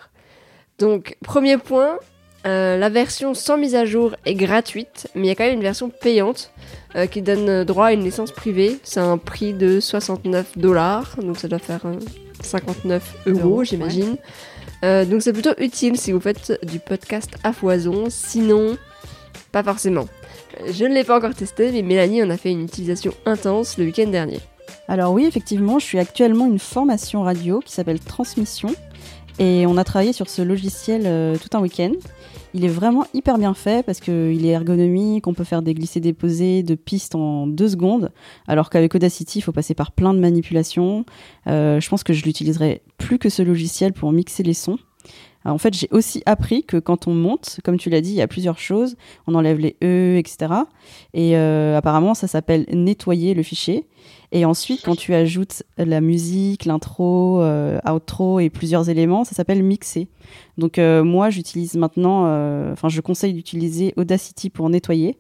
Donc, 0.79 1.17
premier 1.23 1.59
point, 1.59 1.99
euh, 2.47 2.77
la 2.77 2.89
version 2.89 3.35
sans 3.35 3.57
mise 3.57 3.75
à 3.75 3.85
jour 3.85 4.17
est 4.25 4.35
gratuite, 4.35 5.09
mais 5.15 5.23
il 5.23 5.29
y 5.29 5.31
a 5.31 5.35
quand 5.35 5.45
même 5.45 5.55
une 5.55 5.63
version 5.63 5.91
payante 5.91 6.51
euh, 6.97 7.07
qui 7.07 7.23
donne 7.23 7.65
droit 7.65 7.87
à 7.87 7.93
une 7.93 8.05
licence 8.05 8.33
privée. 8.33 8.79
C'est 8.83 9.01
un 9.01 9.19
prix 9.19 9.53
de 9.53 9.81
69 9.81 10.59
dollars, 10.59 11.17
donc 11.23 11.39
ça 11.39 11.49
doit 11.49 11.59
faire 11.59 11.87
euh, 11.87 11.99
59 12.43 13.17
euros, 13.27 13.65
j'imagine. 13.65 14.17
Euh, 14.85 15.05
donc 15.05 15.23
c'est 15.23 15.33
plutôt 15.33 15.55
utile 15.59 15.97
si 15.97 16.13
vous 16.13 16.21
faites 16.21 16.59
du 16.67 16.81
podcast 16.81 17.31
à 17.45 17.53
foison, 17.53 18.07
sinon, 18.09 18.77
pas 19.53 19.63
forcément. 19.63 20.07
Je 20.71 20.85
ne 20.85 20.95
l'ai 20.95 21.05
pas 21.05 21.17
encore 21.17 21.35
testé, 21.35 21.71
mais 21.71 21.83
Mélanie 21.83 22.23
en 22.23 22.31
a 22.31 22.37
fait 22.37 22.51
une 22.51 22.65
utilisation 22.65 23.15
intense 23.25 23.79
le 23.79 23.85
week-end 23.85 24.09
dernier. 24.09 24.41
Alors 24.89 25.13
oui, 25.13 25.25
effectivement, 25.25 25.79
je 25.79 25.85
suis 25.85 25.99
actuellement 25.99 26.47
une 26.47 26.59
formation 26.59 27.23
radio 27.23 27.61
qui 27.61 27.73
s'appelle 27.73 28.01
Transmission 28.01 28.71
et 29.39 29.67
on 29.67 29.77
a 29.77 29.85
travaillé 29.85 30.13
sur 30.13 30.29
ce 30.29 30.43
logiciel 30.43 31.03
euh, 31.07 31.37
tout 31.37 31.57
un 31.57 31.61
week-end. 31.61 31.93
Il 32.55 32.65
est 32.67 32.69
vraiment 32.69 33.07
hyper 33.15 33.39
bien 33.39 33.55
fait 33.55 33.85
parce 33.85 34.01
qu'il 34.01 34.45
est 34.45 34.51
ergonomique, 34.51 35.27
on 35.27 35.33
peut 35.33 35.45
faire 35.45 35.63
des 35.63 35.73
glissés-déposés 35.73 36.63
de 36.63 36.75
pistes 36.75 37.15
en 37.15 37.47
deux 37.47 37.69
secondes, 37.69 38.13
alors 38.47 38.69
qu'avec 38.69 38.95
Audacity, 38.95 39.39
il 39.39 39.43
faut 39.43 39.53
passer 39.53 39.75
par 39.75 39.93
plein 39.93 40.13
de 40.13 40.19
manipulations. 40.19 41.07
Euh, 41.47 41.81
je 41.81 41.89
pense 41.89 42.05
que 42.05 42.13
je 42.13 42.25
l'utiliserai 42.25 42.83
plus 42.99 43.19
que 43.19 43.31
ce 43.31 43.43
logiciel 43.43 43.95
pour 43.95 44.13
mixer 44.13 44.43
les 44.43 44.55
sons. 44.55 44.79
En 45.45 45.59
fait, 45.59 45.75
j'ai 45.75 45.89
aussi 45.91 46.23
appris 46.27 46.65
que 46.65 46.77
quand 46.77 47.09
on 47.09 47.15
monte, 47.15 47.61
comme 47.65 47.77
tu 47.77 47.91
l'as 47.91 48.01
dit, 48.01 48.11
il 48.11 48.17
y 48.17 48.23
a 48.23 48.29
plusieurs 48.29 48.59
choses. 48.59 48.97
On 49.27 49.35
enlève 49.35 49.59
les 49.59 49.77
E, 49.83 50.17
etc. 50.17 50.53
Et 51.15 51.37
euh, 51.37 51.77
apparemment, 51.77 52.15
ça 52.15 52.27
s'appelle 52.27 52.67
nettoyer 52.73 53.35
le 53.35 53.43
fichier. 53.43 53.87
Et 54.31 54.45
ensuite, 54.45 54.83
quand 54.85 54.97
tu 54.97 55.15
ajoutes 55.15 55.63
la 55.77 56.01
musique, 56.01 56.65
l'intro, 56.65 57.43
euh, 57.43 57.79
outro 57.91 58.41
et 58.41 58.51
plusieurs 58.51 58.89
éléments, 58.89 59.25
ça 59.25 59.35
s'appelle 59.35 59.63
mixer. 59.63 60.09
Donc 60.59 60.79
euh, 60.79 61.03
moi, 61.05 61.29
j'utilise 61.31 61.75
maintenant, 61.75 62.23
enfin, 62.73 62.89
je 62.89 63.01
conseille 63.01 63.35
d'utiliser 63.35 63.93
Audacity 63.97 64.49
pour 64.49 64.71
nettoyer 64.71 65.19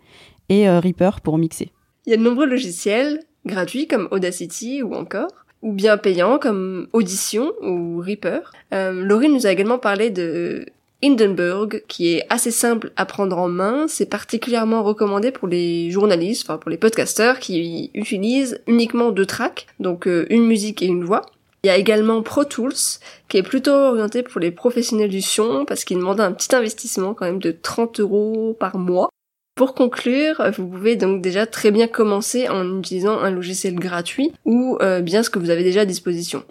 et 0.49 0.69
Reaper 0.69 1.21
pour 1.23 1.37
mixer. 1.37 1.73
Il 2.07 2.11
y 2.11 2.15
a 2.15 2.17
de 2.17 2.23
nombreux 2.23 2.47
logiciels 2.47 3.21
gratuits 3.45 3.87
comme 3.87 4.09
Audacity 4.11 4.83
ou 4.83 4.95
encore, 4.95 5.31
ou 5.63 5.73
bien 5.73 5.97
payants 5.97 6.39
comme 6.39 6.89
Audition 6.93 7.53
ou 7.63 8.01
Reaper. 8.01 8.53
Euh, 8.75 8.93
nous 8.93 9.47
a 9.47 9.53
également 9.53 9.79
parlé 9.79 10.11
de 10.11 10.67
Hindenburg, 11.05 11.83
qui 11.89 12.15
est 12.15 12.27
assez 12.31 12.51
simple 12.51 12.93
à 12.97 13.07
prendre 13.07 13.39
en 13.39 13.49
main. 13.49 13.87
C'est 13.89 14.07
particulièrement 14.07 14.83
recommandé 14.83 15.33
pour 15.33 15.49
les 15.49 15.91
journalistes, 15.91 16.45
enfin 16.45 16.59
pour 16.59 16.71
les 16.71 16.77
podcasteurs 16.77 17.39
qui 17.39 17.91
utilisent 17.95 18.61
uniquement 18.67 19.11
deux 19.11 19.27
tracks, 19.27 19.67
donc 19.81 20.07
euh, 20.07 20.27
une 20.31 20.47
musique 20.47 20.83
et 20.83 20.87
une 20.87 21.05
voix. 21.05 21.27
Il 21.65 21.69
y 21.69 21.71
a 21.71 21.77
également 21.77 22.23
Pro 22.23 22.45
Tools, 22.45 22.99
qui 23.29 23.37
est 23.37 23.43
plutôt 23.43 23.73
orienté 23.73 24.25
pour 24.25 24.41
les 24.41 24.51
professionnels 24.51 25.11
du 25.11 25.23
son, 25.23 25.65
parce 25.65 25.85
qu'il 25.85 25.97
demande 25.97 26.21
un 26.21 26.33
petit 26.33 26.55
investissement 26.55 27.15
quand 27.15 27.25
même 27.25 27.39
de 27.39 27.53
30 27.53 28.01
euros 28.01 28.57
par 28.59 28.77
mois. 28.77 29.11
Pour 29.55 29.75
conclure, 29.75 30.43
vous 30.57 30.67
pouvez 30.67 30.97
donc 30.97 31.21
déjà 31.21 31.45
très 31.45 31.71
bien 31.71 31.87
commencer 31.87 32.49
en 32.49 32.79
utilisant 32.79 33.19
un 33.19 33.31
logiciel 33.31 33.75
gratuit 33.75 34.33
ou 34.47 34.79
euh, 34.81 35.01
bien 35.01 35.23
ce 35.23 35.29
que 35.29 35.39
vous 35.39 35.51
avez 35.51 35.63
déjà 35.63 35.83
à 35.83 35.85
disposition. 35.85 36.43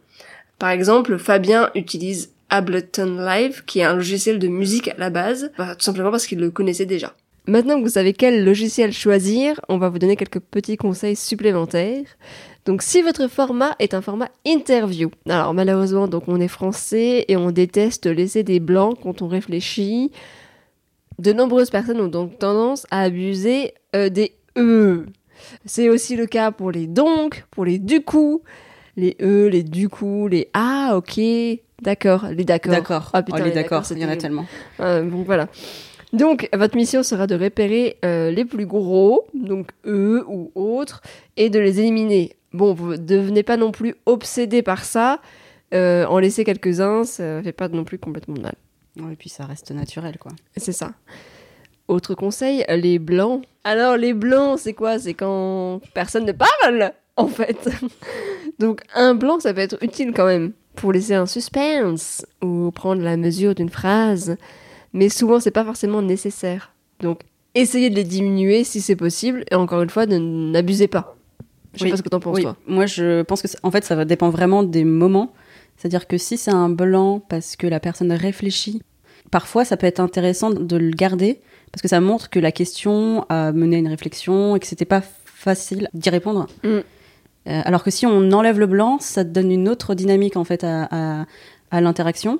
Par 0.60 0.70
exemple, 0.70 1.18
Fabien 1.18 1.72
utilise 1.74 2.32
Ableton 2.52 3.18
Live, 3.18 3.64
qui 3.66 3.80
est 3.80 3.84
un 3.84 3.96
logiciel 3.96 4.38
de 4.38 4.48
musique 4.48 4.90
à 4.90 4.96
la 4.98 5.10
base, 5.10 5.52
bah, 5.58 5.74
tout 5.76 5.84
simplement 5.84 6.12
parce 6.12 6.28
qu'il 6.28 6.40
le 6.40 6.52
connaissait 6.52 6.86
déjà. 6.86 7.16
Maintenant 7.48 7.80
que 7.80 7.84
vous 7.84 7.90
savez 7.90 8.14
quel 8.14 8.46
logiciel 8.46 8.94
choisir, 8.94 9.60
on 9.68 9.80
va 9.80 9.90
vous 9.90 9.98
donner 9.98 10.16
quelques 10.16 10.40
petits 10.40 10.78
conseils 10.78 11.16
supplémentaires. 11.16 12.06
Donc 12.66 12.84
si 12.84 13.02
votre 13.02 13.28
format 13.28 13.76
est 13.80 13.96
un 13.96 14.02
format 14.02 14.30
interview, 14.46 15.10
alors 15.28 15.56
malheureusement 15.56 16.08
donc 16.08 16.26
on 16.28 16.40
est 16.40 16.48
français 16.48 17.26
et 17.28 17.36
on 17.36 17.50
déteste 17.50 18.06
laisser 18.06 18.44
des 18.44 18.60
blancs 18.60 19.00
quand 19.02 19.24
on 19.24 19.28
réfléchit, 19.28 20.12
de 21.20 21.34
nombreuses 21.34 21.70
personnes 21.70 22.00
ont 22.02 22.08
donc 22.08 22.40
tendance 22.40 22.86
à 22.92 23.02
abuser 23.02 23.74
euh, 23.96 24.10
des 24.10 24.34
E. 24.58 25.06
C'est 25.66 25.90
aussi 25.90 26.16
le 26.16 26.26
cas 26.28 26.52
pour 26.52 26.72
les 26.72 26.88
donc, 26.88 27.46
pour 27.52 27.66
les 27.66 27.80
du 27.80 28.02
coup, 28.02 28.42
les 28.98 29.16
E, 29.22 29.48
les 29.48 29.64
du 29.64 29.90
coup, 29.90 30.28
les 30.28 30.50
ah 30.54 30.94
ok, 30.96 31.20
d'accord, 31.82 32.28
les 32.30 32.44
d'accord. 32.46 32.72
D'accord. 32.72 33.10
Ah 33.14 33.24
putain, 33.24 33.38
Oh, 33.40 33.44
les 33.44 33.50
les 33.50 33.56
d'accord, 33.56 33.84
il 33.92 33.98
y 34.00 34.06
en 34.06 34.08
a 34.08 34.12
c'était- 34.12 34.22
tellement. 34.24 34.46
Euh, 34.80 35.04
donc 35.04 35.26
voilà. 35.26 35.48
Donc 36.14 36.50
votre 36.54 36.76
mission 36.76 37.04
sera 37.04 37.26
de 37.26 37.36
repérer 37.36 37.98
euh, 38.04 38.32
les 38.32 38.44
plus 38.46 38.66
gros, 38.66 39.26
donc 39.34 39.70
eux 39.86 40.24
ou 40.28 40.52
autres, 40.56 41.02
et 41.38 41.50
de 41.50 41.58
les 41.60 41.80
éliminer. 41.80 42.36
Bon, 42.54 42.74
vous 42.74 42.98
devenez 42.98 43.44
pas 43.44 43.56
non 43.58 43.72
plus 43.72 43.96
obsédé 44.06 44.62
par 44.62 44.84
ça. 44.84 45.20
Euh, 45.74 46.06
en 46.08 46.20
laisser 46.20 46.44
quelques-uns, 46.44 47.06
ça 47.06 47.42
fait 47.42 47.54
pas 47.54 47.70
non 47.70 47.86
plus 47.86 47.98
complètement 47.98 48.36
mal. 48.42 48.56
Ouais, 49.00 49.14
et 49.14 49.16
puis 49.16 49.30
ça 49.30 49.46
reste 49.46 49.72
naturel, 49.72 50.18
quoi. 50.18 50.32
C'est 50.58 50.72
ça. 50.74 50.92
Autre 51.88 52.14
conseil, 52.16 52.64
les 52.70 53.00
blancs. 53.00 53.44
Alors 53.64 53.98
les 53.98 54.14
blancs, 54.14 54.60
c'est 54.60 54.74
quoi? 54.74 54.98
C'est 55.00 55.14
quand 55.14 55.82
personne 55.94 56.26
ne 56.26 56.32
parle, 56.32 56.92
en 57.18 57.28
fait. 57.28 57.70
Donc 58.60 58.82
un 58.96 59.14
blanc, 59.16 59.40
ça 59.40 59.54
peut 59.54 59.60
être 59.62 59.78
utile 59.82 60.14
quand 60.16 60.26
même 60.26 60.54
pour 60.76 60.94
laisser 60.94 61.14
un 61.16 61.26
suspense 61.26 62.26
ou 62.42 62.72
prendre 62.72 63.02
la 63.02 63.18
mesure 63.18 63.56
d'une 63.56 63.70
phrase, 63.70 64.38
mais 64.94 65.10
souvent 65.10 65.40
c'est 65.40 65.52
pas 65.52 65.66
forcément 65.66 66.02
nécessaire. 66.02 66.74
Donc 67.02 67.22
essayez 67.56 67.90
de 67.90 67.96
les 67.96 68.04
diminuer 68.06 68.64
si 68.64 68.80
c'est 68.82 68.96
possible 68.96 69.44
et 69.52 69.56
encore 69.56 69.82
une 69.82 69.90
fois, 69.90 70.06
n'abusez 70.06 70.88
pas. 70.88 71.16
Je 71.74 71.80
sais 71.80 71.86
Oui. 71.86 71.92
pas 71.92 71.98
ce 71.98 72.02
que 72.04 72.10
t'en 72.10 72.20
penses 72.20 72.36
Oui, 72.36 72.44
toi. 72.44 72.56
moi 72.68 72.86
je 72.86 73.22
pense 73.24 73.42
que 73.42 73.48
en 73.64 73.72
fait 73.72 73.84
ça 73.84 74.06
dépend 74.06 74.30
vraiment 74.30 74.64
des 74.64 74.84
moments. 74.86 75.34
C'est-à-dire 75.82 76.08
que 76.08 76.20
si 76.20 76.38
c'est 76.38 76.52
un 76.52 76.70
blanc 76.70 77.20
parce 77.28 77.56
que 77.56 77.66
la 77.66 77.80
personne 77.80 78.12
réfléchit, 78.12 78.84
parfois 79.32 79.66
ça 79.66 79.78
peut 79.78 79.88
être 79.88 80.00
intéressant 80.00 80.52
de 80.52 80.78
le 80.78 80.92
garder 80.92 81.42
parce 81.72 81.82
que 81.82 81.88
ça 81.88 82.00
montre 82.00 82.30
que 82.30 82.38
la 82.40 82.52
question 82.52 83.26
a 83.30 83.52
mené 83.52 83.78
à 83.78 83.80
une 83.80 83.88
réflexion 83.88 84.56
et 84.56 84.60
que 84.60 84.68
c'était 84.68 84.86
pas 84.86 85.02
facile 85.26 85.88
d'y 85.96 86.12
répondre. 86.12 86.46
Mm. 86.64 86.68
Euh, 86.68 86.82
alors 87.46 87.84
que 87.84 87.90
si 87.90 88.06
on 88.06 88.32
enlève 88.32 88.60
le 88.60 88.68
blanc, 88.68 89.00
ça 89.00 89.24
donne 89.24 89.52
une 89.52 89.68
autre 89.68 89.96
dynamique 89.96 90.38
en 90.38 90.44
fait 90.44 90.64
à, 90.64 90.88
à, 90.92 91.26
à 91.72 91.82
l'interaction. 91.82 92.38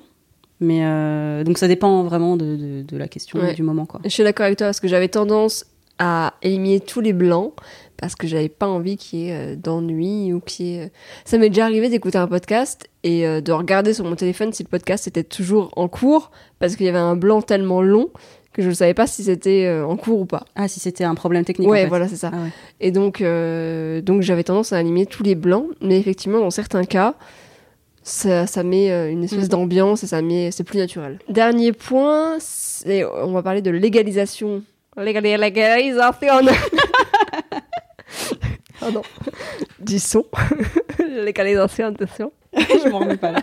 Mais 0.60 0.86
euh, 0.86 1.44
donc 1.44 1.58
ça 1.58 1.68
dépend 1.68 2.04
vraiment 2.04 2.38
de, 2.38 2.56
de, 2.56 2.82
de 2.84 2.98
la 2.98 3.08
question 3.08 3.40
Ouais. 3.40 3.54
et 3.54 3.56
du 3.56 3.64
moment 3.64 3.88
quoi. 3.88 4.02
Je 4.04 4.10
suis 4.10 4.22
d'accord 4.24 4.46
avec 4.46 4.60
toi 4.60 4.68
parce 4.68 4.80
que 4.80 4.88
j'avais 4.88 5.08
tendance 5.08 5.66
à 6.04 6.34
éliminer 6.42 6.80
tous 6.80 7.00
les 7.00 7.14
blancs 7.14 7.54
parce 7.98 8.16
que 8.16 8.26
j'avais 8.26 8.50
pas 8.50 8.68
envie 8.68 8.98
qu'il 8.98 9.20
y 9.20 9.30
ait 9.30 9.34
euh, 9.36 9.56
d'ennui 9.56 10.34
ou 10.34 10.40
qu'il 10.40 10.66
y 10.66 10.76
ait... 10.78 10.86
euh, 10.86 10.90
Ça 11.24 11.38
m'est 11.38 11.50
déjà 11.50 11.66
arrivé 11.66 11.88
d'écouter 11.90 12.18
un 12.18 12.26
podcast 12.28 12.90
et 13.04 13.28
euh, 13.28 13.42
de 13.42 13.52
regarder 13.52 13.94
sur 13.94 14.04
mon 14.06 14.16
téléphone 14.16 14.52
si 14.54 14.64
le 14.64 14.70
podcast 14.70 15.06
était 15.08 15.24
toujours 15.24 15.72
en 15.76 15.88
cours 15.88 16.32
parce 16.58 16.76
qu'il 16.76 16.88
y 16.88 16.90
avait 16.90 16.98
un 16.98 17.16
blanc 17.16 17.44
tellement 17.44 17.84
long 17.84 18.10
que 18.54 18.64
je 18.64 18.70
ne 18.70 18.74
savais 18.74 18.96
pas 18.96 19.06
si 19.06 19.24
c'était 19.24 19.70
en 19.88 19.96
cours 19.98 20.22
ou 20.22 20.26
pas. 20.26 20.44
Ah 20.56 20.68
si 20.68 20.80
c'était 20.80 21.04
un 21.06 21.14
problème 21.16 21.46
technique. 21.46 21.70
ouais, 21.70 21.82
en 21.82 21.84
fait. 21.84 21.88
voilà, 21.90 22.08
c'est 22.10 22.16
ça. 22.18 22.32
Ah 22.34 22.38
ouais. 22.38 22.50
Et 22.82 22.90
donc, 22.92 23.22
euh, 23.22 24.02
donc 24.02 24.24
j'avais 24.24 24.44
tendance 24.44 24.74
à 24.74 24.82
éliminer 24.82 25.06
tous 25.06 25.22
les 25.24 25.36
blancs, 25.36 25.68
mais 25.82 25.98
effectivement, 26.00 26.40
dans 26.40 26.50
certains 26.50 26.84
cas, 26.84 27.14
ça, 28.04 28.48
ça 28.48 28.64
met 28.64 28.90
une 29.12 29.24
espèce 29.24 29.46
Mm. 29.46 29.50
d'ambiance 29.50 30.04
et 30.04 30.08
ça 30.08 30.22
met, 30.24 30.50
c'est 30.52 30.64
plus 30.64 30.80
naturel. 30.80 31.20
Dernier 31.30 31.72
point, 31.72 32.40
on 32.88 33.32
va 33.32 33.44
parler 33.44 33.62
de 33.62 33.70
légalisation. 33.72 34.64
Légali- 34.98 35.38
Légalisation. 35.38 36.12
oh 38.82 38.92
non, 38.92 39.02
du 39.80 40.00
son. 40.00 40.26
légalisation, 41.00 41.88
attention. 41.88 42.32
je 42.58 42.90
m'en 42.90 43.00
remets 43.00 43.18
pas 43.18 43.32
là. 43.32 43.42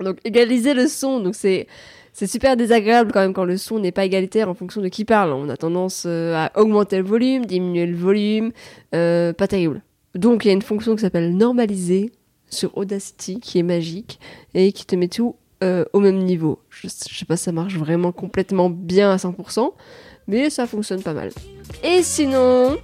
Donc 0.00 0.18
égaliser 0.24 0.74
le 0.74 0.88
son, 0.88 1.20
donc 1.20 1.34
c'est 1.34 1.66
c'est 2.12 2.26
super 2.26 2.56
désagréable 2.56 3.12
quand 3.12 3.20
même 3.20 3.32
quand 3.34 3.44
le 3.44 3.56
son 3.58 3.78
n'est 3.78 3.92
pas 3.92 4.04
égalitaire 4.04 4.48
en 4.48 4.54
fonction 4.54 4.80
de 4.80 4.88
qui 4.88 5.04
parle. 5.04 5.32
On 5.32 5.48
a 5.50 5.56
tendance 5.56 6.04
euh, 6.06 6.34
à 6.34 6.50
augmenter 6.58 6.96
le 6.98 7.04
volume, 7.04 7.44
diminuer 7.46 7.86
le 7.86 7.96
volume, 7.96 8.52
euh, 8.94 9.32
pas 9.34 9.46
terrible. 9.46 9.82
Donc 10.14 10.44
il 10.44 10.48
y 10.48 10.50
a 10.50 10.54
une 10.54 10.62
fonction 10.62 10.96
qui 10.96 11.02
s'appelle 11.02 11.36
normaliser 11.36 12.10
sur 12.48 12.76
Audacity 12.76 13.38
qui 13.40 13.58
est 13.58 13.62
magique 13.62 14.18
et 14.54 14.72
qui 14.72 14.86
te 14.86 14.96
met 14.96 15.08
tout 15.08 15.36
euh, 15.64 15.84
au 15.92 16.00
même 16.00 16.18
niveau. 16.18 16.60
Je, 16.70 16.88
je 16.88 17.18
sais 17.18 17.24
pas 17.24 17.36
si 17.36 17.44
ça 17.44 17.52
marche 17.52 17.76
vraiment 17.76 18.12
complètement 18.12 18.70
bien 18.70 19.10
à 19.10 19.16
100%, 19.16 19.72
mais 20.28 20.50
ça 20.50 20.66
fonctionne 20.66 21.02
pas 21.02 21.14
mal. 21.14 21.30
Et 21.82 22.02
sinon, 22.02 22.76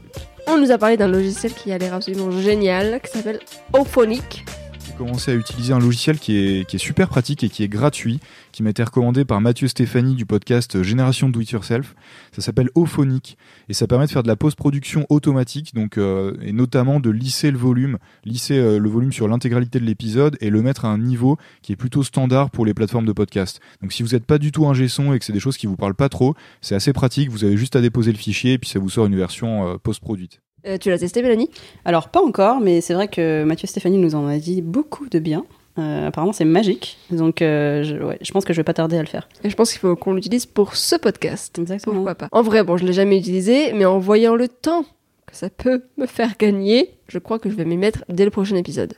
on 0.47 0.59
nous 0.59 0.71
a 0.71 0.79
parlé 0.79 0.97
d'un 0.97 1.09
logiciel 1.09 1.53
qui 1.53 1.73
a 1.73 1.79
l'air 1.79 1.95
absolument 1.95 2.31
génial 2.31 3.01
qui 3.01 3.11
s'appelle 3.11 3.41
Ophonic. 3.73 4.45
J'ai 4.93 4.99
commencé 4.99 5.31
à 5.31 5.35
utiliser 5.35 5.73
un 5.73 5.79
logiciel 5.79 6.19
qui 6.19 6.37
est, 6.37 6.69
qui 6.69 6.77
est 6.77 6.79
super 6.79 7.09
pratique 7.09 7.43
et 7.43 7.49
qui 7.49 7.63
est 7.63 7.69
gratuit, 7.69 8.21
qui 8.53 8.63
m'a 8.63 8.69
été 8.69 8.83
recommandé 8.83 9.25
par 9.25 9.41
Mathieu 9.41 9.67
Stéphanie 9.67 10.15
du 10.15 10.27
podcast 10.27 10.83
Génération 10.83 11.31
Do 11.31 11.41
It 11.41 11.51
Yourself. 11.51 11.95
Ça 12.31 12.43
s'appelle 12.43 12.69
Ophonic 12.75 13.39
et 13.71 13.73
ça 13.73 13.87
permet 13.87 14.05
de 14.05 14.11
faire 14.11 14.23
de 14.23 14.29
la 14.29 14.37
post-production 14.37 15.07
automatique, 15.09 15.75
donc 15.75 15.97
euh, 15.97 16.37
et 16.43 16.53
notamment 16.53 17.01
de 17.01 17.09
lisser 17.09 17.51
le 17.51 17.57
volume, 17.57 17.97
lisser 18.27 18.59
euh, 18.59 18.79
le 18.79 18.89
volume 18.91 19.15
sur 19.15 19.29
l'intégralité 19.29 19.81
de 19.81 19.87
l'épisode 19.87 20.37
et 20.43 20.51
le 20.51 20.61
mettre 20.61 20.85
à 20.85 20.89
un 20.89 20.99
niveau 20.99 21.39
qui 21.63 21.73
est 21.73 21.77
plutôt 21.77 22.03
standard 22.03 22.51
pour 22.51 22.67
les 22.67 22.75
plateformes 22.75 23.07
de 23.07 23.13
podcast. 23.13 23.61
Donc 23.81 23.95
si 23.95 24.03
vous 24.03 24.11
n'êtes 24.11 24.27
pas 24.27 24.37
du 24.37 24.53
tout 24.53 24.67
un 24.67 24.89
son 24.89 25.15
et 25.15 25.19
que 25.19 25.25
c'est 25.25 25.33
des 25.33 25.41
choses 25.41 25.57
qui 25.57 25.67
vous 25.67 25.77
parlent 25.77 25.95
pas 25.95 26.11
trop, 26.11 26.35
c'est 26.61 26.75
assez 26.75 26.93
pratique. 26.93 27.31
Vous 27.31 27.45
avez 27.45 27.57
juste 27.57 27.77
à 27.77 27.81
déposer 27.81 28.13
le 28.13 28.19
fichier 28.19 28.53
et 28.53 28.59
puis 28.59 28.69
ça 28.69 28.79
vous 28.79 28.91
sort 28.91 29.07
une 29.07 29.17
version 29.17 29.69
euh, 29.69 29.79
post-produite. 29.79 30.43
Euh, 30.67 30.79
tu 30.79 30.91
l'as 30.91 30.99
testé, 30.99 31.23
Mélanie? 31.23 31.51
Alors, 31.85 32.09
pas 32.09 32.23
encore, 32.23 32.61
mais 32.61 32.81
c'est 32.81 32.95
vrai 32.95 33.09
que 33.09 33.45
Mathieu 33.45 33.67
Stéphanie 33.67 33.99
nous 33.99 34.15
en 34.15 34.27
a 34.29 34.39
dit 34.39 34.63
beaucoup 34.63 35.09
de 35.09 35.19
bien. 35.19 35.45
Euh, 35.79 36.09
apparemment, 36.09 36.33
c'est 36.33 36.45
magique. 36.45 36.99
Donc, 37.11 37.41
euh, 37.41 37.83
je, 37.83 37.97
ouais, 37.97 38.19
je 38.21 38.31
pense 38.31 38.45
que 38.45 38.53
je 38.53 38.59
vais 38.59 38.65
pas 38.65 38.75
tarder 38.75 38.97
à 38.97 39.01
le 39.01 39.09
faire. 39.09 39.29
Et 39.43 39.51
je 39.51 39.57
pense 39.57 39.71
qu'il 39.71 39.81
faut 39.81 39.97
qu'on 39.97 40.13
l'utilise 40.13 40.47
pour 40.47 40.77
ce 40.77 40.97
podcast. 40.97 41.59
Exactement. 41.59 41.97
Pourquoi 41.97 42.15
pas? 42.15 42.29
En 42.31 42.43
vrai, 42.43 42.63
bon, 42.63 42.77
je 42.77 42.85
l'ai 42.85 42.93
jamais 42.93 43.19
utilisé, 43.19 43.73
mais 43.73 43.87
en 43.87 43.99
voyant 43.99 44.37
le 44.37 44.49
temps 44.49 44.85
que 45.27 45.35
ça 45.35 45.49
peut 45.49 45.83
me 45.97 46.07
faire 46.07 46.37
gagner, 46.39 46.91
je 47.09 47.19
crois 47.19 47.39
que 47.39 47.49
je 47.49 47.55
vais 47.55 47.65
m'y 47.65 47.77
mettre 47.77 48.05
dès 48.09 48.25
le 48.25 48.31
prochain 48.31 48.57
épisode. 48.57 48.95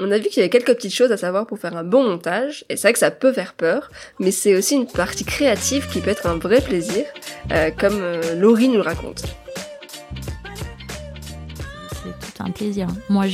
On 0.00 0.10
a 0.10 0.18
vu 0.18 0.24
qu'il 0.24 0.38
y 0.38 0.40
avait 0.40 0.50
quelques 0.50 0.74
petites 0.74 0.94
choses 0.94 1.12
à 1.12 1.16
savoir 1.16 1.46
pour 1.46 1.58
faire 1.58 1.76
un 1.76 1.84
bon 1.84 2.02
montage, 2.02 2.64
et 2.68 2.76
c'est 2.76 2.88
vrai 2.88 2.92
que 2.92 2.98
ça 2.98 3.12
peut 3.12 3.32
faire 3.32 3.54
peur, 3.54 3.90
mais 4.18 4.32
c'est 4.32 4.56
aussi 4.56 4.74
une 4.74 4.86
partie 4.86 5.24
créative 5.24 5.88
qui 5.88 6.00
peut 6.00 6.10
être 6.10 6.26
un 6.26 6.36
vrai 6.36 6.60
plaisir, 6.60 7.04
euh, 7.52 7.70
comme 7.70 8.00
euh, 8.00 8.34
Laurie 8.34 8.68
nous 8.68 8.76
le 8.76 8.80
raconte. 8.82 9.22
Tout 12.34 12.42
un 12.42 12.50
plaisir. 12.50 12.88
Moi, 13.10 13.26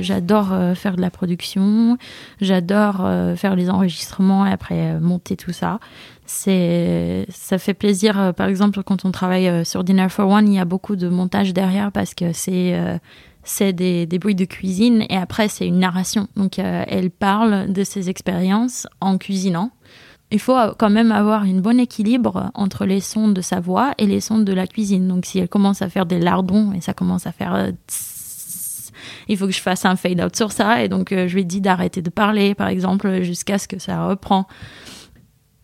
j'adore 0.00 0.52
euh, 0.52 0.74
faire 0.74 0.96
de 0.96 1.00
la 1.00 1.10
production, 1.10 1.96
j'adore 2.40 2.98
euh, 3.00 3.36
faire 3.36 3.56
les 3.56 3.70
enregistrements 3.70 4.46
et 4.46 4.50
après 4.50 4.94
euh, 4.94 5.00
monter 5.00 5.36
tout 5.36 5.52
ça. 5.52 5.80
Ça 6.26 7.58
fait 7.58 7.74
plaisir. 7.74 8.32
par 8.34 8.48
exemple, 8.48 8.82
quand 8.82 9.04
on 9.04 9.10
travaille 9.10 9.64
sur 9.66 9.84
Dinner 9.84 10.08
for 10.08 10.28
One, 10.28 10.48
il 10.48 10.54
y 10.54 10.58
a 10.58 10.64
beaucoup 10.64 10.96
de 10.96 11.08
montage 11.08 11.52
derrière 11.52 11.92
parce 11.92 12.14
que 12.14 12.32
c'est 12.32 12.74
c'est 13.42 13.74
des, 13.74 14.06
des 14.06 14.18
bruits 14.18 14.34
de 14.34 14.46
cuisine 14.46 15.04
et 15.10 15.18
après 15.18 15.48
c'est 15.48 15.66
une 15.66 15.80
narration. 15.80 16.28
Donc, 16.34 16.58
elle 16.58 17.10
parle 17.10 17.70
de 17.70 17.84
ses 17.84 18.08
expériences 18.08 18.86
en 19.02 19.18
cuisinant. 19.18 19.70
Il 20.30 20.40
faut 20.40 20.56
quand 20.78 20.88
même 20.88 21.12
avoir 21.12 21.42
un 21.42 21.60
bon 21.60 21.78
équilibre 21.78 22.50
entre 22.54 22.86
les 22.86 23.00
sons 23.00 23.28
de 23.28 23.42
sa 23.42 23.60
voix 23.60 23.92
et 23.98 24.06
les 24.06 24.22
sons 24.22 24.38
de 24.38 24.52
la 24.54 24.66
cuisine. 24.66 25.06
Donc, 25.06 25.26
si 25.26 25.40
elle 25.40 25.50
commence 25.50 25.82
à 25.82 25.90
faire 25.90 26.06
des 26.06 26.18
lardons 26.18 26.72
et 26.72 26.80
ça 26.80 26.94
commence 26.94 27.26
à 27.26 27.32
faire 27.32 27.70
il 29.28 29.36
faut 29.36 29.46
que 29.46 29.52
je 29.52 29.60
fasse 29.60 29.84
un 29.84 29.96
fade 29.96 30.20
out 30.20 30.34
sur 30.36 30.52
ça 30.52 30.82
et 30.82 30.88
donc 30.88 31.12
euh, 31.12 31.28
je 31.28 31.34
lui 31.34 31.44
dit 31.44 31.60
d'arrêter 31.60 32.02
de 32.02 32.10
parler 32.10 32.54
par 32.54 32.68
exemple 32.68 33.22
jusqu'à 33.22 33.58
ce 33.58 33.68
que 33.68 33.78
ça 33.78 34.06
reprend. 34.06 34.46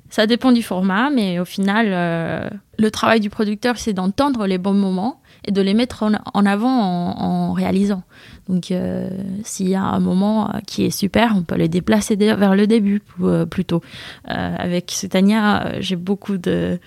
Ça 0.09 0.27
dépend 0.27 0.51
du 0.51 0.63
format, 0.63 1.09
mais 1.11 1.39
au 1.39 1.45
final, 1.45 1.87
euh, 1.91 2.51
le 2.79 2.91
travail 2.91 3.21
du 3.21 3.31
producteur, 3.31 3.79
c'est 3.79 3.93
d'entendre 3.93 4.45
les 4.49 4.59
bons 4.59 4.75
moments 4.75 5.23
et 5.47 5.53
de 5.53 5.63
les 5.63 5.73
mettre 5.73 6.03
en, 6.03 6.47
avant 6.47 6.69
en, 6.69 7.53
réalisant. 7.53 8.03
Donc, 8.49 8.73
euh, 8.73 9.09
s'il 9.45 9.69
y 9.69 9.77
a 9.77 9.83
un 9.83 10.01
moment 10.01 10.53
qui 10.67 10.85
est 10.85 10.91
super, 10.91 11.35
on 11.37 11.43
peut 11.43 11.55
les 11.55 11.69
déplacer 11.69 12.17
dé- 12.17 12.35
vers 12.35 12.57
le 12.57 12.67
début 12.67 13.03
plutôt. 13.51 13.83
Avec 14.25 14.91
Sutania, 14.91 15.75
j'ai 15.79 15.95
beaucoup 15.95 16.39
de. 16.39 16.81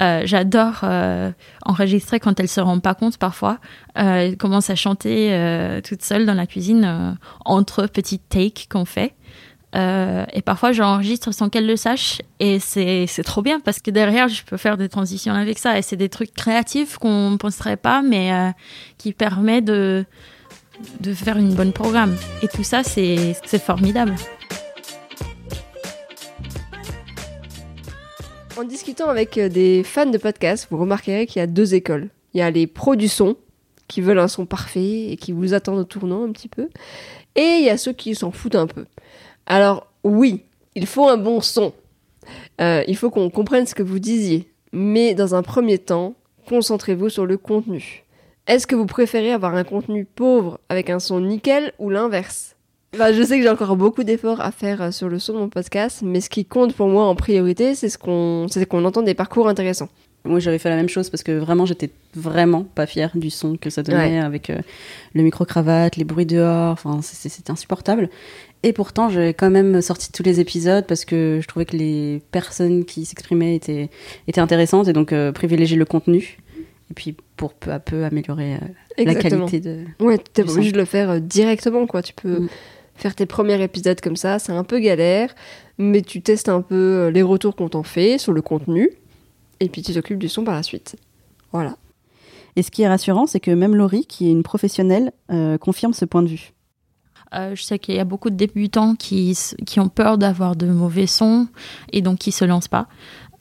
Euh, 0.00 0.22
J'adore 0.24 0.80
euh, 0.84 1.30
enregistrer 1.64 2.20
quand 2.20 2.38
elle 2.40 2.48
se 2.48 2.60
rend 2.60 2.78
pas 2.78 2.94
compte 2.94 3.18
parfois. 3.18 3.58
Euh, 3.98 4.28
elle 4.28 4.36
commence 4.36 4.70
à 4.70 4.74
chanter 4.74 5.32
euh, 5.32 5.80
toute 5.80 6.02
seule 6.02 6.26
dans 6.26 6.34
la 6.34 6.46
cuisine 6.46 7.16
entre 7.44 7.86
petites 7.86 8.28
takes 8.28 8.66
qu'on 8.70 8.84
fait. 8.84 9.14
Et 9.74 10.42
parfois, 10.42 10.72
j'enregistre 10.72 11.32
sans 11.32 11.48
qu'elle 11.48 11.66
le 11.66 11.76
sache. 11.76 12.20
Et 12.40 12.58
c'est 12.58 13.06
trop 13.24 13.42
bien 13.42 13.60
parce 13.60 13.80
que 13.80 13.90
derrière, 13.90 14.28
je 14.28 14.42
peux 14.44 14.56
faire 14.56 14.76
des 14.76 14.88
transitions 14.88 15.34
avec 15.34 15.58
ça. 15.58 15.78
Et 15.78 15.82
c'est 15.82 15.96
des 15.96 16.08
trucs 16.08 16.34
créatifs 16.34 16.98
qu'on 16.98 17.30
ne 17.30 17.36
penserait 17.36 17.76
pas, 17.76 18.02
mais 18.02 18.52
qui 18.96 19.12
permet 19.12 19.60
de, 19.60 20.04
de 21.00 21.14
faire 21.14 21.36
une 21.36 21.54
bonne 21.54 21.72
programme. 21.72 22.16
Et 22.42 22.48
tout 22.48 22.64
ça, 22.64 22.82
c'est 22.82 23.34
formidable. 23.58 24.14
En 28.58 28.64
discutant 28.64 29.08
avec 29.08 29.38
euh, 29.38 29.48
des 29.48 29.84
fans 29.84 30.06
de 30.06 30.18
podcasts, 30.18 30.66
vous 30.68 30.78
remarquerez 30.78 31.26
qu'il 31.26 31.38
y 31.38 31.42
a 31.42 31.46
deux 31.46 31.76
écoles. 31.76 32.08
Il 32.34 32.38
y 32.38 32.42
a 32.42 32.50
les 32.50 32.66
pros 32.66 32.96
du 32.96 33.06
son, 33.06 33.36
qui 33.86 34.00
veulent 34.00 34.18
un 34.18 34.26
son 34.26 34.46
parfait 34.46 35.12
et 35.12 35.16
qui 35.16 35.30
vous 35.30 35.54
attendent 35.54 35.78
au 35.78 35.84
tournant 35.84 36.24
un 36.24 36.32
petit 36.32 36.48
peu. 36.48 36.68
Et 37.36 37.58
il 37.60 37.64
y 37.64 37.70
a 37.70 37.78
ceux 37.78 37.92
qui 37.92 38.16
s'en 38.16 38.32
foutent 38.32 38.56
un 38.56 38.66
peu. 38.66 38.86
Alors 39.46 39.86
oui, 40.02 40.42
il 40.74 40.86
faut 40.86 41.08
un 41.08 41.18
bon 41.18 41.40
son. 41.40 41.72
Euh, 42.60 42.82
il 42.88 42.96
faut 42.96 43.10
qu'on 43.10 43.30
comprenne 43.30 43.64
ce 43.64 43.76
que 43.76 43.84
vous 43.84 44.00
disiez. 44.00 44.50
Mais 44.72 45.14
dans 45.14 45.36
un 45.36 45.42
premier 45.42 45.78
temps, 45.78 46.16
concentrez-vous 46.48 47.10
sur 47.10 47.26
le 47.26 47.38
contenu. 47.38 48.04
Est-ce 48.48 48.66
que 48.66 48.74
vous 48.74 48.86
préférez 48.86 49.30
avoir 49.30 49.54
un 49.54 49.62
contenu 49.62 50.04
pauvre 50.04 50.58
avec 50.68 50.90
un 50.90 50.98
son 50.98 51.20
nickel 51.20 51.74
ou 51.78 51.90
l'inverse? 51.90 52.47
Bah, 52.96 53.12
je 53.12 53.22
sais 53.22 53.36
que 53.36 53.42
j'ai 53.42 53.50
encore 53.50 53.76
beaucoup 53.76 54.02
d'efforts 54.02 54.40
à 54.40 54.50
faire 54.50 54.80
euh, 54.80 54.90
sur 54.90 55.08
le 55.08 55.18
son 55.18 55.34
de 55.34 55.38
mon 55.38 55.48
podcast, 55.48 56.00
mais 56.02 56.20
ce 56.20 56.30
qui 56.30 56.44
compte 56.44 56.74
pour 56.74 56.88
moi 56.88 57.04
en 57.04 57.14
priorité, 57.14 57.74
c'est 57.74 57.90
ce 57.90 57.98
qu'on, 57.98 58.46
qu'on 58.68 58.84
entend 58.84 59.02
des 59.02 59.14
parcours 59.14 59.48
intéressants. 59.48 59.90
Moi, 60.24 60.40
j'avais 60.40 60.58
fait 60.58 60.68
la 60.68 60.76
même 60.76 60.88
chose 60.88 61.10
parce 61.10 61.22
que 61.22 61.32
vraiment, 61.32 61.64
j'étais 61.64 61.90
vraiment 62.14 62.64
pas 62.64 62.86
fière 62.86 63.12
du 63.14 63.30
son 63.30 63.56
que 63.56 63.70
ça 63.70 63.82
donnait 63.82 64.18
avec 64.18 64.50
euh, 64.50 64.58
le 65.14 65.22
micro-cravate, 65.22 65.96
les 65.96 66.04
bruits 66.04 66.26
dehors. 66.26 66.72
Enfin, 66.72 67.00
c'était 67.02 67.50
insupportable. 67.50 68.10
Et 68.62 68.72
pourtant, 68.72 69.08
j'ai 69.08 69.32
quand 69.32 69.50
même 69.50 69.80
sorti 69.80 70.10
tous 70.10 70.24
les 70.24 70.40
épisodes 70.40 70.84
parce 70.86 71.04
que 71.04 71.38
je 71.40 71.46
trouvais 71.46 71.64
que 71.64 71.76
les 71.76 72.20
personnes 72.32 72.84
qui 72.84 73.04
s'exprimaient 73.04 73.54
étaient, 73.54 73.90
étaient 74.26 74.40
intéressantes 74.40 74.88
et 74.88 74.92
donc 74.92 75.12
euh, 75.12 75.30
privilégier 75.30 75.76
le 75.76 75.84
contenu. 75.84 76.38
Et 76.90 76.94
puis, 76.94 77.14
pour 77.36 77.54
peu 77.54 77.70
à 77.70 77.78
peu 77.78 78.04
améliorer 78.04 78.54
euh, 78.54 79.04
la 79.04 79.14
qualité 79.14 79.60
de. 79.60 79.84
Ouais, 80.00 80.18
t'es 80.18 80.42
pas 80.42 80.52
obligé 80.52 80.72
de 80.72 80.78
le 80.78 80.84
faire 80.84 81.20
directement, 81.20 81.86
quoi. 81.86 82.02
Tu 82.02 82.12
peux 82.12 82.40
Mm. 82.40 82.48
Faire 82.98 83.14
tes 83.14 83.26
premiers 83.26 83.62
épisodes 83.62 84.00
comme 84.00 84.16
ça, 84.16 84.38
c'est 84.38 84.52
un 84.52 84.64
peu 84.64 84.78
galère, 84.78 85.34
mais 85.78 86.02
tu 86.02 86.20
testes 86.20 86.48
un 86.48 86.60
peu 86.60 86.74
euh, 86.74 87.10
les 87.10 87.22
retours 87.22 87.56
qu'on 87.56 87.68
t'en 87.68 87.82
fait 87.82 88.18
sur 88.18 88.32
le 88.32 88.42
contenu, 88.42 88.90
et 89.60 89.68
puis 89.68 89.82
tu 89.82 89.92
t'occupes 89.94 90.18
du 90.18 90.28
son 90.28 90.44
par 90.44 90.54
la 90.54 90.62
suite. 90.62 90.96
Voilà. 91.52 91.76
Et 92.56 92.62
ce 92.62 92.70
qui 92.70 92.82
est 92.82 92.88
rassurant, 92.88 93.26
c'est 93.26 93.40
que 93.40 93.50
même 93.50 93.76
Laurie, 93.76 94.04
qui 94.06 94.28
est 94.28 94.32
une 94.32 94.42
professionnelle, 94.42 95.12
euh, 95.30 95.58
confirme 95.58 95.92
ce 95.92 96.04
point 96.04 96.22
de 96.22 96.28
vue. 96.28 96.52
Euh, 97.34 97.54
je 97.54 97.62
sais 97.62 97.78
qu'il 97.78 97.94
y 97.94 97.98
a 98.00 98.04
beaucoup 98.04 98.30
de 98.30 98.36
débutants 98.36 98.94
qui, 98.94 99.38
qui 99.66 99.80
ont 99.80 99.88
peur 99.88 100.18
d'avoir 100.18 100.56
de 100.56 100.66
mauvais 100.66 101.06
sons 101.06 101.46
et 101.92 102.00
donc 102.00 102.18
qui 102.18 102.32
se 102.32 102.44
lancent 102.44 102.68
pas. 102.68 102.88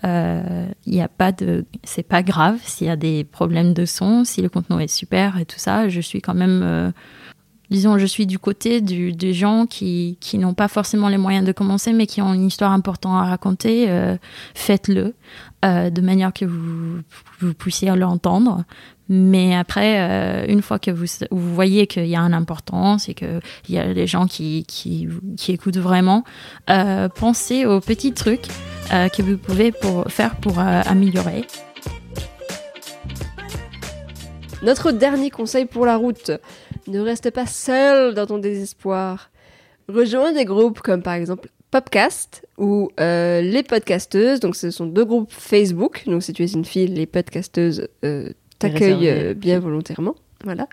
Euh, 0.03 0.67
Il 0.85 0.93
y 0.93 1.01
a 1.01 1.07
pas 1.07 1.31
de, 1.31 1.65
c'est 1.83 2.03
pas 2.03 2.21
grave 2.21 2.59
s'il 2.63 2.87
y 2.87 2.89
a 2.89 2.95
des 2.95 3.23
problèmes 3.23 3.73
de 3.73 3.85
son, 3.85 4.23
si 4.25 4.41
le 4.41 4.49
contenu 4.49 4.81
est 4.83 4.87
super 4.87 5.39
et 5.39 5.45
tout 5.45 5.57
ça. 5.57 5.89
Je 5.89 6.01
suis 6.01 6.21
quand 6.21 6.35
même, 6.35 6.61
euh, 6.63 6.91
disons, 7.69 7.97
je 7.97 8.05
suis 8.05 8.25
du 8.25 8.39
côté 8.39 8.81
des 8.81 9.33
gens 9.33 9.65
qui, 9.65 10.17
qui 10.19 10.37
n'ont 10.37 10.53
pas 10.53 10.67
forcément 10.67 11.09
les 11.09 11.17
moyens 11.17 11.45
de 11.45 11.51
commencer, 11.51 11.93
mais 11.93 12.07
qui 12.07 12.21
ont 12.21 12.33
une 12.33 12.47
histoire 12.47 12.71
importante 12.71 13.21
à 13.21 13.29
raconter. 13.29 13.85
euh, 13.89 14.15
Faites-le 14.55 15.13
euh, 15.65 15.89
de 15.89 16.01
manière 16.01 16.33
que 16.33 16.45
vous, 16.45 17.01
vous 17.39 17.53
puissiez 17.53 17.93
l'entendre. 17.95 18.63
Mais 19.09 19.55
après, 19.55 19.99
euh, 19.99 20.45
une 20.51 20.61
fois 20.61 20.79
que 20.79 20.91
vous, 20.91 21.05
vous 21.31 21.53
voyez 21.53 21.87
qu'il 21.87 22.07
y 22.07 22.15
a 22.15 22.19
une 22.19 22.33
importance 22.33 23.07
et 23.07 23.13
qu'il 23.13 23.39
y 23.69 23.77
a 23.77 23.93
des 23.93 24.07
gens 24.07 24.27
qui, 24.27 24.65
qui, 24.67 25.07
qui 25.37 25.51
écoutent 25.53 25.77
vraiment, 25.77 26.23
pensez 27.15 27.65
aux 27.65 27.79
petits 27.79 28.13
trucs 28.13 28.47
que 28.89 29.21
vous 29.21 29.37
pouvez 29.37 29.71
pour, 29.71 30.05
faire 30.11 30.35
pour 30.35 30.59
améliorer. 30.59 31.47
Notre 34.63 34.91
dernier 34.91 35.29
conseil 35.29 35.65
pour 35.65 35.85
la 35.85 35.95
route 35.95 36.31
ne 36.87 36.99
reste 36.99 37.31
pas 37.31 37.45
seul 37.45 38.13
dans 38.13 38.25
ton 38.25 38.37
désespoir. 38.37 39.31
Rejoins 39.87 40.33
des 40.33 40.45
groupes 40.45 40.81
comme 40.81 41.01
par 41.01 41.13
exemple 41.13 41.49
Popcast 41.71 42.47
ou 42.57 42.89
euh, 42.99 43.41
les 43.41 43.63
podcasteuses. 43.63 44.39
Donc, 44.39 44.55
ce 44.55 44.71
sont 44.71 44.85
deux 44.85 45.05
groupes 45.05 45.31
Facebook. 45.31 46.03
Donc, 46.05 46.23
si 46.23 46.33
tu 46.33 46.43
es 46.43 46.51
une 46.51 46.65
fille, 46.65 46.87
les 46.87 47.05
podcasteuses 47.05 47.87
euh, 48.05 48.29
t'accueillent 48.59 49.09
euh, 49.09 49.33
bien 49.33 49.59
volontairement. 49.59 50.15
Voilà. 50.47 50.69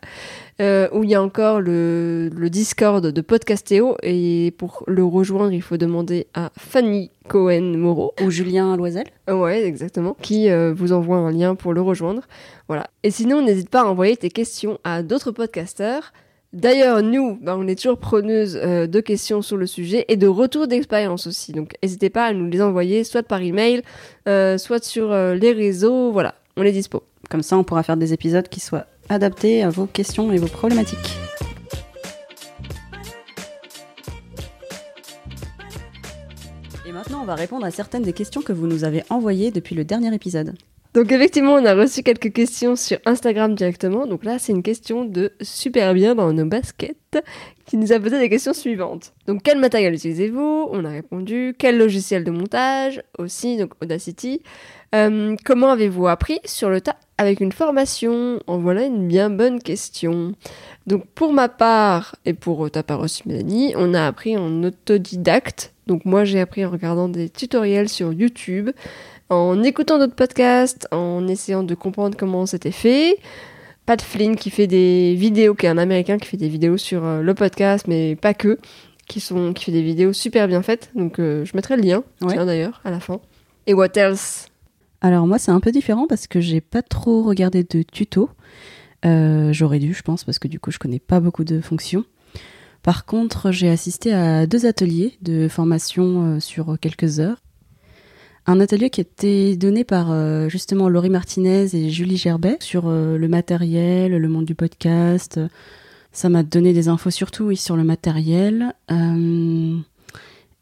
Euh, 0.60 0.88
où 0.92 1.02
il 1.02 1.10
y 1.10 1.16
a 1.16 1.22
encore 1.22 1.60
le, 1.60 2.30
le 2.32 2.48
Discord 2.48 3.04
de 3.04 3.20
Podcastéo. 3.20 3.96
Et 4.02 4.54
pour 4.56 4.84
le 4.86 5.04
rejoindre, 5.04 5.52
il 5.52 5.62
faut 5.62 5.76
demander 5.76 6.28
à 6.32 6.50
Fanny 6.56 7.10
Cohen-Moreau. 7.28 8.14
Ou 8.22 8.30
Julien 8.30 8.76
Loisel. 8.76 9.06
Ouais, 9.28 9.64
exactement. 9.64 10.16
Qui 10.22 10.48
euh, 10.48 10.72
vous 10.72 10.92
envoie 10.92 11.16
un 11.16 11.32
lien 11.32 11.56
pour 11.56 11.72
le 11.72 11.80
rejoindre. 11.80 12.22
Voilà. 12.68 12.86
Et 13.02 13.10
sinon, 13.10 13.42
n'hésite 13.42 13.68
pas 13.68 13.80
à 13.80 13.84
envoyer 13.84 14.16
tes 14.16 14.30
questions 14.30 14.78
à 14.84 15.02
d'autres 15.02 15.32
podcasteurs. 15.32 16.12
D'ailleurs, 16.52 17.02
nous, 17.02 17.36
bah, 17.42 17.56
on 17.58 17.66
est 17.66 17.74
toujours 17.74 17.98
preneuses 17.98 18.56
euh, 18.62 18.86
de 18.86 19.00
questions 19.00 19.42
sur 19.42 19.56
le 19.56 19.66
sujet 19.66 20.04
et 20.06 20.16
de 20.16 20.28
retours 20.28 20.68
d'expérience 20.68 21.26
aussi. 21.26 21.50
Donc, 21.50 21.74
n'hésitez 21.82 22.10
pas 22.10 22.26
à 22.26 22.32
nous 22.32 22.48
les 22.48 22.62
envoyer, 22.62 23.02
soit 23.02 23.24
par 23.24 23.42
email, 23.42 23.82
euh, 24.28 24.56
soit 24.56 24.84
sur 24.84 25.10
euh, 25.10 25.34
les 25.34 25.50
réseaux. 25.50 26.12
Voilà, 26.12 26.36
on 26.56 26.62
est 26.62 26.70
dispo. 26.70 27.02
Comme 27.28 27.42
ça, 27.42 27.58
on 27.58 27.64
pourra 27.64 27.82
faire 27.82 27.96
des 27.96 28.12
épisodes 28.12 28.48
qui 28.48 28.60
soient 28.60 28.86
adaptés 29.08 29.62
à 29.62 29.70
vos 29.70 29.86
questions 29.86 30.32
et 30.32 30.38
vos 30.38 30.48
problématiques. 30.48 31.18
Et 36.86 36.92
maintenant, 36.92 37.22
on 37.22 37.24
va 37.24 37.34
répondre 37.34 37.64
à 37.64 37.70
certaines 37.70 38.02
des 38.02 38.12
questions 38.12 38.42
que 38.42 38.52
vous 38.52 38.66
nous 38.66 38.84
avez 38.84 39.02
envoyées 39.10 39.50
depuis 39.50 39.74
le 39.74 39.84
dernier 39.84 40.14
épisode. 40.14 40.54
Donc 40.94 41.10
effectivement, 41.10 41.54
on 41.54 41.64
a 41.64 41.74
reçu 41.74 42.04
quelques 42.04 42.32
questions 42.32 42.76
sur 42.76 42.98
Instagram 43.04 43.56
directement. 43.56 44.06
Donc 44.06 44.24
là, 44.24 44.38
c'est 44.38 44.52
une 44.52 44.62
question 44.62 45.04
de 45.04 45.32
super 45.40 45.92
bien 45.92 46.14
dans 46.14 46.32
nos 46.32 46.44
baskets 46.44 47.18
qui 47.66 47.76
nous 47.76 47.92
a 47.92 47.98
posé 47.98 48.20
des 48.20 48.28
questions 48.28 48.52
suivantes. 48.52 49.12
Donc 49.26 49.42
quel 49.42 49.58
matériel 49.58 49.94
utilisez-vous? 49.94 50.68
On 50.70 50.84
a 50.84 50.90
répondu. 50.90 51.56
Quel 51.58 51.78
logiciel 51.78 52.22
de 52.22 52.30
montage? 52.30 53.02
Aussi, 53.18 53.56
donc 53.56 53.72
Audacity. 53.82 54.42
Euh, 54.94 55.34
comment 55.44 55.70
avez-vous 55.70 56.06
appris 56.06 56.38
sur 56.44 56.70
le 56.70 56.80
tas 56.80 56.96
avec 57.18 57.40
une 57.40 57.52
formation? 57.52 58.38
En 58.46 58.58
voilà 58.58 58.84
une 58.84 59.08
bien 59.08 59.30
bonne 59.30 59.60
question. 59.60 60.34
Donc 60.86 61.06
pour 61.14 61.32
ma 61.32 61.48
part, 61.48 62.16
et 62.24 62.32
pour 62.34 62.70
ta 62.70 62.82
part 62.82 63.00
aussi 63.00 63.22
Mélanie, 63.26 63.74
on 63.76 63.94
a 63.94 64.06
appris 64.06 64.36
en 64.36 64.62
autodidacte. 64.62 65.72
Donc 65.86 66.04
moi 66.04 66.24
j'ai 66.24 66.40
appris 66.40 66.64
en 66.64 66.70
regardant 66.70 67.08
des 67.08 67.28
tutoriels 67.28 67.88
sur 67.88 68.12
YouTube 68.12 68.70
en 69.30 69.62
écoutant 69.62 69.98
d'autres 69.98 70.14
podcasts, 70.14 70.86
en 70.92 71.26
essayant 71.28 71.62
de 71.62 71.74
comprendre 71.74 72.16
comment 72.16 72.46
c'était 72.46 72.70
fait. 72.70 73.16
Pat 73.86 74.00
Flynn 74.00 74.36
qui 74.36 74.50
fait 74.50 74.66
des 74.66 75.14
vidéos, 75.14 75.54
qui 75.54 75.66
est 75.66 75.68
un 75.70 75.78
américain 75.78 76.18
qui 76.18 76.28
fait 76.28 76.36
des 76.36 76.48
vidéos 76.48 76.76
sur 76.78 77.04
euh, 77.04 77.20
le 77.20 77.34
podcast, 77.34 77.86
mais 77.88 78.16
pas 78.16 78.32
que, 78.32 78.58
qui, 79.08 79.20
sont, 79.20 79.52
qui 79.52 79.64
fait 79.64 79.72
des 79.72 79.82
vidéos 79.82 80.12
super 80.12 80.46
bien 80.48 80.62
faites. 80.62 80.90
Donc 80.94 81.18
euh, 81.18 81.44
je 81.44 81.52
mettrai 81.54 81.76
le 81.76 81.82
lien, 81.82 82.02
Ouais. 82.22 82.32
tiens 82.34 82.46
d'ailleurs, 82.46 82.80
à 82.84 82.90
la 82.90 83.00
fin. 83.00 83.20
Et 83.66 83.74
what 83.74 83.88
else? 83.96 84.46
Alors 85.04 85.26
moi, 85.26 85.38
c'est 85.38 85.50
un 85.50 85.60
peu 85.60 85.70
différent 85.70 86.06
parce 86.06 86.26
que 86.26 86.40
j'ai 86.40 86.62
pas 86.62 86.80
trop 86.80 87.22
regardé 87.22 87.62
de 87.62 87.82
tutos. 87.82 88.30
Euh, 89.04 89.52
J'aurais 89.52 89.78
dû, 89.78 89.92
je 89.92 90.00
pense, 90.00 90.24
parce 90.24 90.38
que 90.38 90.48
du 90.48 90.58
coup, 90.58 90.70
je 90.70 90.78
connais 90.78 90.98
pas 90.98 91.20
beaucoup 91.20 91.44
de 91.44 91.60
fonctions. 91.60 92.06
Par 92.82 93.04
contre, 93.04 93.52
j'ai 93.52 93.68
assisté 93.68 94.14
à 94.14 94.46
deux 94.46 94.64
ateliers 94.64 95.18
de 95.20 95.46
formation 95.46 96.36
euh, 96.36 96.40
sur 96.40 96.78
quelques 96.80 97.20
heures. 97.20 97.36
Un 98.46 98.60
atelier 98.60 98.88
qui 98.88 99.02
était 99.02 99.56
donné 99.56 99.84
par 99.84 100.10
euh, 100.10 100.48
justement 100.48 100.88
Laurie 100.88 101.10
Martinez 101.10 101.76
et 101.76 101.90
Julie 101.90 102.16
Gerbet 102.16 102.56
sur 102.60 102.88
le 102.88 103.28
matériel, 103.28 104.16
le 104.16 104.28
monde 104.30 104.46
du 104.46 104.54
podcast. 104.54 105.38
Ça 106.12 106.30
m'a 106.30 106.42
donné 106.42 106.72
des 106.72 106.88
infos 106.88 107.10
surtout 107.10 107.44
oui, 107.44 107.58
sur 107.58 107.76
le 107.76 107.84
matériel. 107.84 108.72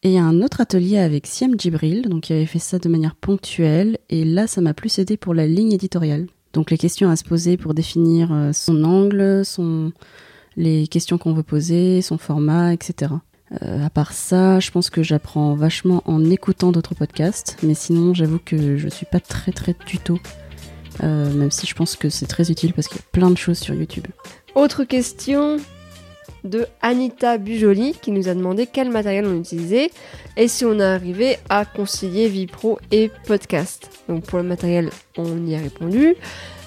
Et 0.03 0.19
un 0.19 0.43
autre 0.43 0.61
atelier 0.61 0.99
avec 0.99 1.27
Siem 1.27 1.59
Djibril, 1.59 2.09
donc 2.09 2.25
qui 2.25 2.33
avait 2.33 2.47
fait 2.47 2.59
ça 2.59 2.79
de 2.79 2.89
manière 2.89 3.15
ponctuelle. 3.15 3.99
Et 4.11 4.25
là, 4.25 4.47
ça 4.47 4.61
m'a 4.61 4.75
plus 4.75 4.99
aidé 4.99 5.17
pour 5.17 5.35
la 5.35 5.47
ligne 5.47 5.73
éditoriale. 5.73 6.27
Donc 6.53 6.71
les 6.71 6.79
questions 6.79 7.09
à 7.09 7.17
se 7.17 7.25
poser 7.25 7.57
pour 7.57 7.73
définir 7.73 8.33
euh, 8.33 8.53
son 8.53 8.85
angle, 8.85 9.45
son... 9.45 9.93
les 10.57 10.87
questions 10.87 11.19
qu'on 11.19 11.33
veut 11.33 11.43
poser, 11.43 12.03
son 12.03 12.19
format, 12.19 12.75
etc. 12.75 13.13
Euh, 13.63 13.85
à 13.85 13.91
part 13.91 14.13
ça, 14.13 14.61
je 14.61 14.71
pense 14.71 14.91
que 14.91 15.03
j'apprends 15.03 15.55
vachement 15.55 16.03
en 16.07 16.25
écoutant 16.31 16.73
d'autres 16.73 16.95
podcasts, 16.95 17.57
mais 17.63 17.75
sinon, 17.75 18.15
j'avoue 18.15 18.41
que 18.45 18.77
je 18.77 18.89
suis 18.89 19.07
pas 19.07 19.21
très 19.21 19.53
très 19.53 19.75
tuto, 19.75 20.19
euh, 21.03 21.33
même 21.33 21.51
si 21.51 21.67
je 21.67 21.75
pense 21.75 21.97
que 21.97 22.09
c'est 22.09 22.27
très 22.27 22.51
utile 22.51 22.73
parce 22.73 22.89
qu'il 22.89 22.97
y 22.97 23.01
a 23.01 23.07
plein 23.13 23.31
de 23.31 23.39
choses 23.39 23.59
sur 23.59 23.75
YouTube. 23.75 24.07
Autre 24.55 24.85
question? 24.85 25.59
De 26.45 26.67
Anita 26.81 27.39
Bujoli 27.39 27.95
qui 28.01 28.11
nous 28.11 28.29
a 28.29 28.35
demandé 28.35 28.67
quel 28.67 28.91
matériel 28.91 29.27
on 29.27 29.39
utilisait 29.39 29.91
et 30.37 30.49
si 30.49 30.65
on 30.65 30.81
a 30.81 30.89
arrivé 30.89 31.39
à 31.49 31.65
concilier 31.65 32.29
vie 32.29 32.47
pro 32.47 32.79
et 32.91 33.11
podcast. 33.27 33.91
Donc 34.09 34.25
pour 34.25 34.39
le 34.39 34.45
matériel, 34.45 34.91
on 35.17 35.47
y 35.47 35.55
a 35.55 35.59
répondu. 35.59 36.17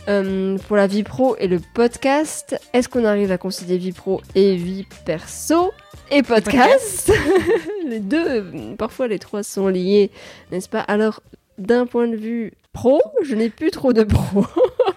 Euh, 0.07 0.57
pour 0.67 0.75
la 0.75 0.85
vie 0.85 1.03
pro 1.03 1.35
et 1.37 1.47
le 1.47 1.59
podcast, 1.73 2.59
est-ce 2.73 2.87
qu'on 2.87 3.05
arrive 3.05 3.31
à 3.31 3.39
concilier 3.39 3.77
vie 3.77 3.91
pro 3.91 4.21
et 4.35 4.55
vie 4.55 4.85
perso 5.05 5.71
et 6.11 6.21
podcast? 6.21 7.11
Les 7.87 7.99
deux, 7.99 8.45
parfois 8.77 9.07
les 9.07 9.19
trois 9.19 9.43
sont 9.43 9.67
liés, 9.67 10.11
n'est-ce 10.51 10.69
pas? 10.69 10.79
Alors, 10.79 11.21
d'un 11.57 11.85
point 11.85 12.07
de 12.07 12.15
vue 12.15 12.53
pro, 12.73 13.01
je 13.23 13.35
n'ai 13.35 13.49
plus 13.49 13.71
trop 13.71 13.93
de 13.93 14.03
pro. 14.03 14.45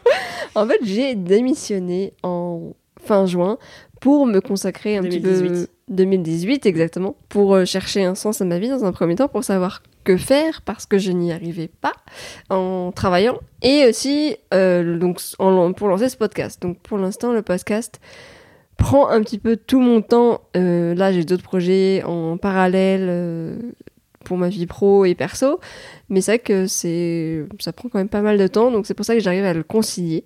en 0.54 0.66
fait, 0.66 0.78
j'ai 0.82 1.14
démissionné 1.14 2.12
en 2.22 2.72
fin 3.04 3.26
juin 3.26 3.58
pour 4.00 4.26
me 4.26 4.40
consacrer 4.40 4.96
un 4.96 5.02
petit 5.02 5.20
peu 5.20 5.32
2018. 5.32 5.70
2018 5.88 6.66
exactement 6.66 7.16
pour 7.28 7.54
euh, 7.54 7.64
chercher 7.64 8.04
un 8.04 8.14
sens 8.14 8.40
à 8.40 8.44
ma 8.44 8.58
vie 8.58 8.68
dans 8.68 8.84
un 8.84 8.92
premier 8.92 9.14
temps 9.14 9.28
pour 9.28 9.42
savoir 9.44 9.82
que 10.04 10.16
faire 10.16 10.62
parce 10.62 10.86
que 10.86 10.98
je 10.98 11.10
n'y 11.12 11.32
arrivais 11.32 11.68
pas 11.80 11.92
en 12.50 12.92
travaillant 12.94 13.38
et 13.62 13.86
aussi 13.88 14.36
euh, 14.54 14.98
donc 14.98 15.20
en- 15.38 15.72
pour 15.72 15.88
lancer 15.88 16.08
ce 16.08 16.16
podcast. 16.16 16.60
Donc 16.62 16.78
pour 16.80 16.98
l'instant 16.98 17.32
le 17.32 17.42
podcast 17.42 18.00
prend 18.76 19.08
un 19.08 19.22
petit 19.22 19.38
peu 19.38 19.56
tout 19.56 19.80
mon 19.80 20.02
temps. 20.02 20.42
Euh, 20.56 20.94
là 20.94 21.10
j'ai 21.12 21.24
d'autres 21.24 21.42
projets 21.42 22.02
en 22.04 22.36
parallèle 22.36 23.06
euh, 23.08 23.58
pour 24.24 24.36
ma 24.36 24.48
vie 24.50 24.66
pro 24.66 25.04
et 25.06 25.14
perso, 25.14 25.58
mais 26.10 26.20
c'est 26.20 26.32
vrai 26.32 26.38
que 26.38 26.66
c'est 26.66 27.44
ça 27.60 27.72
prend 27.72 27.88
quand 27.88 27.98
même 27.98 28.08
pas 28.10 28.20
mal 28.20 28.36
de 28.36 28.46
temps 28.46 28.70
donc 28.70 28.86
c'est 28.86 28.92
pour 28.94 29.06
ça 29.06 29.14
que 29.14 29.20
j'arrive 29.20 29.44
à 29.44 29.54
le 29.54 29.62
concilier. 29.62 30.24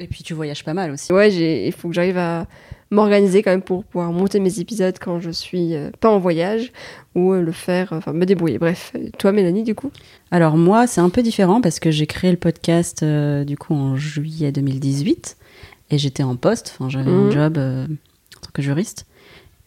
Et 0.00 0.06
puis 0.06 0.24
tu 0.24 0.34
voyages 0.34 0.64
pas 0.64 0.74
mal 0.74 0.90
aussi. 0.90 1.12
Ouais, 1.12 1.32
il 1.32 1.72
faut 1.72 1.88
que 1.88 1.94
j'arrive 1.94 2.18
à 2.18 2.46
m'organiser 2.90 3.42
quand 3.42 3.50
même 3.50 3.62
pour 3.62 3.84
pouvoir 3.84 4.12
monter 4.12 4.40
mes 4.40 4.60
épisodes 4.60 4.96
quand 5.00 5.20
je 5.20 5.30
suis 5.30 5.74
euh, 5.74 5.90
pas 6.00 6.10
en 6.10 6.18
voyage 6.18 6.72
ou 7.14 7.32
euh, 7.32 7.40
le 7.40 7.52
faire, 7.52 7.92
enfin 7.92 8.12
me 8.12 8.24
débrouiller. 8.26 8.58
Bref, 8.58 8.92
toi 9.18 9.32
Mélanie 9.32 9.62
du 9.62 9.74
coup? 9.74 9.90
Alors 10.30 10.56
moi, 10.56 10.86
c'est 10.86 11.00
un 11.00 11.10
peu 11.10 11.22
différent 11.22 11.60
parce 11.60 11.80
que 11.80 11.90
j'ai 11.90 12.06
créé 12.06 12.30
le 12.30 12.36
podcast 12.36 13.02
euh, 13.02 13.44
du 13.44 13.56
coup 13.56 13.74
en 13.74 13.96
juillet 13.96 14.52
2018 14.52 15.36
et 15.90 15.98
j'étais 15.98 16.22
en 16.22 16.36
poste, 16.36 16.74
enfin 16.74 16.88
j'avais 16.88 17.10
un 17.10 17.30
job 17.30 17.58
euh, 17.58 17.84
en 17.84 18.40
tant 18.40 18.50
que 18.52 18.62
juriste 18.62 19.06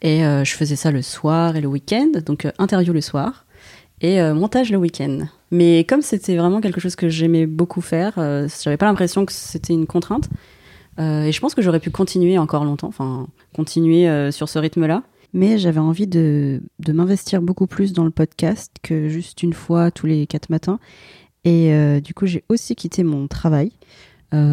et 0.02 0.24
euh, 0.24 0.44
je 0.44 0.54
faisais 0.54 0.76
ça 0.76 0.90
le 0.90 1.02
soir 1.02 1.56
et 1.56 1.60
le 1.60 1.68
week-end, 1.68 2.10
donc 2.24 2.44
euh, 2.44 2.52
interview 2.58 2.92
le 2.92 3.00
soir 3.00 3.44
et 4.00 4.20
euh, 4.20 4.34
montage 4.34 4.70
le 4.70 4.78
week-end. 4.78 5.26
Mais 5.50 5.84
comme 5.84 6.02
c'était 6.02 6.36
vraiment 6.36 6.60
quelque 6.60 6.80
chose 6.80 6.96
que 6.96 7.08
j'aimais 7.08 7.46
beaucoup 7.46 7.80
faire, 7.80 8.14
euh, 8.18 8.48
j'avais 8.62 8.76
pas 8.76 8.86
l'impression 8.86 9.24
que 9.24 9.32
c'était 9.32 9.72
une 9.72 9.86
contrainte. 9.86 10.28
Euh, 10.98 11.24
et 11.24 11.32
je 11.32 11.40
pense 11.40 11.54
que 11.54 11.62
j'aurais 11.62 11.80
pu 11.80 11.90
continuer 11.90 12.38
encore 12.38 12.64
longtemps, 12.64 12.88
enfin 12.88 13.28
continuer 13.54 14.08
euh, 14.08 14.30
sur 14.30 14.48
ce 14.48 14.58
rythme-là. 14.58 15.02
Mais 15.34 15.58
j'avais 15.58 15.80
envie 15.80 16.06
de, 16.06 16.62
de 16.78 16.92
m'investir 16.92 17.42
beaucoup 17.42 17.66
plus 17.66 17.92
dans 17.92 18.04
le 18.04 18.10
podcast 18.10 18.72
que 18.82 19.08
juste 19.08 19.42
une 19.42 19.52
fois 19.52 19.90
tous 19.90 20.06
les 20.06 20.26
quatre 20.26 20.48
matins. 20.48 20.78
Et 21.44 21.72
euh, 21.72 22.00
du 22.00 22.14
coup, 22.14 22.26
j'ai 22.26 22.44
aussi 22.48 22.74
quitté 22.74 23.04
mon 23.04 23.28
travail. 23.28 23.72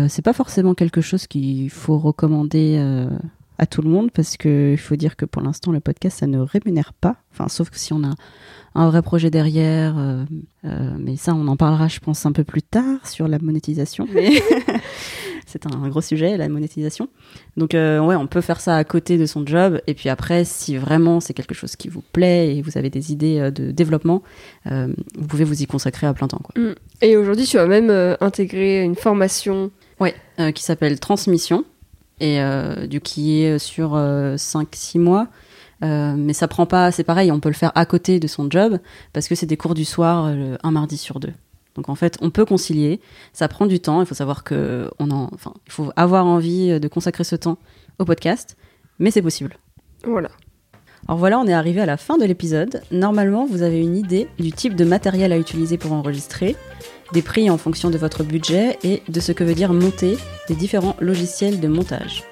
C'est 0.07 0.21
pas 0.21 0.31
forcément 0.31 0.73
quelque 0.73 1.01
chose 1.01 1.27
qu'il 1.27 1.69
faut 1.69 1.97
recommander 1.97 2.77
à 3.57 3.65
tout 3.65 3.81
le 3.81 3.89
monde 3.89 4.09
parce 4.09 4.37
que 4.37 4.71
il 4.71 4.77
faut 4.77 4.95
dire 4.95 5.17
que 5.17 5.25
pour 5.25 5.41
l'instant, 5.41 5.73
le 5.73 5.81
podcast, 5.81 6.19
ça 6.19 6.27
ne 6.27 6.39
rémunère 6.39 6.93
pas. 6.93 7.17
Enfin, 7.33 7.49
sauf 7.49 7.69
que 7.69 7.77
si 7.77 7.91
on 7.91 8.01
a 8.05 8.13
un 8.75 8.89
vrai 8.89 9.01
projet 9.01 9.29
derrière. 9.29 9.97
euh, 9.97 10.23
euh, 10.65 10.91
mais 10.99 11.15
ça, 11.15 11.33
on 11.33 11.47
en 11.47 11.55
parlera, 11.55 11.87
je 11.87 11.99
pense, 11.99 12.25
un 12.25 12.31
peu 12.31 12.43
plus 12.43 12.61
tard 12.61 13.07
sur 13.07 13.27
la 13.27 13.39
monétisation. 13.39 14.07
Mais 14.13 14.31
c'est 15.45 15.65
un 15.65 15.87
gros 15.89 16.01
sujet, 16.01 16.37
la 16.37 16.49
monétisation. 16.49 17.07
Donc, 17.55 17.73
euh, 17.73 17.99
ouais, 17.99 18.15
on 18.15 18.27
peut 18.27 18.41
faire 18.41 18.59
ça 18.59 18.75
à 18.75 18.83
côté 18.83 19.17
de 19.17 19.25
son 19.25 19.45
job. 19.45 19.79
Et 19.87 19.93
puis 19.93 20.09
après, 20.09 20.43
si 20.43 20.75
vraiment 20.77 21.19
c'est 21.19 21.33
quelque 21.33 21.53
chose 21.55 21.75
qui 21.75 21.87
vous 21.87 22.03
plaît 22.11 22.55
et 22.55 22.61
vous 22.61 22.77
avez 22.77 22.89
des 22.89 23.11
idées 23.11 23.39
euh, 23.39 23.51
de 23.51 23.71
développement, 23.71 24.23
euh, 24.67 24.87
vous 25.17 25.27
pouvez 25.27 25.43
vous 25.45 25.61
y 25.61 25.65
consacrer 25.67 26.07
à 26.07 26.13
plein 26.13 26.27
temps. 26.27 26.41
Quoi. 26.43 26.53
Et 27.01 27.15
aujourd'hui, 27.17 27.45
tu 27.45 27.57
as 27.57 27.67
même 27.67 27.89
euh, 27.89 28.15
intégré 28.21 28.81
une 28.83 28.95
formation. 28.95 29.71
Euh, 30.37 30.51
qui 30.51 30.63
s'appelle 30.63 30.99
Transmission 30.99 31.63
et 32.19 32.41
euh, 32.41 32.87
du 32.87 32.99
qui 32.99 33.41
est 33.43 33.57
sur 33.57 33.95
5-6 33.95 34.99
mois. 34.99 35.27
Euh, 35.83 36.15
mais 36.17 36.33
ça 36.33 36.47
prend 36.47 36.65
pas, 36.65 36.91
c'est 36.91 37.03
pareil, 37.03 37.31
on 37.31 37.39
peut 37.39 37.49
le 37.49 37.55
faire 37.55 37.71
à 37.75 37.85
côté 37.85 38.19
de 38.19 38.27
son 38.27 38.49
job 38.49 38.79
parce 39.13 39.27
que 39.27 39.35
c'est 39.35 39.45
des 39.45 39.57
cours 39.57 39.73
du 39.73 39.85
soir 39.85 40.25
euh, 40.27 40.55
un 40.63 40.71
mardi 40.71 40.97
sur 40.97 41.19
deux. 41.19 41.33
Donc 41.75 41.89
en 41.89 41.95
fait, 41.95 42.17
on 42.21 42.29
peut 42.29 42.45
concilier. 42.45 43.01
Ça 43.33 43.47
prend 43.49 43.65
du 43.65 43.81
temps. 43.81 43.99
Il 43.99 44.07
faut 44.07 44.15
savoir 44.15 44.45
que 44.45 44.89
on 44.99 45.11
en, 45.11 45.29
enfin, 45.33 45.53
il 45.65 45.71
faut 45.71 45.91
avoir 45.97 46.25
envie 46.25 46.79
de 46.79 46.87
consacrer 46.87 47.25
ce 47.25 47.35
temps 47.35 47.57
au 47.99 48.05
podcast, 48.05 48.55
mais 48.99 49.11
c'est 49.11 49.21
possible. 49.21 49.57
Voilà. 50.05 50.29
Alors 51.07 51.19
voilà, 51.19 51.39
on 51.39 51.45
est 51.45 51.53
arrivé 51.53 51.81
à 51.81 51.85
la 51.85 51.97
fin 51.97 52.17
de 52.17 52.25
l'épisode. 52.25 52.81
Normalement, 52.91 53.45
vous 53.45 53.61
avez 53.61 53.79
une 53.79 53.95
idée 53.95 54.27
du 54.39 54.51
type 54.51 54.75
de 54.75 54.85
matériel 54.85 55.31
à 55.33 55.37
utiliser 55.37 55.77
pour 55.77 55.93
enregistrer, 55.93 56.55
des 57.13 57.21
prix 57.21 57.49
en 57.51 57.57
fonction 57.57 57.91
de 57.91 57.97
votre 57.97 58.23
budget 58.23 58.79
et 58.83 59.03
de 59.07 59.19
ce 59.19 59.31
que 59.31 59.43
veut 59.43 59.53
dire 59.53 59.71
monter 59.71 60.17
des 60.47 60.55
différents 60.55 60.95
logiciels 60.99 61.59
de 61.59 61.67
montage. 61.67 62.23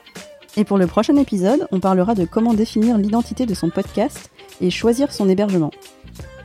Et 0.55 0.65
pour 0.65 0.77
le 0.77 0.85
prochain 0.85 1.15
épisode, 1.15 1.67
on 1.71 1.79
parlera 1.79 2.13
de 2.13 2.25
comment 2.25 2.53
définir 2.53 2.97
l'identité 2.97 3.45
de 3.45 3.53
son 3.53 3.69
podcast 3.69 4.29
et 4.61 4.69
choisir 4.69 5.11
son 5.11 5.27
hébergement. 5.27 5.71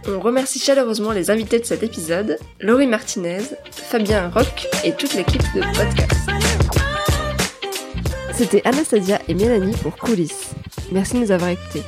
On 0.09 0.21
remercie 0.21 0.59
chaleureusement 0.59 1.13
les 1.13 1.31
invités 1.31 1.59
de 1.59 1.65
cet 1.65 1.83
épisode, 1.83 2.39
Laurie 2.61 2.87
Martinez, 2.87 3.43
Fabien 3.71 4.31
Roch 4.31 4.67
et 4.85 4.93
toute 4.93 5.13
l'équipe 5.15 5.43
de 5.55 5.61
podcast. 5.61 6.31
C'était 8.33 8.63
Anastasia 8.65 9.19
et 9.29 9.35
Mélanie 9.35 9.77
pour 9.83 9.97
Coulisses. 9.97 10.53
Merci 10.91 11.15
de 11.15 11.19
nous 11.19 11.31
avoir 11.33 11.51
écoutés. 11.51 11.83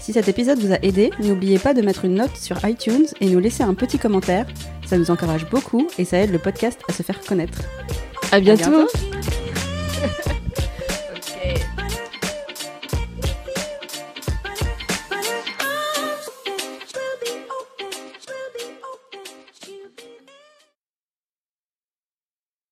Si 0.00 0.12
cet 0.12 0.28
épisode 0.28 0.60
vous 0.60 0.72
a 0.72 0.78
aidé, 0.82 1.10
n'oubliez 1.18 1.58
pas 1.58 1.74
de 1.74 1.82
mettre 1.82 2.04
une 2.04 2.14
note 2.14 2.36
sur 2.36 2.56
iTunes 2.66 3.06
et 3.20 3.26
nous 3.26 3.40
laisser 3.40 3.64
un 3.64 3.74
petit 3.74 3.98
commentaire. 3.98 4.46
Ça 4.86 4.96
nous 4.96 5.10
encourage 5.10 5.48
beaucoup 5.50 5.88
et 5.98 6.04
ça 6.04 6.18
aide 6.18 6.30
le 6.30 6.38
podcast 6.38 6.80
à 6.88 6.92
se 6.92 7.02
faire 7.02 7.20
connaître. 7.20 7.58
À 8.30 8.38
bientôt. 8.38 8.70
bientôt. 8.70 8.88